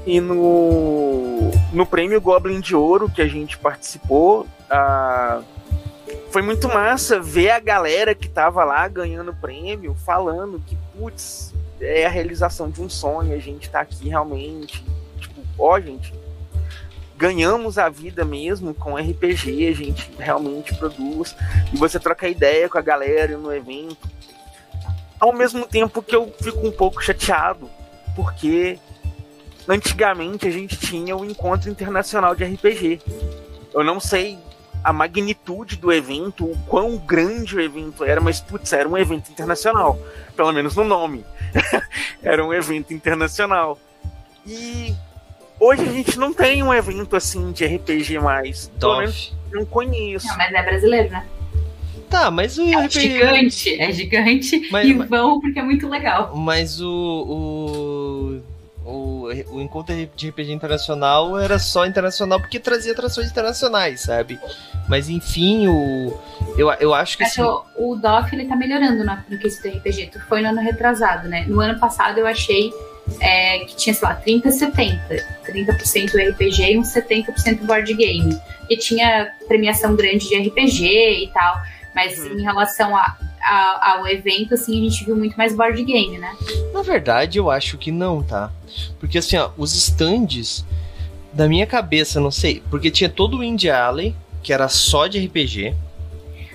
E 0.06 0.20
no, 0.20 1.50
no 1.72 1.84
prêmio 1.84 2.20
Goblin 2.20 2.60
de 2.60 2.74
Ouro 2.74 3.10
que 3.10 3.20
a 3.20 3.28
gente 3.28 3.58
participou, 3.58 4.46
foi 6.30 6.40
muito 6.42 6.68
massa 6.68 7.20
ver 7.20 7.50
a 7.50 7.60
galera 7.60 8.14
que 8.14 8.28
tava 8.28 8.64
lá 8.64 8.86
ganhando 8.88 9.34
prêmio 9.34 9.94
falando 9.94 10.62
que, 10.66 10.76
putz, 10.96 11.52
é 11.80 12.06
a 12.06 12.10
realização 12.10 12.70
de 12.70 12.80
um 12.80 12.88
sonho, 12.88 13.34
a 13.34 13.38
gente 13.38 13.68
tá 13.68 13.80
aqui 13.80 14.08
realmente. 14.08 14.84
Tipo, 15.20 15.42
ó, 15.58 15.78
gente, 15.78 16.14
ganhamos 17.16 17.78
a 17.78 17.88
vida 17.88 18.24
mesmo 18.24 18.74
com 18.74 18.96
RPG, 18.96 19.68
a 19.68 19.72
gente 19.72 20.10
realmente 20.18 20.74
produz. 20.74 21.34
E 21.72 21.76
você 21.76 21.98
troca 21.98 22.28
ideia 22.28 22.68
com 22.68 22.78
a 22.78 22.82
galera 22.82 23.36
no 23.36 23.52
evento. 23.52 24.08
Ao 25.18 25.32
mesmo 25.32 25.66
tempo 25.66 26.02
que 26.02 26.14
eu 26.14 26.32
fico 26.40 26.66
um 26.66 26.72
pouco 26.72 27.02
chateado, 27.02 27.70
porque 28.14 28.78
antigamente 29.66 30.46
a 30.46 30.50
gente 30.50 30.76
tinha 30.76 31.16
o 31.16 31.24
encontro 31.24 31.70
internacional 31.70 32.34
de 32.34 32.44
RPG. 32.44 33.00
Eu 33.72 33.82
não 33.82 33.98
sei 33.98 34.38
a 34.84 34.92
magnitude 34.92 35.76
do 35.76 35.92
evento, 35.92 36.44
o 36.44 36.56
quão 36.66 36.96
grande 36.96 37.56
o 37.56 37.60
evento 37.60 38.04
era, 38.04 38.20
mas 38.20 38.40
putz, 38.40 38.72
era 38.72 38.88
um 38.88 38.96
evento 38.96 39.30
internacional, 39.32 39.98
pelo 40.36 40.52
menos 40.52 40.76
no 40.76 40.84
nome. 40.84 41.24
era 42.22 42.44
um 42.44 42.52
evento 42.52 42.94
internacional. 42.94 43.78
E 44.46 44.94
hoje 45.58 45.82
a 45.82 45.92
gente 45.92 46.18
não 46.18 46.32
tem 46.32 46.62
um 46.62 46.72
evento 46.72 47.16
assim 47.16 47.52
de 47.52 47.64
RPG 47.64 48.18
mais. 48.18 48.70
Pelo 48.78 48.98
menos 48.98 49.34
não 49.52 49.64
conheço. 49.64 50.26
Não, 50.26 50.36
mas 50.36 50.52
é 50.52 50.62
brasileiro, 50.62 51.10
né? 51.10 51.26
Tá, 52.08 52.30
mas 52.30 52.56
o 52.58 52.62
é 52.62 52.84
RPG... 52.86 53.00
gigante, 53.00 53.80
é 53.80 53.92
gigante 53.92 54.68
Mas- 54.70 54.86
e 54.86 54.92
vão 54.92 55.40
porque 55.40 55.58
é 55.58 55.62
muito 55.62 55.88
legal. 55.88 56.36
Mas 56.36 56.80
o, 56.80 58.40
o, 58.84 58.88
o, 58.88 59.56
o 59.56 59.60
encontro 59.60 59.94
de 60.14 60.28
RPG 60.28 60.52
internacional 60.52 61.38
era 61.38 61.58
só 61.58 61.84
internacional 61.84 62.38
porque 62.40 62.60
trazia 62.60 62.92
atrações 62.92 63.28
internacionais, 63.28 64.02
sabe? 64.02 64.38
Mas 64.88 65.08
enfim, 65.08 65.66
o, 65.66 66.16
eu, 66.56 66.70
eu 66.74 66.94
acho 66.94 67.16
que 67.16 67.24
Acho 67.24 67.42
assim, 67.42 67.60
que 67.74 67.82
o 67.82 67.96
DOF 67.96 68.32
ele 68.34 68.46
tá 68.46 68.54
melhorando 68.54 69.02
na, 69.04 69.24
no 69.28 69.36
quesito 69.36 69.68
do 69.68 69.76
RPG. 69.76 70.10
Tu 70.12 70.20
foi 70.28 70.42
no 70.42 70.48
ano 70.50 70.60
retrasado, 70.60 71.28
né? 71.28 71.44
No 71.48 71.60
ano 71.60 71.78
passado 71.80 72.18
eu 72.18 72.26
achei 72.26 72.72
é, 73.20 73.60
que 73.60 73.76
tinha, 73.76 73.94
sei 73.94 74.08
lá, 74.08 74.14
30 74.14 74.50
70. 74.50 75.26
30% 75.46 76.30
RPG 76.30 76.72
e 76.72 76.78
uns 76.78 76.88
70% 76.92 77.60
board 77.66 77.92
game. 77.94 78.38
E 78.68 78.76
tinha 78.76 79.32
premiação 79.46 79.94
grande 79.94 80.28
de 80.28 80.36
RPG 80.36 80.84
e 81.24 81.30
tal. 81.32 81.60
Mas 81.94 82.18
Uhum. 82.18 82.38
em 82.38 82.42
relação 82.42 82.94
a, 82.96 83.16
a- 83.40 83.92
ao 83.92 84.06
evento, 84.08 84.54
assim, 84.54 84.78
a 84.78 84.90
gente 84.90 85.04
viu 85.04 85.16
muito 85.16 85.36
mais 85.36 85.54
board 85.56 85.82
game, 85.82 86.18
né? 86.18 86.34
na 86.74 86.82
verdade 86.82 87.38
eu 87.38 87.50
acho 87.50 87.78
que 87.78 87.90
não, 87.90 88.22
tá? 88.22 88.50
Porque 89.00 89.16
assim, 89.18 89.36
ó, 89.38 89.50
os 89.56 89.74
stands 89.74 90.64
da 91.32 91.48
minha 91.48 91.66
cabeça, 91.66 92.20
não 92.20 92.30
sei, 92.30 92.62
porque 92.70 92.90
tinha 92.90 93.08
todo 93.08 93.38
o 93.38 93.44
Indie 93.44 93.70
Alley, 93.70 94.14
que 94.42 94.52
era 94.52 94.68
só 94.68 95.06
de 95.06 95.24
RPG. 95.24 95.74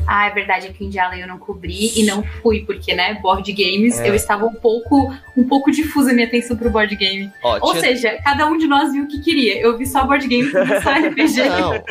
Ah, 0.08 0.28
é 0.28 0.30
verdade, 0.32 0.68
aqui 0.68 0.86
em 0.86 0.92
Jalen 0.92 1.22
eu 1.22 1.28
não 1.28 1.38
cobri 1.38 1.92
e 1.96 2.04
não 2.04 2.24
fui, 2.42 2.62
porque, 2.66 2.94
né, 2.94 3.14
board 3.22 3.52
games, 3.54 4.00
É. 4.00 4.10
eu 4.10 4.16
estava 4.16 4.46
um 4.46 4.54
pouco, 4.54 5.14
um 5.38 5.48
pouco 5.48 5.72
difusa 5.72 6.12
a 6.12 6.14
minha 6.14 6.28
atenção 6.28 6.58
pro 6.58 6.70
board 6.70 6.96
game. 6.96 7.32
Ó, 7.44 7.58
Ou 7.62 7.72
tinha- 7.72 7.82
seja, 7.82 8.18
cada 8.24 8.46
um 8.48 8.58
de 8.58 8.68
nós 8.68 8.92
viu 8.92 9.04
o 9.04 9.08
que 9.08 9.22
queria. 9.22 9.60
Eu 9.62 9.78
vi 9.78 9.86
só 9.86 10.04
board 10.06 10.28
game, 10.28 10.50
só 10.52 10.60
RPG. 10.92 11.44
Não, 11.50 11.82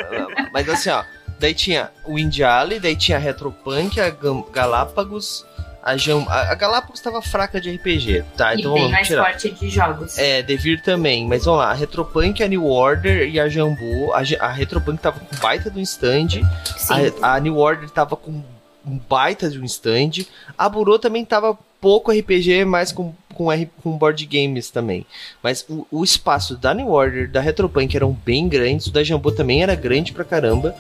mas 0.52 0.68
assim, 0.68 0.90
ó. 0.90 1.02
Daí 1.38 1.54
tinha 1.54 1.88
o 2.04 2.18
Indie 2.18 2.44
Alley, 2.44 2.78
daí 2.78 2.94
tinha 2.94 3.16
a 3.16 3.20
Retropunk, 3.20 3.98
a 3.98 4.10
Galápagos, 4.52 5.46
a 5.82 5.96
Jam... 5.96 6.26
A 6.28 6.54
Galápagos 6.54 7.00
tava 7.00 7.22
fraca 7.22 7.60
de 7.60 7.70
RPG, 7.70 8.24
tá? 8.36 8.54
e 8.54 8.60
Então 8.60 8.72
bem 8.74 8.82
vamos 8.82 8.92
mais 8.92 9.06
tirar. 9.06 9.24
forte 9.24 9.50
de 9.50 9.68
jogos. 9.70 10.18
É, 10.18 10.42
Devir 10.42 10.82
também, 10.82 11.26
mas 11.26 11.44
vamos 11.44 11.60
lá, 11.60 11.70
a 11.70 11.74
Retropunk, 11.74 12.42
a 12.42 12.48
New 12.48 12.66
Order 12.66 13.28
e 13.28 13.40
a 13.40 13.48
Jambu. 13.48 14.12
A, 14.12 14.22
a 14.44 14.52
Retropunk 14.52 15.00
tava 15.00 15.20
com 15.20 15.36
baita 15.36 15.70
do 15.70 15.80
stand, 15.80 16.28
Sim. 16.76 17.12
a, 17.22 17.34
a 17.34 17.40
New 17.40 17.56
Order 17.56 17.90
tava 17.90 18.16
com 18.16 18.42
um 18.86 18.98
baita 19.08 19.48
de 19.50 19.58
um 19.58 19.64
stand, 19.64 20.24
a 20.56 20.68
Burô 20.68 20.98
também 20.98 21.24
tava 21.24 21.56
pouco 21.80 22.12
RPG, 22.12 22.64
mas 22.64 22.92
com, 22.92 23.14
com, 23.40 23.50
R- 23.50 23.70
com 23.82 23.96
board 23.96 24.26
games 24.26 24.68
também. 24.70 25.06
Mas 25.42 25.64
o, 25.66 25.86
o 25.90 26.04
espaço 26.04 26.58
da 26.58 26.74
New 26.74 26.88
Order, 26.90 27.30
da 27.30 27.40
Retropunk 27.40 27.96
eram 27.96 28.12
bem 28.12 28.46
grandes, 28.46 28.86
o 28.88 28.92
da 28.92 29.02
Jambu 29.02 29.32
também 29.32 29.62
era 29.62 29.74
grande 29.74 30.12
pra 30.12 30.24
caramba. 30.24 30.74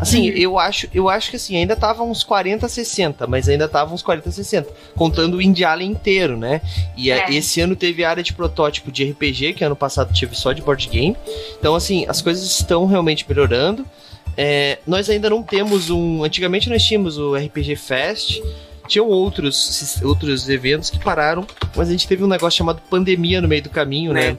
Assim, 0.00 0.28
eu 0.28 0.56
acho, 0.58 0.88
eu 0.94 1.08
acho 1.08 1.30
que 1.30 1.36
assim, 1.36 1.56
ainda 1.56 1.74
tava 1.74 2.04
uns 2.04 2.22
40, 2.22 2.68
60, 2.68 3.26
mas 3.26 3.48
ainda 3.48 3.66
tava 3.68 3.92
uns 3.92 4.02
40, 4.02 4.30
60, 4.30 4.68
contando 4.94 5.38
o 5.38 5.42
Indie 5.42 5.64
Alley 5.64 5.86
inteiro, 5.88 6.36
né? 6.36 6.60
E 6.96 7.10
a- 7.10 7.28
É. 7.28 7.34
esse 7.34 7.60
ano 7.60 7.74
teve 7.74 8.04
área 8.04 8.22
de 8.22 8.32
protótipo 8.32 8.92
de 8.92 9.04
RPG, 9.10 9.54
que 9.54 9.64
ano 9.64 9.74
passado 9.76 10.12
tive 10.12 10.36
só 10.36 10.52
de 10.52 10.62
board 10.62 10.88
game. 10.88 11.16
Então, 11.58 11.74
assim, 11.74 12.04
as 12.08 12.22
coisas 12.22 12.44
estão 12.44 12.86
realmente 12.86 13.24
melhorando. 13.28 13.84
É, 14.36 14.78
nós 14.86 15.08
ainda 15.10 15.28
não 15.30 15.42
temos 15.42 15.90
um. 15.90 16.22
Antigamente 16.24 16.68
nós 16.70 16.82
tínhamos 16.84 17.18
o 17.18 17.34
RPG 17.36 17.74
Fest. 17.76 18.40
Tinham 18.86 19.06
outros, 19.08 20.00
outros 20.02 20.48
eventos 20.48 20.90
que 20.90 20.98
pararam, 20.98 21.46
mas 21.74 21.88
a 21.88 21.92
gente 21.92 22.06
teve 22.06 22.22
um 22.22 22.26
negócio 22.26 22.58
chamado 22.58 22.80
pandemia 22.90 23.40
no 23.40 23.48
meio 23.48 23.62
do 23.62 23.70
caminho, 23.70 24.12
né? 24.12 24.32
Né. 24.32 24.38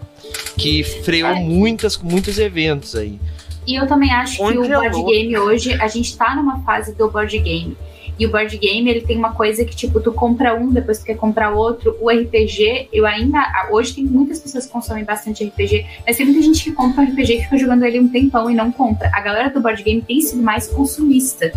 Que 0.58 0.84
freou 0.84 1.32
É. 1.32 1.36
muitas, 1.40 1.98
muitos 1.98 2.38
eventos 2.38 2.96
aí. 2.96 3.20
E 3.68 3.76
eu 3.76 3.88
também 3.88 4.12
acho 4.12 4.38
que 4.38 4.44
Onde 4.44 4.60
o 4.60 4.64
é 4.66 4.70
board 4.70 4.96
louco. 4.96 5.12
game 5.12 5.38
hoje, 5.38 5.74
a 5.74 5.88
gente 5.88 6.16
tá 6.16 6.36
numa 6.36 6.62
fase 6.64 6.94
do 6.96 7.10
board 7.10 7.38
game. 7.40 7.76
E 8.18 8.26
o 8.26 8.32
board 8.32 8.56
game, 8.58 8.90
ele 8.90 9.02
tem 9.02 9.18
uma 9.18 9.34
coisa 9.34 9.66
que, 9.66 9.76
tipo, 9.76 10.00
tu 10.00 10.12
compra 10.14 10.56
um, 10.56 10.72
depois 10.72 11.00
tu 11.00 11.06
quer 11.06 11.18
comprar 11.18 11.52
outro. 11.52 11.98
O 12.00 12.10
RPG, 12.10 12.88
eu 12.94 13.06
ainda. 13.06 13.40
Hoje 13.72 13.94
tem 13.94 14.06
muitas 14.06 14.40
pessoas 14.40 14.66
que 14.68 14.72
consomem 14.72 15.04
bastante 15.04 15.44
RPG, 15.44 15.86
mas 16.08 16.16
tem 16.16 16.26
muita 16.26 16.42
gente 16.42 16.64
que 16.64 16.72
compra 16.72 17.02
um 17.04 17.08
RPG 17.12 17.34
e 17.34 17.44
fica 17.44 17.58
jogando 17.58 17.84
ele 17.84 18.00
um 18.00 18.08
tempão 18.08 18.50
e 18.50 18.54
não 18.56 18.72
compra. 18.72 19.10
A 19.14 19.20
galera 19.20 19.50
do 19.50 19.60
board 19.60 19.84
game 19.84 20.02
tem 20.02 20.22
sido 20.22 20.42
mais 20.42 20.68
consumista, 20.68 21.52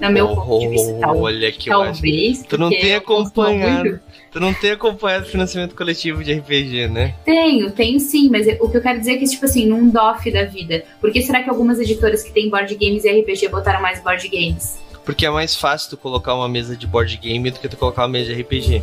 no 0.00 0.10
meu 0.10 0.28
ponto 0.28 0.58
de 0.60 0.68
vista. 0.68 0.94
Tal- 1.00 1.18
Olha 1.18 1.52
que. 1.52 1.68
Talvez. 1.68 2.42
Tu 2.48 2.58
não 2.58 2.68
porque 2.68 2.82
tem 2.82 2.94
acompanhado. 2.94 4.00
Tu 4.32 4.38
não 4.40 4.54
tem 4.54 4.70
acompanhado 4.70 5.24
o 5.24 5.28
financiamento 5.28 5.74
coletivo 5.74 6.22
de 6.22 6.32
RPG, 6.34 6.86
né? 6.88 7.14
Tenho, 7.24 7.70
tenho 7.72 7.98
sim, 7.98 8.28
mas 8.30 8.46
o 8.60 8.68
que 8.68 8.76
eu 8.76 8.80
quero 8.80 8.98
dizer 9.00 9.12
é 9.14 9.16
que, 9.18 9.24
tipo 9.26 9.44
assim, 9.44 9.66
num 9.66 9.88
DOF 9.90 10.30
da 10.30 10.44
vida. 10.44 10.84
Por 11.00 11.10
que 11.12 11.20
será 11.22 11.42
que 11.42 11.50
algumas 11.50 11.80
editoras 11.80 12.22
que 12.22 12.32
têm 12.32 12.48
board 12.48 12.72
games 12.76 13.04
e 13.04 13.10
RPG 13.10 13.48
botaram 13.48 13.82
mais 13.82 14.00
board 14.02 14.28
games? 14.28 14.78
Porque 15.04 15.26
é 15.26 15.30
mais 15.30 15.56
fácil 15.56 15.90
tu 15.90 15.96
colocar 15.96 16.34
uma 16.34 16.48
mesa 16.48 16.76
de 16.76 16.86
board 16.86 17.16
game 17.16 17.50
do 17.50 17.58
que 17.58 17.68
tu 17.68 17.76
colocar 17.76 18.02
uma 18.02 18.08
mesa 18.08 18.32
de 18.32 18.40
RPG. 18.42 18.82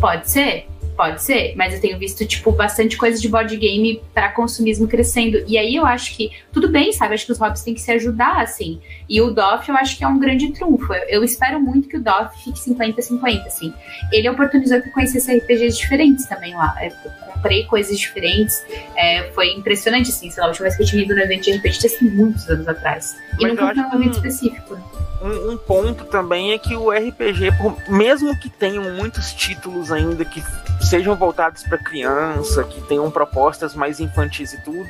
Pode 0.00 0.30
ser, 0.30 0.66
pode 1.00 1.22
ser, 1.22 1.54
mas 1.56 1.72
eu 1.72 1.80
tenho 1.80 1.98
visto, 1.98 2.26
tipo, 2.26 2.52
bastante 2.52 2.94
coisa 2.98 3.18
de 3.18 3.26
board 3.26 3.56
game 3.56 4.02
para 4.12 4.28
consumismo 4.28 4.86
crescendo. 4.86 5.42
E 5.46 5.56
aí 5.56 5.74
eu 5.74 5.86
acho 5.86 6.14
que, 6.14 6.30
tudo 6.52 6.68
bem, 6.68 6.92
sabe? 6.92 7.14
Acho 7.14 7.24
que 7.24 7.32
os 7.32 7.38
hobbies 7.38 7.62
têm 7.62 7.72
que 7.72 7.80
se 7.80 7.90
ajudar, 7.90 8.42
assim. 8.42 8.78
E 9.08 9.18
o 9.18 9.30
DOF 9.30 9.66
eu 9.70 9.76
acho 9.76 9.96
que 9.96 10.04
é 10.04 10.06
um 10.06 10.18
grande 10.18 10.52
trunfo. 10.52 10.92
Eu, 10.92 11.04
eu 11.08 11.24
espero 11.24 11.58
muito 11.58 11.88
que 11.88 11.96
o 11.96 12.02
DOF 12.02 12.44
fique 12.44 12.60
50-50, 12.60 13.46
assim. 13.46 13.72
Ele 14.12 14.28
oportunizou 14.28 14.78
que 14.82 14.88
eu 14.88 14.92
conhecesse 14.92 15.34
RPGs 15.38 15.78
diferentes 15.78 16.26
também 16.26 16.52
lá. 16.52 16.76
Eu 16.82 16.92
comprei 17.32 17.64
coisas 17.64 17.98
diferentes. 17.98 18.62
É, 18.94 19.30
foi 19.34 19.54
impressionante, 19.54 20.10
assim. 20.10 20.30
Sei 20.30 20.38
lá, 20.38 20.48
a 20.48 20.50
última 20.50 20.64
vez 20.64 20.76
que 20.76 20.82
eu 20.82 20.86
tinha 20.86 21.02
ido 21.02 21.14
no 21.14 21.22
evento 21.22 21.44
de 21.44 21.52
RPG 21.52 21.78
tinha 21.78 21.90
sido 21.90 22.14
muitos 22.14 22.46
anos 22.46 22.68
atrás. 22.68 23.16
E 23.38 23.42
Mas 23.42 23.52
nunca 23.52 23.62
eu 23.62 23.74
foi 23.74 23.84
um 23.84 24.02
evento 24.02 24.16
específico. 24.16 25.09
Um, 25.20 25.52
um 25.52 25.56
ponto 25.56 26.04
também 26.06 26.52
é 26.52 26.58
que 26.58 26.74
o 26.74 26.90
RPG, 26.90 27.50
mesmo 27.88 28.38
que 28.38 28.48
tenham 28.48 28.94
muitos 28.94 29.34
títulos 29.34 29.92
ainda 29.92 30.24
que 30.24 30.42
sejam 30.80 31.14
voltados 31.14 31.62
para 31.62 31.76
criança, 31.76 32.64
que 32.64 32.80
tenham 32.82 33.10
propostas 33.10 33.74
mais 33.74 34.00
infantis 34.00 34.54
e 34.54 34.62
tudo, 34.62 34.88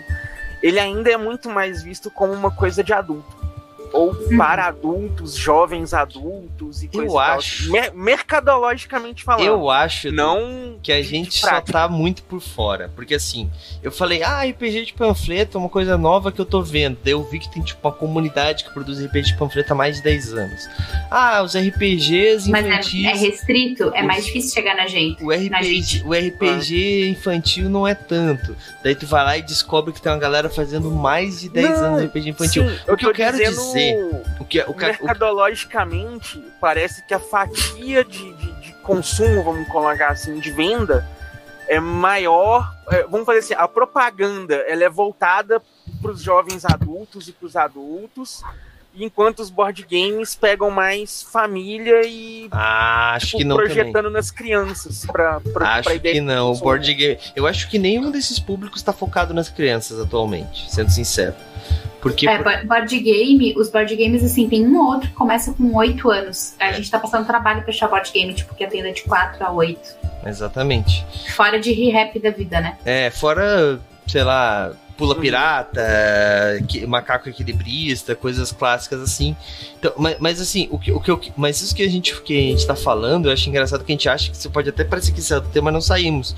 ele 0.63 0.79
ainda 0.79 1.11
é 1.11 1.17
muito 1.17 1.51
mais 1.51 1.83
visto 1.83 2.11
como 2.11 2.33
uma 2.33 2.51
coisa 2.51 2.85
de 2.85 2.93
adulto. 2.93 3.40
Ou 3.93 4.15
para 4.37 4.67
adultos, 4.69 5.35
jovens 5.35 5.93
adultos 5.93 6.83
e 6.83 6.87
Eu 6.87 6.91
coisa 6.93 7.07
e 7.13 7.17
tal. 7.17 7.39
acho. 7.39 7.73
Mer- 7.73 7.93
mercadologicamente 7.95 9.25
falando. 9.25 9.47
Eu 9.47 9.71
acho 9.71 10.11
não 10.13 10.79
que 10.83 10.93
a 10.93 11.03
gente 11.03 11.35
só 11.39 11.61
tá 11.61 11.89
muito 11.89 12.23
por 12.23 12.41
fora. 12.41 12.91
Porque 12.95 13.15
assim, 13.15 13.51
eu 13.83 13.91
falei, 13.93 14.23
ah, 14.23 14.43
RPG 14.45 14.87
de 14.87 14.93
panfleto 14.93 15.57
é 15.57 15.61
uma 15.61 15.69
coisa 15.69 15.99
nova 15.99 16.31
que 16.33 16.41
eu 16.41 16.45
tô 16.47 16.63
vendo. 16.63 16.99
Daí 17.03 17.13
eu 17.13 17.23
vi 17.25 17.39
que 17.39 17.51
tem 17.51 17.63
tipo 17.63 17.87
uma 17.87 17.93
comunidade 17.95 18.65
que 18.65 18.71
produz 18.73 18.99
RPG 19.05 19.23
de 19.33 19.37
panfleto 19.37 19.73
há 19.73 19.77
mais 19.77 19.97
de 19.97 20.03
10 20.03 20.33
anos. 20.35 20.69
Ah, 21.11 21.43
os 21.43 21.55
RPGs 21.57 22.49
Mas 22.51 22.67
infantis. 22.67 23.05
é, 23.05 23.11
é 23.11 23.15
restrito, 23.15 23.83
é 23.95 24.01
Os- 24.01 24.07
mais 24.07 24.25
difícil 24.27 24.53
chegar 24.55 24.75
na 24.77 24.87
gente. 24.87 25.23
O 25.23 25.29
na 25.29 25.35
RPG, 25.59 25.65
gente. 25.83 26.05
o 26.07 26.13
RPG 26.15 27.09
infantil 27.11 27.69
não 27.69 27.87
é 27.87 27.95
tanto. 27.95 28.57
Daí 28.83 28.95
tu 28.95 29.07
vai 29.07 29.25
lá 29.25 29.37
e 29.39 29.43
descobre 29.43 29.93
que 29.93 30.01
tem 30.01 30.11
uma 30.13 30.19
galera 30.19 30.49
fazendo 30.49 30.91
mais 30.91 31.41
de 31.41 31.49
10 31.49 31.69
Não, 31.69 31.85
anos 31.87 32.01
de 32.03 32.07
RPG 32.07 32.31
infantil. 32.31 32.69
Sim, 32.69 32.75
O 32.89 32.97
que 32.97 33.05
eu 33.05 33.11
tô 33.11 33.15
quero 33.17 33.37
dizendo 33.37 33.57
dizer- 33.57 33.80
O 34.41 34.45
que 34.45 34.61
é- 34.61 34.65
o, 34.67 34.75
ca- 34.75 34.87
o, 34.87 35.05
mercadologicamente, 35.05 36.43
parece 36.61 37.05
que 37.07 37.15
a 37.15 37.19
fatia 37.21 38.05
de, 38.05 38.33
de, 38.35 38.53
de 38.61 38.73
consumo, 38.83 39.43
vamos 39.43 39.69
colocar 39.69 40.09
assim, 40.09 40.39
de 40.39 40.51
venda, 40.51 41.07
é 41.69 41.79
maior. 41.79 42.75
É, 42.91 43.05
vamos 43.05 43.27
fazer 43.27 43.39
assim, 43.41 43.55
a 43.55 43.69
propaganda 43.69 44.55
ela 44.67 44.85
é 44.85 44.89
voltada 44.89 45.61
para 46.01 46.11
os 46.11 46.23
jovens 46.23 46.65
adultos 46.65 47.29
e 47.29 47.33
para 47.33 47.47
os 47.47 47.57
adultos, 47.57 48.43
enquanto 48.95 49.39
os 49.41 49.51
board 49.51 49.87
games 49.89 50.35
pegam 50.35 50.71
mais 50.71 51.23
família 51.23 52.01
e 52.05 52.49
ah, 52.51 53.15
acho 53.15 53.27
tipo, 53.27 53.39
que 53.39 53.45
não 53.45 53.57
projetando 53.57 53.93
também. 53.93 54.13
nas 54.13 54.31
crianças 54.33 55.07
para 55.07 55.41
acho 55.79 55.93
ideia 55.93 56.15
que 56.17 56.21
não 56.21 56.53
o 56.53 56.59
board 56.59 56.93
game 56.95 57.17
eu 57.37 57.47
acho 57.47 57.69
que 57.71 57.79
nenhum 57.79 58.11
desses 58.11 58.41
públicos 58.41 58.81
está 58.81 58.93
focado 58.93 59.33
nas 59.33 59.49
crianças 59.49 60.01
atualmente 60.01 60.69
sendo 60.73 60.91
sincero 60.91 61.35
porque 62.01 62.29
é, 62.29 62.65
board 62.65 62.99
game, 62.99 63.55
os 63.57 63.71
board 63.71 63.95
games, 63.95 64.25
assim, 64.25 64.49
tem 64.49 64.67
um 64.67 64.79
ou 64.79 64.87
outro 64.87 65.09
que 65.09 65.15
começa 65.15 65.53
com 65.53 65.75
8 65.75 66.11
anos. 66.11 66.55
A 66.59 66.73
gente 66.73 66.91
tá 66.91 66.99
passando 66.99 67.27
trabalho 67.27 67.63
pra 67.63 67.71
achar 67.71 67.89
board 67.89 68.11
game, 68.13 68.33
tipo, 68.33 68.55
que 68.55 68.65
atenda 68.65 68.93
de 68.93 69.03
4 69.03 69.45
a 69.45 69.53
8. 69.53 69.97
Exatamente. 70.25 71.05
Fora 71.35 71.59
de 71.59 71.73
re-rap 71.73 72.19
da 72.19 72.31
vida, 72.31 72.61
né? 72.61 72.77
É, 72.85 73.11
fora, 73.11 73.79
sei 74.07 74.25
lá, 74.25 74.73
pula 75.01 75.15
pirata, 75.15 75.83
macaco 76.87 77.31
equilibrista, 77.31 78.15
coisas 78.15 78.53
clássicas 78.53 79.01
assim. 79.01 79.35
Então, 79.79 79.95
mas, 79.97 80.17
mas, 80.21 80.41
assim, 80.43 80.69
o 80.71 80.79
que, 80.79 80.93
o 80.93 81.01
que 81.01 81.33
mas 81.39 81.63
isso 81.63 81.75
que 81.75 81.83
a 81.83 81.89
gente 81.89 82.21
que 82.21 82.37
a 82.37 82.43
gente 82.51 82.67
tá 82.67 82.77
falando, 82.77 83.27
eu 83.27 83.33
acho 83.33 83.49
engraçado 83.49 83.83
que 83.83 83.91
a 83.91 83.95
gente 83.95 84.09
acha 84.11 84.31
que 84.31 84.37
você 84.37 84.51
pode 84.51 84.69
até 84.69 84.85
parecer 84.85 85.13
que 85.13 85.23
saiu 85.23 85.41
do 85.41 85.49
tema, 85.49 85.67
mas 85.67 85.73
não 85.73 85.81
saímos. 85.81 86.37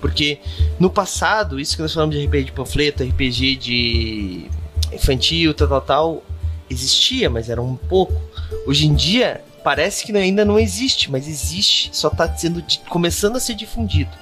Porque 0.00 0.38
no 0.78 0.88
passado, 0.88 1.58
isso 1.58 1.74
que 1.74 1.82
nós 1.82 1.92
falamos 1.92 2.14
de 2.14 2.24
RPG 2.24 2.44
de 2.44 2.52
panfleto, 2.52 3.02
RPG 3.02 3.56
de 3.56 4.50
infantil, 4.92 5.52
tal, 5.52 5.66
tal, 5.66 5.80
tal, 5.80 6.24
existia, 6.70 7.28
mas 7.28 7.50
era 7.50 7.60
um 7.60 7.74
pouco. 7.74 8.22
Hoje 8.68 8.86
em 8.86 8.94
dia, 8.94 9.42
parece 9.66 10.06
que 10.06 10.16
ainda 10.16 10.44
não 10.44 10.60
existe, 10.60 11.10
mas 11.10 11.26
existe, 11.26 11.90
só 11.92 12.06
está 12.06 12.32
sendo 12.36 12.62
começando 12.88 13.34
a 13.34 13.40
ser 13.40 13.56
difundido. 13.56 14.12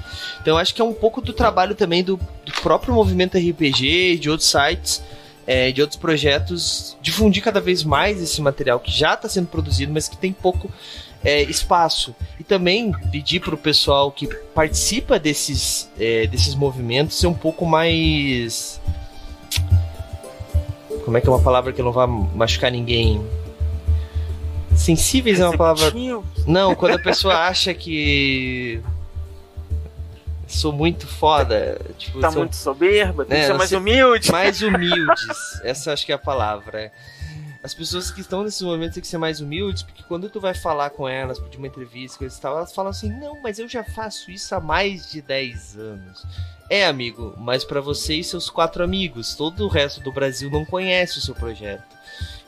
Então 0.41 0.57
acho 0.57 0.75
que 0.75 0.81
é 0.81 0.85
um 0.85 0.95
pouco 0.95 1.21
do 1.21 1.35
trabalho 1.35 1.75
também 1.75 2.03
do, 2.03 2.17
do 2.17 2.53
próprio 2.63 2.95
movimento 2.95 3.37
RPG, 3.37 4.17
de 4.17 4.31
outros 4.31 4.49
sites, 4.49 5.03
é, 5.47 5.71
de 5.71 5.83
outros 5.83 6.01
projetos, 6.01 6.97
difundir 7.03 7.43
cada 7.43 7.61
vez 7.61 7.85
mais 7.85 8.23
esse 8.23 8.41
material 8.41 8.81
que 8.81 8.91
já 8.91 9.13
está 9.13 9.29
sendo 9.29 9.49
produzido, 9.49 9.93
mas 9.93 10.09
que 10.09 10.17
tem 10.17 10.33
pouco 10.33 10.71
é, 11.23 11.43
espaço. 11.43 12.17
E 12.41 12.43
também 12.43 12.91
pedir 13.13 13.41
para 13.41 13.55
o 13.55 13.59
pessoal 13.59 14.11
que 14.11 14.27
participa 14.55 15.19
desses, 15.19 15.91
é, 16.01 16.27
desses 16.27 16.55
movimentos 16.55 17.19
ser 17.19 17.27
um 17.27 17.35
pouco 17.35 17.67
mais 17.67 18.81
como 21.05 21.19
é 21.19 21.21
que 21.21 21.29
é 21.29 21.31
uma 21.31 21.43
palavra 21.43 21.71
que 21.71 21.83
não 21.83 21.93
vai 21.93 22.07
machucar 22.07 22.73
ninguém? 22.73 23.23
Sensíveis 24.77 25.41
é 25.41 25.47
uma 25.47 25.57
palavra. 25.57 25.93
Não, 26.47 26.75
quando 26.75 26.95
a 26.95 26.99
pessoa 26.99 27.35
acha 27.35 27.73
que. 27.73 28.81
Sou 30.47 30.73
muito 30.73 31.07
foda. 31.07 31.81
Tipo, 31.99 32.21
tá 32.21 32.31
sou... 32.31 32.41
muito 32.41 32.57
soberba, 32.57 33.25
tem 33.25 33.39
é, 33.39 33.41
que 33.41 33.47
ser 33.47 33.55
mais 33.55 33.73
humilde. 33.73 34.31
Mais 34.31 34.61
humildes. 34.63 35.61
Essa 35.63 35.93
acho 35.93 36.05
que 36.05 36.13
é 36.13 36.15
a 36.15 36.19
palavra. 36.19 36.93
As 37.65 37.73
pessoas 37.73 38.11
que 38.11 38.21
estão 38.21 38.45
nesses 38.45 38.61
momentos 38.61 38.93
têm 38.93 39.01
que 39.01 39.09
ser 39.09 39.17
mais 39.17 39.41
humildes, 39.41 39.83
porque 39.83 40.03
quando 40.03 40.29
tu 40.29 40.39
vai 40.39 40.53
falar 40.53 40.91
com 40.91 41.09
elas, 41.09 41.39
pedir 41.39 41.57
uma 41.57 41.67
entrevista, 41.67 42.19
coisa 42.19 42.37
e 42.37 42.41
tal, 42.41 42.59
elas 42.59 42.75
falam 42.75 42.91
assim: 42.91 43.09
não, 43.09 43.41
mas 43.41 43.59
eu 43.59 43.67
já 43.67 43.83
faço 43.83 44.31
isso 44.31 44.55
há 44.55 44.61
mais 44.61 45.11
de 45.11 45.23
10 45.23 45.79
anos. 45.79 46.27
É, 46.69 46.87
amigo, 46.87 47.35
mas 47.39 47.65
para 47.65 47.81
você 47.81 48.17
e 48.17 48.25
seus 48.25 48.51
quatro 48.51 48.85
amigos, 48.85 49.35
todo 49.35 49.65
o 49.65 49.69
resto 49.69 50.03
do 50.03 50.13
Brasil 50.13 50.51
não 50.51 50.65
conhece 50.65 51.19
o 51.19 51.21
seu 51.23 51.35
projeto. 51.35 51.94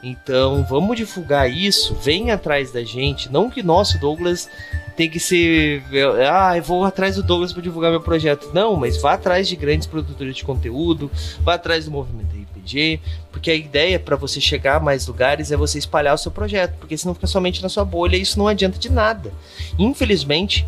Então, 0.09 0.64
vamos 0.70 0.96
divulgar 0.96 1.50
isso, 1.50 1.92
vem 1.96 2.30
atrás 2.30 2.70
da 2.70 2.84
gente, 2.84 3.30
não 3.30 3.50
que 3.50 3.61
nosso 3.61 3.98
Douglas 3.98 4.48
tem 4.96 5.11
que 5.11 5.18
ser, 5.18 5.82
ah, 6.30 6.57
eu 6.57 6.62
vou 6.62 6.84
atrás 6.84 7.16
do 7.16 7.24
Douglas 7.24 7.52
para 7.52 7.61
divulgar 7.61 7.90
meu 7.90 8.00
projeto. 8.00 8.50
Não, 8.54 8.76
mas 8.76 9.02
vá 9.02 9.14
atrás 9.14 9.48
de 9.48 9.57
grandes 9.57 9.84
produtores 9.84 10.36
de 10.36 10.44
conteúdo, 10.44 11.11
vá 11.40 11.54
atrás 11.54 11.86
do 11.86 11.90
movimento 11.90 12.36
RPG, 12.36 13.00
porque 13.32 13.50
a 13.50 13.54
ideia 13.57 13.98
para 13.98 14.14
você 14.14 14.40
chegar 14.40 14.76
a 14.76 14.80
mais 14.80 15.09
lugares 15.09 15.50
é 15.50 15.57
você 15.57 15.76
espalhar 15.76 16.14
o 16.14 16.18
seu 16.18 16.30
projeto, 16.30 16.76
porque 16.78 16.96
senão 16.96 17.12
fica 17.12 17.26
somente 17.26 17.61
na 17.61 17.68
sua 17.68 17.84
bolha 17.84 18.16
e 18.16 18.22
isso 18.22 18.38
não 18.38 18.46
adianta 18.46 18.78
de 18.78 18.88
nada. 18.88 19.32
Infelizmente, 19.76 20.64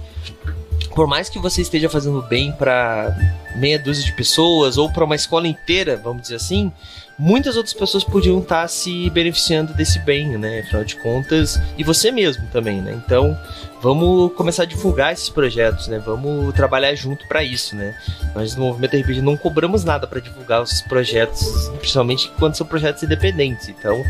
por 0.97 1.07
mais 1.07 1.28
que 1.28 1.39
você 1.39 1.62
esteja 1.62 1.89
fazendo 1.89 2.20
bem 2.22 2.51
para 2.51 3.16
meia 3.55 3.78
dúzia 3.78 4.05
de 4.05 4.12
pessoas 4.14 4.76
ou 4.76 4.93
para 4.93 5.05
uma 5.05 5.14
escola 5.14 5.47
inteira, 5.47 5.97
vamos 5.97 6.22
dizer 6.22 6.34
assim, 6.34 6.72
muitas 7.19 7.57
outras 7.57 7.75
pessoas 7.75 8.05
podiam 8.05 8.39
estar 8.39 8.62
tá 8.62 8.69
se 8.69 9.11
beneficiando 9.11 9.75
desse 9.75 9.99
bem, 9.99 10.39
né? 10.39 10.61
Afinal 10.61 10.85
de 10.85 10.97
contas, 10.97 11.61
e 11.77 11.83
você 11.83 12.11
mesmo 12.11 12.47
também, 12.53 12.81
né? 12.81 12.93
Então, 13.05 13.37
vamos 13.83 14.33
começar 14.35 14.62
a 14.62 14.66
divulgar 14.66 15.12
esses 15.12 15.29
projetos, 15.29 15.89
né? 15.89 15.99
Vamos 15.99 16.55
trabalhar 16.55 16.95
junto 16.95 17.27
para 17.27 17.43
isso, 17.43 17.75
né? 17.75 17.95
Nós 18.35 18.55
no 18.55 18.66
Movimento 18.66 18.97
RPG 18.97 19.21
não 19.21 19.37
cobramos 19.37 19.83
nada 19.85 20.07
para 20.07 20.21
divulgar 20.21 20.62
os 20.62 20.81
projetos, 20.83 21.69
principalmente 21.79 22.31
quando 22.39 22.55
são 22.55 22.66
projetos 22.66 23.03
independentes. 23.03 23.69
Então, 23.69 24.05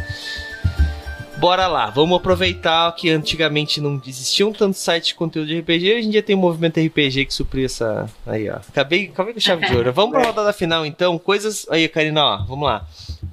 Bora 1.39 1.69
lá, 1.69 1.89
vamos 1.89 2.17
aproveitar 2.17 2.93
que 2.97 3.09
antigamente 3.11 3.81
não 3.81 4.03
existiam 4.05 4.53
tantos 4.53 4.81
sites 4.81 5.11
de 5.11 5.15
conteúdo 5.15 5.47
de 5.47 5.61
RPG, 5.61 5.95
hoje 5.95 6.09
em 6.09 6.11
dia 6.11 6.21
tem 6.21 6.35
o 6.35 6.39
um 6.39 6.43
movimento 6.43 6.81
RPG 6.81 7.27
que 7.27 7.33
supriu 7.33 7.65
essa. 7.65 8.11
Aí, 8.27 8.51
ó. 8.51 8.57
Acabei, 8.57 9.05
acabei 9.13 9.33
com 9.33 9.39
chave 9.39 9.65
de 9.65 9.77
ouro. 9.77 9.93
Vamos 9.93 10.11
pra 10.11 10.27
rodada 10.27 10.53
final 10.53 10.85
então. 10.85 11.17
Coisas. 11.17 11.65
Aí, 11.71 11.87
Karina, 11.89 12.25
ó, 12.25 12.37
vamos 12.45 12.67
lá. 12.67 12.85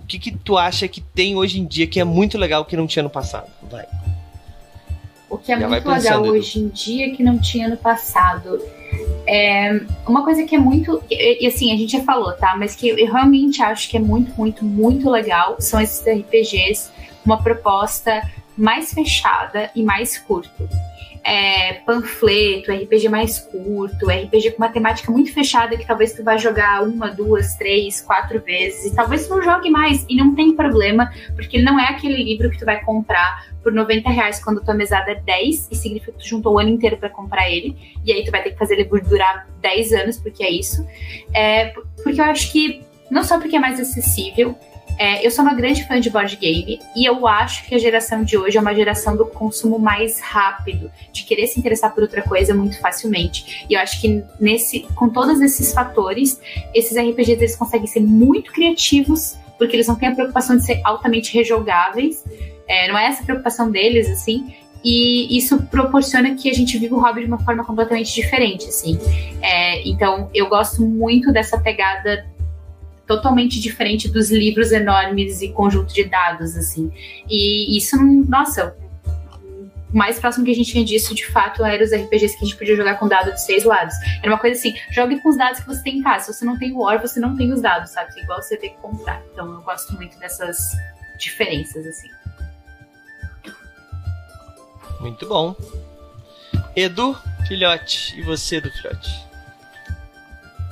O 0.03 0.05
que, 0.05 0.19
que 0.19 0.31
tu 0.31 0.55
acha 0.55 0.87
que 0.87 1.01
tem 1.01 1.35
hoje 1.35 1.59
em 1.59 1.65
dia 1.65 1.87
que 1.87 1.99
é 1.99 2.03
muito 2.03 2.37
legal 2.37 2.63
que 2.63 2.77
não 2.77 2.85
tinha 2.85 3.01
no 3.01 3.09
passado? 3.09 3.47
Vai. 3.71 3.85
O 5.27 5.39
que 5.39 5.51
é 5.51 5.59
Já 5.59 5.67
muito 5.67 5.89
legal 5.89 6.21
hoje 6.21 6.59
em 6.59 6.67
dia 6.67 7.11
que 7.15 7.23
não 7.23 7.39
tinha 7.39 7.67
no 7.67 7.75
passado. 7.75 8.61
É 9.27 9.81
uma 10.07 10.23
coisa 10.23 10.43
que 10.43 10.55
é 10.55 10.59
muito. 10.59 11.01
E 11.09 11.47
assim, 11.47 11.73
a 11.73 11.75
gente 11.75 11.93
já 11.93 12.03
falou, 12.03 12.31
tá? 12.33 12.55
Mas 12.55 12.75
que 12.75 12.89
eu 12.89 13.11
realmente 13.11 13.63
acho 13.63 13.89
que 13.89 13.97
é 13.97 13.99
muito, 13.99 14.31
muito, 14.37 14.63
muito 14.63 15.09
legal 15.09 15.55
são 15.59 15.81
esses 15.81 16.05
RPGs 16.05 16.93
uma 17.25 17.41
proposta 17.41 18.21
mais 18.57 18.93
fechada 18.93 19.69
e 19.75 19.83
mais 19.83 20.17
curto. 20.17 20.67
É, 21.27 21.73
panfleto, 21.85 22.71
RPG 22.71 23.09
mais 23.09 23.39
curto, 23.39 24.05
RPG 24.05 24.51
com 24.51 24.57
uma 24.57 24.69
temática 24.69 25.11
muito 25.11 25.33
fechada 25.33 25.75
que 25.75 25.85
talvez 25.85 26.13
tu 26.13 26.23
vá 26.23 26.37
jogar 26.37 26.83
uma, 26.83 27.09
duas, 27.09 27.55
três, 27.55 27.99
quatro 27.99 28.39
vezes 28.39 28.85
e 28.85 28.95
talvez 28.95 29.27
tu 29.27 29.35
não 29.35 29.41
jogue 29.41 29.71
mais 29.71 30.05
e 30.07 30.15
não 30.15 30.35
tem 30.35 30.55
problema, 30.55 31.11
porque 31.35 31.59
não 31.59 31.79
é 31.79 31.85
aquele 31.85 32.23
livro 32.23 32.51
que 32.51 32.59
tu 32.59 32.65
vai 32.65 32.79
comprar 32.83 33.43
por 33.63 33.73
90 33.73 34.07
reais 34.07 34.43
quando 34.43 34.63
tua 34.63 34.75
mesada 34.75 35.13
é 35.13 35.15
10 35.15 35.69
e 35.71 35.75
significa 35.75 36.11
que 36.11 36.19
tu 36.19 36.27
juntou 36.27 36.53
o 36.53 36.59
ano 36.59 36.69
inteiro 36.69 36.97
para 36.97 37.09
comprar 37.09 37.49
ele 37.49 37.75
e 38.05 38.11
aí 38.13 38.23
tu 38.23 38.29
vai 38.29 38.43
ter 38.43 38.51
que 38.51 38.59
fazer 38.59 38.75
ele 38.75 39.01
durar 39.01 39.47
10 39.61 39.93
anos 39.93 40.17
porque 40.19 40.43
é 40.43 40.51
isso. 40.51 40.87
É, 41.33 41.73
porque 42.03 42.21
eu 42.21 42.25
acho 42.25 42.51
que 42.51 42.83
não 43.09 43.23
só 43.23 43.39
porque 43.39 43.55
é 43.55 43.59
mais 43.59 43.79
acessível, 43.79 44.55
é, 44.97 45.25
eu 45.25 45.31
sou 45.31 45.43
uma 45.43 45.53
grande 45.53 45.85
fã 45.87 45.99
de 45.99 46.09
board 46.09 46.35
game 46.37 46.79
e 46.95 47.05
eu 47.05 47.27
acho 47.27 47.65
que 47.65 47.75
a 47.75 47.77
geração 47.77 48.23
de 48.23 48.37
hoje 48.37 48.57
é 48.57 48.61
uma 48.61 48.73
geração 48.73 49.15
do 49.15 49.25
consumo 49.25 49.77
mais 49.77 50.19
rápido, 50.19 50.89
de 51.11 51.23
querer 51.23 51.47
se 51.47 51.59
interessar 51.59 51.93
por 51.93 52.03
outra 52.03 52.21
coisa 52.21 52.53
muito 52.53 52.79
facilmente. 52.79 53.65
E 53.69 53.73
eu 53.73 53.79
acho 53.79 53.99
que 53.99 54.23
nesse, 54.39 54.81
com 54.95 55.09
todos 55.09 55.41
esses 55.41 55.73
fatores, 55.73 56.39
esses 56.73 56.97
RPGs 56.97 57.41
eles 57.41 57.55
conseguem 57.55 57.87
ser 57.87 58.01
muito 58.01 58.51
criativos, 58.51 59.37
porque 59.57 59.75
eles 59.75 59.87
não 59.87 59.95
têm 59.95 60.09
a 60.09 60.15
preocupação 60.15 60.55
de 60.55 60.65
ser 60.65 60.81
altamente 60.83 61.33
rejogáveis. 61.33 62.23
É, 62.67 62.87
não 62.87 62.97
é 62.97 63.07
essa 63.07 63.21
a 63.21 63.25
preocupação 63.25 63.69
deles, 63.69 64.09
assim. 64.09 64.55
E 64.83 65.35
isso 65.35 65.63
proporciona 65.63 66.35
que 66.35 66.49
a 66.49 66.53
gente 66.53 66.77
viva 66.77 66.95
o 66.95 66.99
hobby 66.99 67.21
de 67.21 67.27
uma 67.27 67.39
forma 67.39 67.65
completamente 67.65 68.13
diferente, 68.13 68.67
assim. 68.67 68.99
É, 69.41 69.87
então, 69.87 70.29
eu 70.33 70.47
gosto 70.47 70.85
muito 70.85 71.31
dessa 71.31 71.57
pegada 71.57 72.25
totalmente 73.07 73.59
diferente 73.59 74.09
dos 74.09 74.31
livros 74.31 74.71
enormes 74.71 75.41
e 75.41 75.49
conjunto 75.49 75.93
de 75.93 76.03
dados, 76.05 76.55
assim. 76.55 76.91
E 77.29 77.77
isso, 77.77 77.97
nossa, 78.27 78.75
o 79.93 79.97
mais 79.97 80.19
próximo 80.19 80.43
que 80.43 80.51
a 80.51 80.55
gente 80.55 80.71
tinha 80.71 80.83
disso, 80.83 81.13
de 81.13 81.25
fato, 81.27 81.63
era 81.63 81.83
os 81.83 81.91
RPGs 81.91 82.37
que 82.37 82.43
a 82.43 82.47
gente 82.47 82.57
podia 82.57 82.75
jogar 82.75 82.95
com 82.95 83.07
dado 83.07 83.31
de 83.31 83.41
seis 83.41 83.63
lados. 83.63 83.95
Era 84.21 84.31
uma 84.31 84.39
coisa 84.39 84.59
assim, 84.59 84.75
jogue 84.91 85.21
com 85.21 85.29
os 85.29 85.37
dados 85.37 85.59
que 85.59 85.67
você 85.67 85.83
tem 85.83 85.99
em 85.99 86.03
casa. 86.03 86.25
Se 86.25 86.39
você 86.39 86.45
não 86.45 86.57
tem 86.57 86.73
o 86.73 86.79
War, 86.79 86.99
você 86.99 87.19
não 87.19 87.35
tem 87.35 87.51
os 87.53 87.61
dados, 87.61 87.91
sabe? 87.91 88.11
É 88.17 88.23
igual 88.23 88.41
você 88.41 88.57
ter 88.57 88.69
que 88.69 88.77
comprar. 88.77 89.21
Então 89.31 89.51
eu 89.53 89.61
gosto 89.61 89.93
muito 89.95 90.17
dessas 90.19 90.57
diferenças, 91.19 91.85
assim. 91.85 92.09
Muito 94.99 95.27
bom. 95.27 95.55
Edu, 96.75 97.17
filhote. 97.47 98.19
E 98.19 98.23
você, 98.23 98.57
Edu, 98.57 98.71
filhote? 98.71 99.25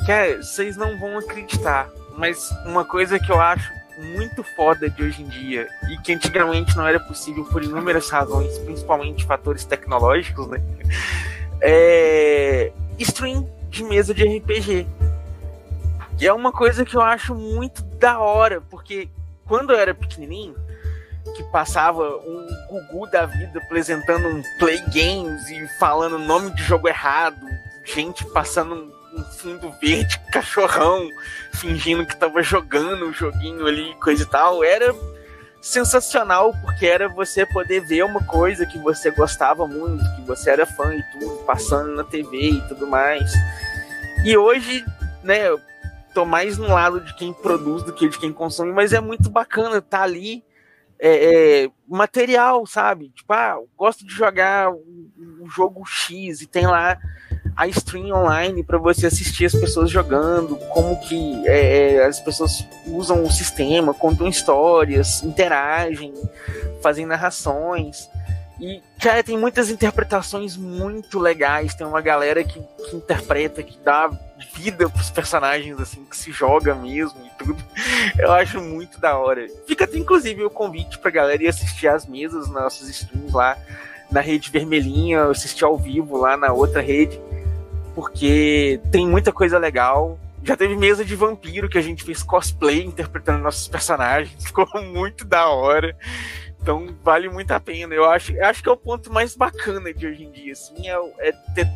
Cara, 0.06 0.38
vocês 0.42 0.76
não 0.76 0.98
vão 1.00 1.18
acreditar 1.18 1.90
mas 2.18 2.52
uma 2.66 2.86
coisa 2.86 3.20
que 3.20 3.32
eu 3.32 3.40
acho 3.40 3.72
muito 3.98 4.44
foda 4.56 4.90
de 4.90 5.04
hoje 5.04 5.22
em 5.22 5.28
dia 5.28 5.68
e 5.90 5.98
que 6.00 6.14
antigamente 6.14 6.76
não 6.76 6.88
era 6.88 7.00
possível 7.00 7.46
por 7.46 7.64
inúmeras 7.64 8.10
razões, 8.10 8.58
principalmente 8.60 9.26
fatores 9.26 9.66
tecnológicos, 9.66 10.48
né? 10.48 10.62
É 11.66 12.74
stream 13.00 13.50
de 13.70 13.84
mesa 13.84 14.14
de 14.14 14.24
RPG. 14.24 14.88
E 16.20 16.28
é 16.28 16.34
uma 16.34 16.52
coisa 16.52 16.86
que 16.86 16.96
eu 16.96 17.02
acho 17.02 17.34
muito 17.34 17.84
da 17.98 18.20
hora, 18.20 18.62
porque 18.62 19.10
quando 19.46 19.74
eu 19.74 19.80
era 19.80 19.94
pequenininho, 19.94 20.56
que 21.36 21.44
passava 21.44 22.18
um 22.18 22.48
Gugu 22.70 23.10
da 23.10 23.26
vida 23.26 23.60
apresentando 23.60 24.28
um 24.28 24.42
Play 24.60 24.80
Games 24.94 25.50
e 25.50 25.68
falando 25.80 26.20
nome 26.20 26.52
de 26.52 26.64
jogo 26.64 26.88
errado, 26.88 27.42
gente 27.84 28.24
passando 28.26 28.93
um 29.14 29.24
fundo 29.24 29.72
verde, 29.80 30.20
cachorrão, 30.32 31.08
fingindo 31.54 32.06
que 32.06 32.16
tava 32.16 32.42
jogando 32.42 33.06
o 33.08 33.14
joguinho 33.14 33.68
ali, 33.68 33.94
coisa 33.96 34.24
e 34.24 34.26
tal. 34.26 34.64
Era 34.64 34.94
sensacional, 35.62 36.54
porque 36.62 36.86
era 36.86 37.08
você 37.08 37.46
poder 37.46 37.82
ver 37.82 38.04
uma 38.04 38.24
coisa 38.24 38.66
que 38.66 38.78
você 38.80 39.12
gostava 39.12 39.68
muito, 39.68 40.04
que 40.16 40.22
você 40.24 40.50
era 40.50 40.66
fã 40.66 40.94
e 40.94 41.04
tudo, 41.12 41.44
passando 41.46 41.96
na 41.96 42.04
TV 42.04 42.52
e 42.52 42.68
tudo 42.68 42.88
mais. 42.88 43.32
E 44.26 44.36
hoje, 44.36 44.84
né, 45.24 45.48
eu 45.48 45.62
tô 46.14 46.26
mais 46.26 46.58
no 46.58 46.68
lado 46.68 47.00
de 47.00 47.16
quem 47.16 47.34
produz 47.34 47.84
do 47.84 47.94
que 47.94 48.10
de 48.10 48.18
quem 48.18 48.34
consome, 48.34 48.72
mas 48.72 48.94
é 48.94 49.00
muito 49.00 49.30
bacana 49.30 49.78
estar 49.78 50.00
tá 50.00 50.04
ali. 50.04 50.44
É, 51.06 51.64
é, 51.64 51.72
material, 51.86 52.66
sabe? 52.66 53.10
Tipo, 53.10 53.34
ah, 53.34 53.58
gosto 53.76 54.06
de 54.06 54.14
jogar 54.14 54.72
o, 54.72 54.82
o 55.42 55.50
jogo 55.50 55.84
X 55.86 56.40
e 56.40 56.48
tem 56.48 56.66
lá 56.66 56.98
a 57.56 57.68
stream 57.68 58.12
online 58.12 58.64
para 58.64 58.78
você 58.78 59.08
assistir 59.08 59.46
as 59.46 59.54
pessoas 59.54 59.90
jogando, 59.90 60.56
como 60.74 61.00
que 61.02 61.48
é, 61.48 61.96
é, 61.96 62.06
as 62.06 62.20
pessoas 62.20 62.66
usam 62.88 63.24
o 63.24 63.32
sistema, 63.32 63.94
contam 63.94 64.28
histórias, 64.28 65.24
interagem, 65.24 66.14
fazem 66.82 67.06
narrações. 67.06 68.10
E, 68.60 68.82
cara, 69.00 69.24
tem 69.24 69.38
muitas 69.38 69.70
interpretações 69.70 70.56
muito 70.56 71.20
legais. 71.20 71.76
Tem 71.76 71.86
uma 71.86 72.02
galera 72.02 72.44
que, 72.44 72.60
que 72.60 72.96
interpreta, 72.96 73.62
que 73.62 73.78
dá 73.80 74.10
vida 74.56 74.88
pros 74.90 75.10
personagens, 75.10 75.80
assim, 75.80 76.06
que 76.06 76.16
se 76.16 76.32
joga 76.32 76.74
mesmo 76.74 77.20
e 77.26 77.44
tudo. 77.44 77.64
Eu 78.18 78.32
acho 78.32 78.62
muito 78.62 79.00
da 79.00 79.18
hora. 79.18 79.48
Fica 79.68 79.84
até, 79.86 79.98
inclusive, 79.98 80.44
o 80.44 80.50
convite 80.50 80.98
pra 81.00 81.12
galera 81.12 81.44
ir 81.44 81.48
assistir 81.48 81.88
as 81.88 82.06
mesas, 82.06 82.48
nossas 82.50 82.88
streams 82.88 83.34
lá 83.34 83.58
na 84.10 84.22
rede 84.22 84.52
vermelhinha, 84.52 85.24
assistir 85.26 85.66
ao 85.66 85.78
vivo 85.78 86.18
lá 86.18 86.38
na 86.38 86.54
outra 86.54 86.82
rede 86.82 87.20
porque 87.96 88.80
tem 88.92 89.08
muita 89.08 89.32
coisa 89.32 89.58
legal. 89.58 90.20
Já 90.44 90.58
teve 90.58 90.76
mesa 90.76 91.06
de 91.06 91.16
vampiro 91.16 91.70
que 91.70 91.78
a 91.78 91.82
gente 91.82 92.04
fez 92.04 92.22
cosplay 92.22 92.84
interpretando 92.84 93.42
nossos 93.42 93.68
personagens, 93.68 94.34
ficou 94.44 94.68
muito 94.82 95.26
da 95.26 95.48
hora. 95.48 95.96
Então 96.62 96.88
vale 97.04 97.30
muito 97.30 97.52
a 97.52 97.60
pena. 97.60 97.94
Eu 97.94 98.10
acho, 98.10 98.34
acho 98.42 98.64
que 98.64 98.70
é 98.70 98.72
o 98.72 98.78
ponto 98.78 99.12
mais 99.12 99.36
bacana 99.36 99.94
de 99.94 100.08
hoje 100.08 100.24
em 100.24 100.32
dia, 100.32 100.54
assim, 100.54 100.88
é, 100.88 100.96
é 101.20 101.32
ter, 101.54 101.68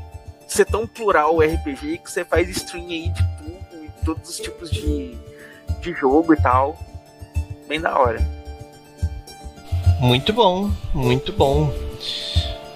ser 0.47 0.65
tão 0.65 0.87
plural 0.87 1.35
o 1.35 1.41
RPG 1.41 1.99
que 1.99 2.11
você 2.11 2.23
faz 2.23 2.49
stream 2.49 2.87
aí 2.87 3.09
de 3.09 3.23
tudo, 3.37 3.83
e 3.83 4.05
todos 4.05 4.29
os 4.29 4.37
tipos 4.37 4.71
de, 4.71 5.17
de 5.81 5.93
jogo 5.93 6.33
e 6.33 6.37
tal. 6.37 6.77
Bem 7.67 7.81
da 7.81 7.97
hora. 7.97 8.19
Muito 9.99 10.31
bom, 10.31 10.71
muito 10.93 11.33
bom. 11.33 11.73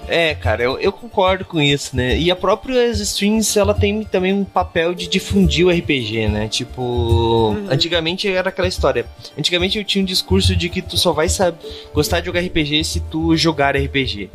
É, 0.08 0.34
cara, 0.34 0.62
eu, 0.62 0.78
eu 0.78 0.92
concordo 0.92 1.44
com 1.44 1.60
isso, 1.60 1.96
né? 1.96 2.18
E 2.18 2.30
a 2.30 2.36
própria 2.36 2.86
Strings, 2.90 3.56
ela 3.56 3.72
tem 3.72 4.02
também 4.04 4.32
um 4.32 4.44
papel 4.44 4.94
de 4.94 5.06
difundir 5.06 5.66
o 5.66 5.70
RPG, 5.70 6.28
né? 6.28 6.48
Tipo, 6.48 6.82
uhum. 6.82 7.66
antigamente 7.70 8.28
era 8.28 8.48
aquela 8.48 8.68
história. 8.68 9.06
Antigamente 9.38 9.78
eu 9.78 9.84
tinha 9.84 10.02
um 10.02 10.06
discurso 10.06 10.56
de 10.56 10.68
que 10.68 10.82
tu 10.82 10.96
só 10.96 11.12
vai 11.12 11.28
saber 11.28 11.58
gostar 11.94 12.20
de 12.20 12.26
jogar 12.26 12.40
RPG 12.40 12.84
se 12.84 13.00
tu 13.00 13.36
jogar 13.36 13.76
RPG. 13.76 14.28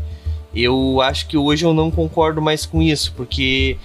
Eu 0.55 1.01
acho 1.01 1.27
que 1.27 1.37
hoje 1.37 1.65
eu 1.65 1.73
não 1.73 1.91
concordo 1.91 2.41
mais 2.41 2.65
com 2.65 2.81
isso, 2.81 3.13
porque 3.15 3.77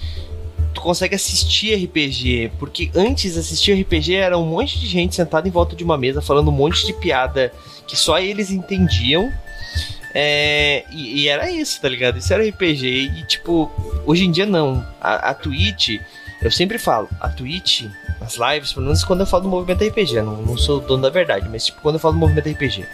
tu 0.73 0.81
consegue 0.81 1.13
assistir 1.13 1.75
RPG, 1.75 2.53
porque 2.57 2.89
antes 2.95 3.37
assistir 3.37 3.73
RPG 3.73 4.15
era 4.15 4.37
um 4.37 4.45
monte 4.45 4.79
de 4.79 4.87
gente 4.87 5.13
sentada 5.13 5.47
em 5.47 5.51
volta 5.51 5.75
de 5.75 5.83
uma 5.83 5.97
mesa 5.97 6.21
falando 6.21 6.47
um 6.47 6.51
monte 6.51 6.85
de 6.85 6.93
piada 6.93 7.51
que 7.85 7.95
só 7.95 8.17
eles 8.17 8.49
entendiam 8.49 9.31
é, 10.13 10.85
e, 10.91 11.21
e, 11.21 11.27
era 11.27 11.49
isso, 11.49 11.81
tá 11.81 11.89
ligado? 11.89 12.17
Isso 12.17 12.31
era 12.33 12.47
RPG. 12.47 12.85
E, 12.87 13.23
tipo, 13.23 13.71
hoje 14.05 14.25
em 14.25 14.31
dia 14.31 14.45
não. 14.45 14.85
A, 15.01 15.31
a 15.31 15.33
Twitch, 15.33 15.99
eu 16.41 16.51
sempre 16.51 16.77
falo, 16.77 17.09
a 17.19 17.29
Twitch, 17.29 17.85
as 18.21 18.35
lives, 18.35 18.73
pelo 18.73 18.85
menos 18.85 19.03
quando 19.03 19.21
eu 19.21 19.25
falo 19.25 19.43
do 19.43 19.49
movimento 19.49 19.83
RPG, 19.83 20.21
não, 20.21 20.41
não 20.41 20.57
sou 20.57 20.79
dono 20.79 21.03
da 21.03 21.09
verdade, 21.09 21.49
mas 21.49 21.65
tipo, 21.65 21.81
quando 21.81 21.95
eu 21.95 21.99
falo 21.99 22.13
do 22.13 22.19
movimento 22.19 22.49
RPG, 22.49 22.85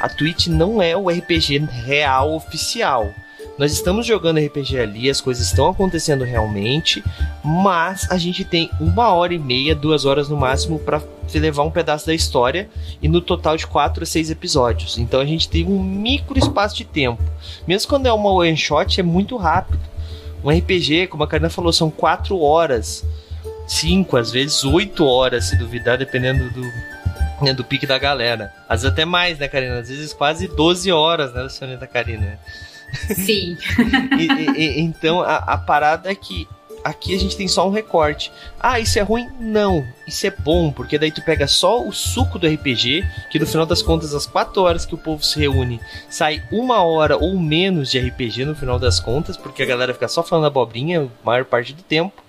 a 0.00 0.08
Twitch 0.08 0.48
não 0.48 0.82
é 0.82 0.96
o 0.96 1.08
RPG 1.08 1.58
real 1.86 2.34
oficial. 2.34 3.14
Nós 3.56 3.72
estamos 3.72 4.04
jogando 4.04 4.40
RPG 4.40 4.78
ali, 4.80 5.08
as 5.08 5.20
coisas 5.20 5.46
estão 5.46 5.68
acontecendo 5.68 6.24
realmente, 6.24 7.04
mas 7.44 8.10
a 8.10 8.18
gente 8.18 8.44
tem 8.44 8.68
uma 8.80 9.12
hora 9.12 9.32
e 9.32 9.38
meia, 9.38 9.76
duas 9.76 10.04
horas 10.04 10.28
no 10.28 10.36
máximo 10.36 10.78
para 10.78 11.00
levar 11.34 11.62
um 11.62 11.70
pedaço 11.70 12.06
da 12.06 12.14
história 12.14 12.68
e 13.02 13.08
no 13.08 13.20
total 13.20 13.56
de 13.56 13.66
quatro 13.66 14.02
a 14.02 14.06
seis 14.06 14.30
episódios. 14.30 14.98
Então 14.98 15.20
a 15.20 15.24
gente 15.24 15.48
tem 15.48 15.66
um 15.66 15.82
micro 15.82 16.38
espaço 16.38 16.76
de 16.76 16.84
tempo. 16.84 17.22
Mesmo 17.66 17.88
quando 17.88 18.06
é 18.06 18.12
uma 18.12 18.30
one 18.30 18.56
shot, 18.56 19.00
é 19.00 19.02
muito 19.02 19.36
rápido. 19.36 19.80
Um 20.42 20.50
RPG, 20.50 21.06
como 21.06 21.24
a 21.24 21.28
Karina 21.28 21.48
falou, 21.48 21.72
são 21.72 21.90
quatro 21.90 22.38
horas, 22.40 23.04
cinco, 23.66 24.16
às 24.16 24.30
vezes 24.30 24.62
oito 24.64 25.06
horas, 25.06 25.46
se 25.46 25.56
duvidar, 25.56 25.96
dependendo 25.96 26.50
do, 26.50 26.62
né, 27.42 27.54
do 27.54 27.64
pique 27.64 27.86
da 27.86 27.98
galera. 27.98 28.52
Às 28.68 28.82
vezes 28.82 28.92
até 28.92 29.04
mais, 29.04 29.38
né, 29.38 29.48
Karina? 29.48 29.78
Às 29.78 29.88
vezes 29.88 30.12
quase 30.12 30.46
12 30.46 30.92
horas, 30.92 31.32
né, 31.32 31.48
Sonita 31.48 31.86
Karina? 31.86 32.38
Sim. 33.14 33.56
e, 34.18 34.60
e, 34.60 34.80
então 34.80 35.20
a, 35.20 35.36
a 35.36 35.58
parada 35.58 36.10
é 36.10 36.14
que 36.14 36.46
aqui 36.84 37.14
a 37.14 37.18
gente 37.18 37.36
tem 37.36 37.48
só 37.48 37.66
um 37.66 37.72
recorte. 37.72 38.30
Ah, 38.60 38.78
isso 38.78 38.98
é 38.98 39.02
ruim? 39.02 39.26
Não. 39.40 39.84
Isso 40.06 40.26
é 40.26 40.30
bom, 40.30 40.70
porque 40.70 40.98
daí 40.98 41.10
tu 41.10 41.22
pega 41.22 41.48
só 41.48 41.82
o 41.82 41.92
suco 41.92 42.38
do 42.38 42.46
RPG, 42.46 43.02
que 43.30 43.38
no 43.38 43.46
final 43.46 43.64
das 43.64 43.80
contas, 43.80 44.14
as 44.14 44.26
4 44.26 44.60
horas 44.62 44.84
que 44.84 44.94
o 44.94 44.98
povo 44.98 45.24
se 45.24 45.38
reúne, 45.38 45.80
sai 46.10 46.42
uma 46.52 46.82
hora 46.82 47.16
ou 47.16 47.38
menos 47.38 47.90
de 47.90 47.98
RPG 47.98 48.44
no 48.44 48.54
final 48.54 48.78
das 48.78 49.00
contas, 49.00 49.36
porque 49.36 49.62
a 49.62 49.66
galera 49.66 49.94
fica 49.94 50.06
só 50.06 50.22
falando 50.22 50.46
abobrinha 50.46 51.02
a 51.02 51.26
maior 51.26 51.46
parte 51.46 51.72
do 51.72 51.82
tempo. 51.82 52.22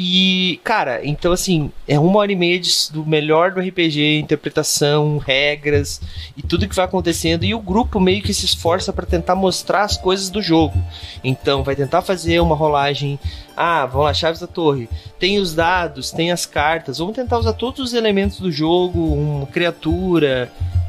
E, 0.00 0.60
cara, 0.62 1.04
então 1.04 1.32
assim, 1.32 1.72
é 1.88 1.98
uma 1.98 2.20
hora 2.20 2.30
e 2.30 2.36
meia 2.36 2.60
de, 2.60 2.70
do 2.92 3.04
melhor 3.04 3.50
do 3.50 3.58
RPG, 3.58 4.20
interpretação, 4.20 5.18
regras 5.18 6.00
e 6.36 6.42
tudo 6.42 6.68
que 6.68 6.74
vai 6.76 6.84
acontecendo. 6.84 7.42
E 7.42 7.52
o 7.52 7.58
grupo 7.58 7.98
meio 7.98 8.22
que 8.22 8.32
se 8.32 8.44
esforça 8.46 8.92
para 8.92 9.04
tentar 9.04 9.34
mostrar 9.34 9.82
as 9.82 9.96
coisas 9.96 10.30
do 10.30 10.40
jogo. 10.40 10.80
Então, 11.24 11.64
vai 11.64 11.74
tentar 11.74 12.00
fazer 12.00 12.38
uma 12.38 12.54
rolagem. 12.54 13.18
Ah, 13.56 13.86
vamos 13.86 14.04
lá, 14.06 14.14
chaves 14.14 14.38
da 14.38 14.46
torre. 14.46 14.88
Tem 15.18 15.40
os 15.40 15.52
dados, 15.52 16.12
tem 16.12 16.30
as 16.30 16.46
cartas. 16.46 16.98
Vamos 16.98 17.16
tentar 17.16 17.36
usar 17.36 17.54
todos 17.54 17.80
os 17.80 17.92
elementos 17.92 18.38
do 18.38 18.52
jogo, 18.52 19.00
uma 19.00 19.46
criatura, 19.46 20.48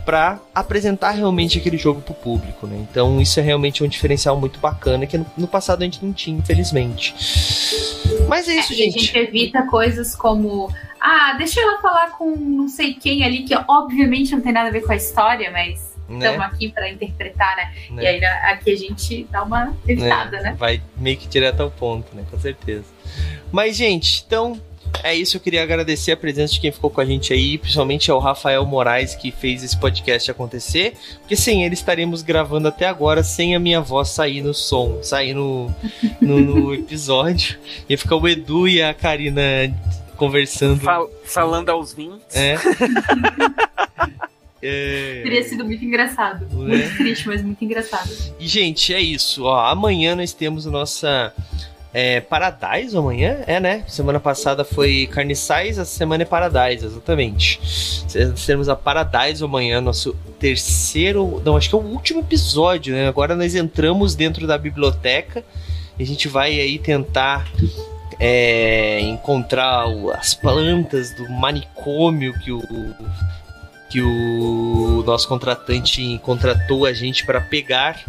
para 0.09 0.39
apresentar 0.55 1.11
realmente 1.11 1.59
aquele 1.59 1.77
jogo 1.77 2.01
pro 2.01 2.15
público, 2.15 2.65
né? 2.65 2.83
Então 2.89 3.21
isso 3.21 3.39
é 3.39 3.43
realmente 3.43 3.83
um 3.83 3.87
diferencial 3.87 4.35
muito 4.39 4.59
bacana 4.59 5.05
que 5.05 5.15
no, 5.15 5.25
no 5.37 5.47
passado 5.47 5.83
a 5.83 5.85
gente 5.85 6.03
não 6.03 6.11
tinha, 6.11 6.35
infelizmente. 6.35 7.13
Mas 8.27 8.49
é 8.49 8.55
isso, 8.55 8.73
é, 8.73 8.75
gente. 8.75 8.97
a 8.97 9.01
gente 9.01 9.17
evita 9.19 9.67
coisas 9.67 10.15
como. 10.15 10.73
Ah, 10.99 11.35
deixa 11.37 11.61
ela 11.61 11.79
falar 11.79 12.09
com 12.17 12.35
não 12.35 12.67
sei 12.67 12.95
quem 12.95 13.23
ali, 13.23 13.43
que 13.43 13.53
obviamente 13.67 14.31
não 14.31 14.41
tem 14.41 14.51
nada 14.51 14.69
a 14.69 14.71
ver 14.71 14.81
com 14.81 14.91
a 14.91 14.95
história, 14.95 15.51
mas 15.51 15.95
estamos 16.09 16.39
né? 16.39 16.43
aqui 16.43 16.71
para 16.71 16.89
interpretar, 16.89 17.55
né? 17.55 17.71
né? 17.91 18.03
E 18.03 18.07
aí 18.07 18.25
aqui 18.25 18.71
a 18.71 18.75
gente 18.75 19.27
dá 19.29 19.43
uma 19.43 19.77
evitada, 19.87 20.37
né? 20.37 20.49
né? 20.49 20.55
Vai 20.57 20.81
meio 20.97 21.17
que 21.17 21.27
direto 21.27 21.61
ao 21.61 21.69
ponto, 21.69 22.15
né? 22.15 22.25
Com 22.31 22.39
certeza. 22.39 22.85
Mas, 23.51 23.75
gente, 23.75 24.23
então 24.25 24.59
é 25.03 25.15
isso, 25.15 25.37
eu 25.37 25.41
queria 25.41 25.63
agradecer 25.63 26.11
a 26.11 26.17
presença 26.17 26.53
de 26.53 26.59
quem 26.59 26.71
ficou 26.71 26.89
com 26.89 27.01
a 27.01 27.05
gente 27.05 27.33
aí, 27.33 27.57
principalmente 27.57 28.11
ao 28.11 28.19
Rafael 28.19 28.65
Moraes 28.65 29.15
que 29.15 29.31
fez 29.31 29.63
esse 29.63 29.77
podcast 29.77 30.29
acontecer, 30.29 30.93
porque 31.19 31.35
sem 31.35 31.63
ele 31.63 31.73
estaremos 31.73 32.21
gravando 32.21 32.67
até 32.67 32.87
agora 32.87 33.23
sem 33.23 33.55
a 33.55 33.59
minha 33.59 33.81
voz 33.81 34.09
sair 34.09 34.41
no 34.41 34.53
som, 34.53 35.01
sair 35.01 35.33
no, 35.33 35.73
no, 36.21 36.39
no 36.39 36.73
episódio. 36.75 37.57
Ia 37.87 37.97
ficar 37.97 38.15
o 38.15 38.27
Edu 38.27 38.67
e 38.67 38.81
a 38.81 38.93
Karina 38.93 39.41
conversando. 40.15 40.81
Fal 40.81 41.09
falando 41.23 41.69
aos 41.69 41.93
20. 41.93 42.21
É. 42.33 42.55
É... 44.61 45.21
Teria 45.23 45.43
sido 45.43 45.63
muito 45.63 45.83
engraçado. 45.85 46.45
É? 46.51 46.53
Muito 46.53 46.97
triste, 46.97 47.27
mas 47.27 47.41
muito 47.41 47.63
engraçado. 47.63 48.09
E, 48.37 48.45
gente, 48.45 48.93
é 48.93 48.99
isso. 48.99 49.45
Ó, 49.45 49.57
amanhã 49.57 50.15
nós 50.15 50.33
temos 50.33 50.67
a 50.67 50.69
nossa 50.69 51.33
é, 51.93 52.21
Paradise 52.21 52.95
amanhã? 52.95 53.39
É, 53.47 53.59
né? 53.59 53.83
Semana 53.87 54.19
passada 54.19 54.63
foi 54.63 55.07
Carniçais, 55.11 55.77
essa 55.77 55.85
semana 55.91 56.23
é 56.23 56.25
Paradise, 56.25 56.85
exatamente. 56.85 57.59
Teremos 58.45 58.69
a 58.69 58.75
Paradise 58.75 59.43
amanhã, 59.43 59.81
nosso 59.81 60.13
terceiro. 60.39 61.41
Não, 61.43 61.57
acho 61.57 61.69
que 61.69 61.75
é 61.75 61.77
o 61.77 61.81
último 61.81 62.19
episódio, 62.19 62.93
né? 62.93 63.07
Agora 63.07 63.35
nós 63.35 63.55
entramos 63.55 64.15
dentro 64.15 64.45
da 64.45 64.57
biblioteca 64.57 65.43
e 65.97 66.03
a 66.03 66.05
gente 66.05 66.27
vai 66.27 66.59
aí 66.59 66.77
tentar 66.77 67.47
é, 68.19 68.99
encontrar 69.01 69.85
as 70.13 70.33
plantas 70.33 71.15
do 71.15 71.29
manicômio 71.29 72.33
que 72.39 72.51
o 72.51 72.61
que 73.89 74.03
o 74.03 75.03
nosso 75.03 75.27
contratante 75.27 76.19
contratou 76.21 76.85
a 76.85 76.93
gente 76.93 77.25
para 77.25 77.41
pegar 77.41 77.99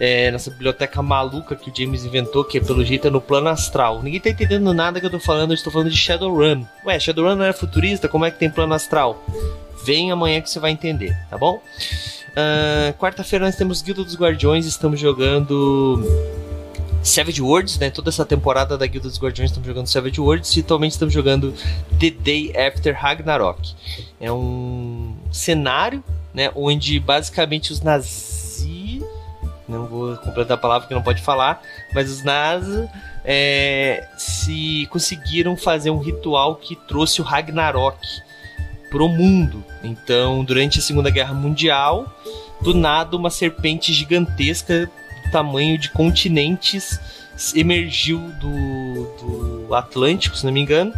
é, 0.00 0.30
nessa 0.30 0.50
biblioteca 0.50 1.02
maluca 1.02 1.54
que 1.54 1.70
o 1.70 1.72
James 1.76 2.04
inventou, 2.04 2.42
que 2.42 2.58
pelo 2.58 2.82
jeito 2.82 3.06
é 3.06 3.10
no 3.10 3.20
plano 3.20 3.50
astral. 3.50 4.02
Ninguém 4.02 4.18
tá 4.18 4.30
entendendo 4.30 4.72
nada 4.72 4.98
que 4.98 5.04
eu 5.04 5.10
tô 5.10 5.20
falando, 5.20 5.50
eu 5.50 5.54
estou 5.54 5.70
falando 5.70 5.90
de 5.90 5.96
Shadowrun. 5.96 6.64
Ué, 6.86 6.98
Shadowrun 6.98 7.36
não 7.36 7.44
é 7.44 7.52
futurista? 7.52 8.08
Como 8.08 8.24
é 8.24 8.30
que 8.30 8.38
tem 8.38 8.50
plano 8.50 8.72
astral? 8.72 9.22
Vem 9.84 10.10
amanhã 10.10 10.40
que 10.40 10.48
você 10.48 10.58
vai 10.58 10.70
entender, 10.70 11.14
tá 11.28 11.36
bom? 11.36 11.62
Uh, 12.30 12.92
Quarta-feira 12.98 13.44
nós 13.44 13.56
temos 13.56 13.82
Guilda 13.82 14.02
dos 14.02 14.16
Guardiões, 14.16 14.64
estamos 14.64 14.98
jogando 14.98 16.02
Savage 17.02 17.42
Worlds, 17.42 17.78
né? 17.78 17.90
Toda 17.90 18.08
essa 18.08 18.24
temporada 18.24 18.78
da 18.78 18.86
Guilda 18.86 19.08
dos 19.08 19.18
Guardiões 19.18 19.50
estamos 19.50 19.66
jogando 19.66 19.86
Savage 19.86 20.20
Worlds 20.20 20.56
e 20.56 20.60
atualmente 20.60 20.92
estamos 20.92 21.12
jogando 21.12 21.52
The 21.98 22.10
Day 22.10 22.52
After 22.56 22.94
Ragnarok. 22.94 23.74
É 24.20 24.30
um 24.32 25.14
cenário, 25.30 26.02
né? 26.32 26.50
Onde 26.54 27.00
basicamente 27.00 27.72
os 27.72 27.80
nazis, 27.80 28.49
não 29.70 29.86
vou 29.86 30.16
completar 30.16 30.56
a 30.56 30.60
palavra 30.60 30.88
que 30.88 30.94
não 30.94 31.02
pode 31.02 31.22
falar, 31.22 31.62
mas 31.94 32.10
os 32.10 32.22
nazis 32.22 32.88
é, 33.24 34.08
se 34.16 34.86
conseguiram 34.90 35.56
fazer 35.56 35.90
um 35.90 35.98
ritual 35.98 36.56
que 36.56 36.74
trouxe 36.74 37.20
o 37.20 37.24
Ragnarok 37.24 37.98
pro 38.90 39.08
mundo. 39.08 39.64
Então, 39.82 40.44
durante 40.44 40.80
a 40.80 40.82
Segunda 40.82 41.10
Guerra 41.10 41.32
Mundial, 41.32 42.12
do 42.60 42.74
nada 42.74 43.16
uma 43.16 43.30
serpente 43.30 43.92
gigantesca 43.92 44.86
do 44.86 45.30
tamanho 45.30 45.78
de 45.78 45.90
continentes 45.90 46.98
emergiu 47.54 48.18
do, 48.40 49.66
do 49.66 49.74
Atlântico, 49.74 50.36
se 50.36 50.44
não 50.44 50.52
me 50.52 50.60
engano, 50.60 50.92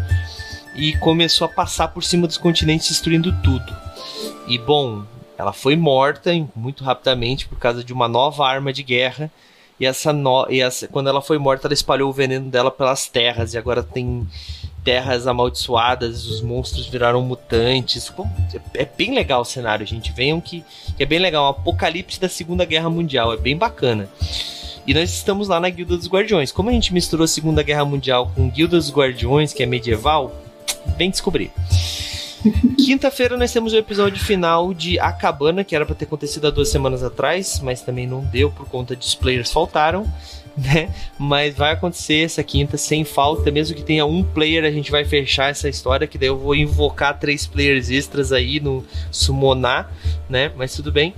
e 0.75 0.97
começou 0.97 1.45
a 1.45 1.49
passar 1.49 1.89
por 1.89 2.03
cima 2.03 2.27
dos 2.27 2.39
continentes, 2.39 2.89
destruindo 2.89 3.33
tudo. 3.43 3.77
E 4.49 4.59
bom, 4.59 5.05
ela 5.43 5.53
foi 5.53 5.75
morta 5.75 6.31
muito 6.55 6.85
rapidamente 6.85 7.49
por 7.49 7.59
causa 7.59 7.83
de 7.83 7.93
uma 7.93 8.07
nova 8.07 8.47
arma 8.47 8.73
de 8.73 8.83
guerra. 8.83 9.31
E 9.79 9.85
essa, 9.85 10.13
no... 10.13 10.47
e 10.49 10.61
essa 10.61 10.87
quando 10.87 11.09
ela 11.09 11.21
foi 11.21 11.37
morta, 11.37 11.67
ela 11.67 11.75
espalhou 11.75 12.09
o 12.09 12.13
veneno 12.13 12.49
dela 12.49 12.71
pelas 12.71 13.09
terras. 13.09 13.53
E 13.53 13.59
agora 13.59 13.83
tem 13.83 14.27
terras 14.85 15.27
amaldiçoadas, 15.27 16.27
os 16.27 16.41
monstros 16.41 16.87
viraram 16.87 17.23
mutantes. 17.23 18.13
É 18.75 18.85
bem 18.85 19.15
legal 19.15 19.41
o 19.41 19.45
cenário, 19.45 19.85
gente. 19.85 20.13
Venham 20.13 20.41
que, 20.41 20.65
que 20.97 21.03
é 21.03 21.07
bem 21.07 21.19
legal. 21.19 21.45
Um 21.45 21.49
apocalipse 21.49 22.21
da 22.21 22.29
Segunda 22.29 22.65
Guerra 22.65 22.89
Mundial. 22.89 23.33
É 23.33 23.37
bem 23.37 23.57
bacana. 23.57 24.09
E 24.87 24.95
nós 24.95 25.11
estamos 25.11 25.49
lá 25.49 25.59
na 25.59 25.69
Guilda 25.69 25.97
dos 25.97 26.09
Guardiões. 26.09 26.53
Como 26.53 26.71
a 26.71 26.73
gente 26.73 26.95
misturou 26.95 27.25
a 27.25 27.29
Segunda 27.29 27.65
Guerra 27.65 27.85
Mundial 27.85 28.31
com 28.33 28.49
Guilda 28.49 28.77
dos 28.77 28.93
Guardiões, 28.93 29.53
que 29.53 29.65
é 29.65 29.67
medieval, 29.67 30.33
vem 30.97 31.11
descobrir. 31.11 31.51
Quinta-feira 32.85 33.37
nós 33.37 33.53
temos 33.53 33.73
o 33.73 33.77
episódio 33.77 34.23
final 34.23 34.75
de 34.75 34.99
A 34.99 35.13
Cabana, 35.13 35.65
que 35.65 35.75
era 35.77 35.87
para 35.87 35.95
ter 35.95 36.05
acontecido 36.05 36.47
há 36.47 36.51
duas 36.51 36.69
semanas 36.69 37.03
atrás, 37.03 37.61
mas 37.63 37.83
também 37.83 38.07
não 38.07 38.25
deu 38.25 38.51
por 38.51 38.69
conta 38.69 38.97
de 38.97 39.07
os 39.07 39.15
players 39.15 39.53
faltaram. 39.53 40.07
né? 40.57 40.93
Mas 41.19 41.57
vai 41.57 41.73
acontecer 41.73 42.25
essa 42.25 42.43
quinta 42.43 42.77
sem 42.77 43.05
falta, 43.05 43.51
mesmo 43.51 43.77
que 43.77 43.83
tenha 43.83 44.05
um 44.05 44.23
player, 44.23 44.65
a 44.65 44.71
gente 44.71 44.91
vai 44.91 45.05
fechar 45.05 45.51
essa 45.51 45.69
história, 45.69 46.07
que 46.07 46.19
daí 46.19 46.29
eu 46.29 46.39
vou 46.39 46.55
invocar 46.55 47.19
três 47.19 47.47
players 47.47 47.91
extras 47.91 48.33
aí 48.33 48.61
no 48.61 48.85
summonar, 49.11 49.91
né? 50.29 50.53
Mas 50.57 50.75
tudo 50.75 50.93
bem. 50.93 51.15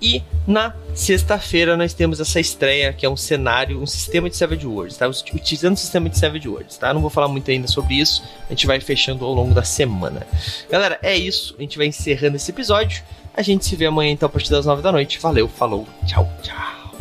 E 0.00 0.22
na 0.46 0.74
sexta-feira 0.94 1.76
nós 1.76 1.92
temos 1.92 2.20
essa 2.20 2.40
estreia 2.40 2.92
que 2.92 3.04
é 3.04 3.10
um 3.10 3.16
cenário, 3.16 3.80
um 3.80 3.86
sistema 3.86 4.30
de 4.30 4.36
Savage 4.36 4.66
Worlds, 4.66 4.96
tá? 4.96 5.08
Utilizando 5.08 5.74
o 5.74 5.78
sistema 5.78 6.08
de 6.08 6.18
Savage 6.18 6.48
Worlds, 6.48 6.76
tá? 6.76 6.92
Não 6.94 7.00
vou 7.00 7.10
falar 7.10 7.28
muito 7.28 7.50
ainda 7.50 7.68
sobre 7.68 7.94
isso, 7.94 8.22
a 8.46 8.50
gente 8.50 8.66
vai 8.66 8.80
fechando 8.80 9.24
ao 9.24 9.34
longo 9.34 9.54
da 9.54 9.62
semana. 9.62 10.26
Galera, 10.70 10.98
é 11.02 11.16
isso, 11.16 11.54
a 11.58 11.62
gente 11.62 11.76
vai 11.76 11.86
encerrando 11.86 12.36
esse 12.36 12.50
episódio. 12.50 13.02
A 13.32 13.42
gente 13.42 13.64
se 13.64 13.76
vê 13.76 13.86
amanhã 13.86 14.12
então 14.12 14.26
a 14.26 14.30
partir 14.30 14.50
das 14.50 14.66
nove 14.66 14.82
da 14.82 14.90
noite. 14.90 15.18
Valeu, 15.20 15.48
falou, 15.48 15.86
tchau, 16.06 16.28
tchau. 16.42 16.94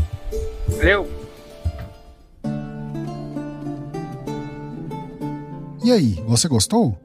Valeu. 0.67 1.09
E 5.83 5.91
aí, 5.91 6.21
você 6.27 6.47
gostou? 6.47 6.97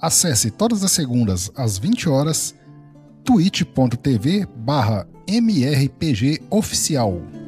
Acesse 0.00 0.50
todas 0.50 0.82
as 0.82 0.92
segundas 0.92 1.50
às 1.56 1.78
20 1.78 2.08
horas 2.08 2.54
twitch.tv 3.24 4.46
barra 4.56 5.06
mrpgoficial. 5.42 7.43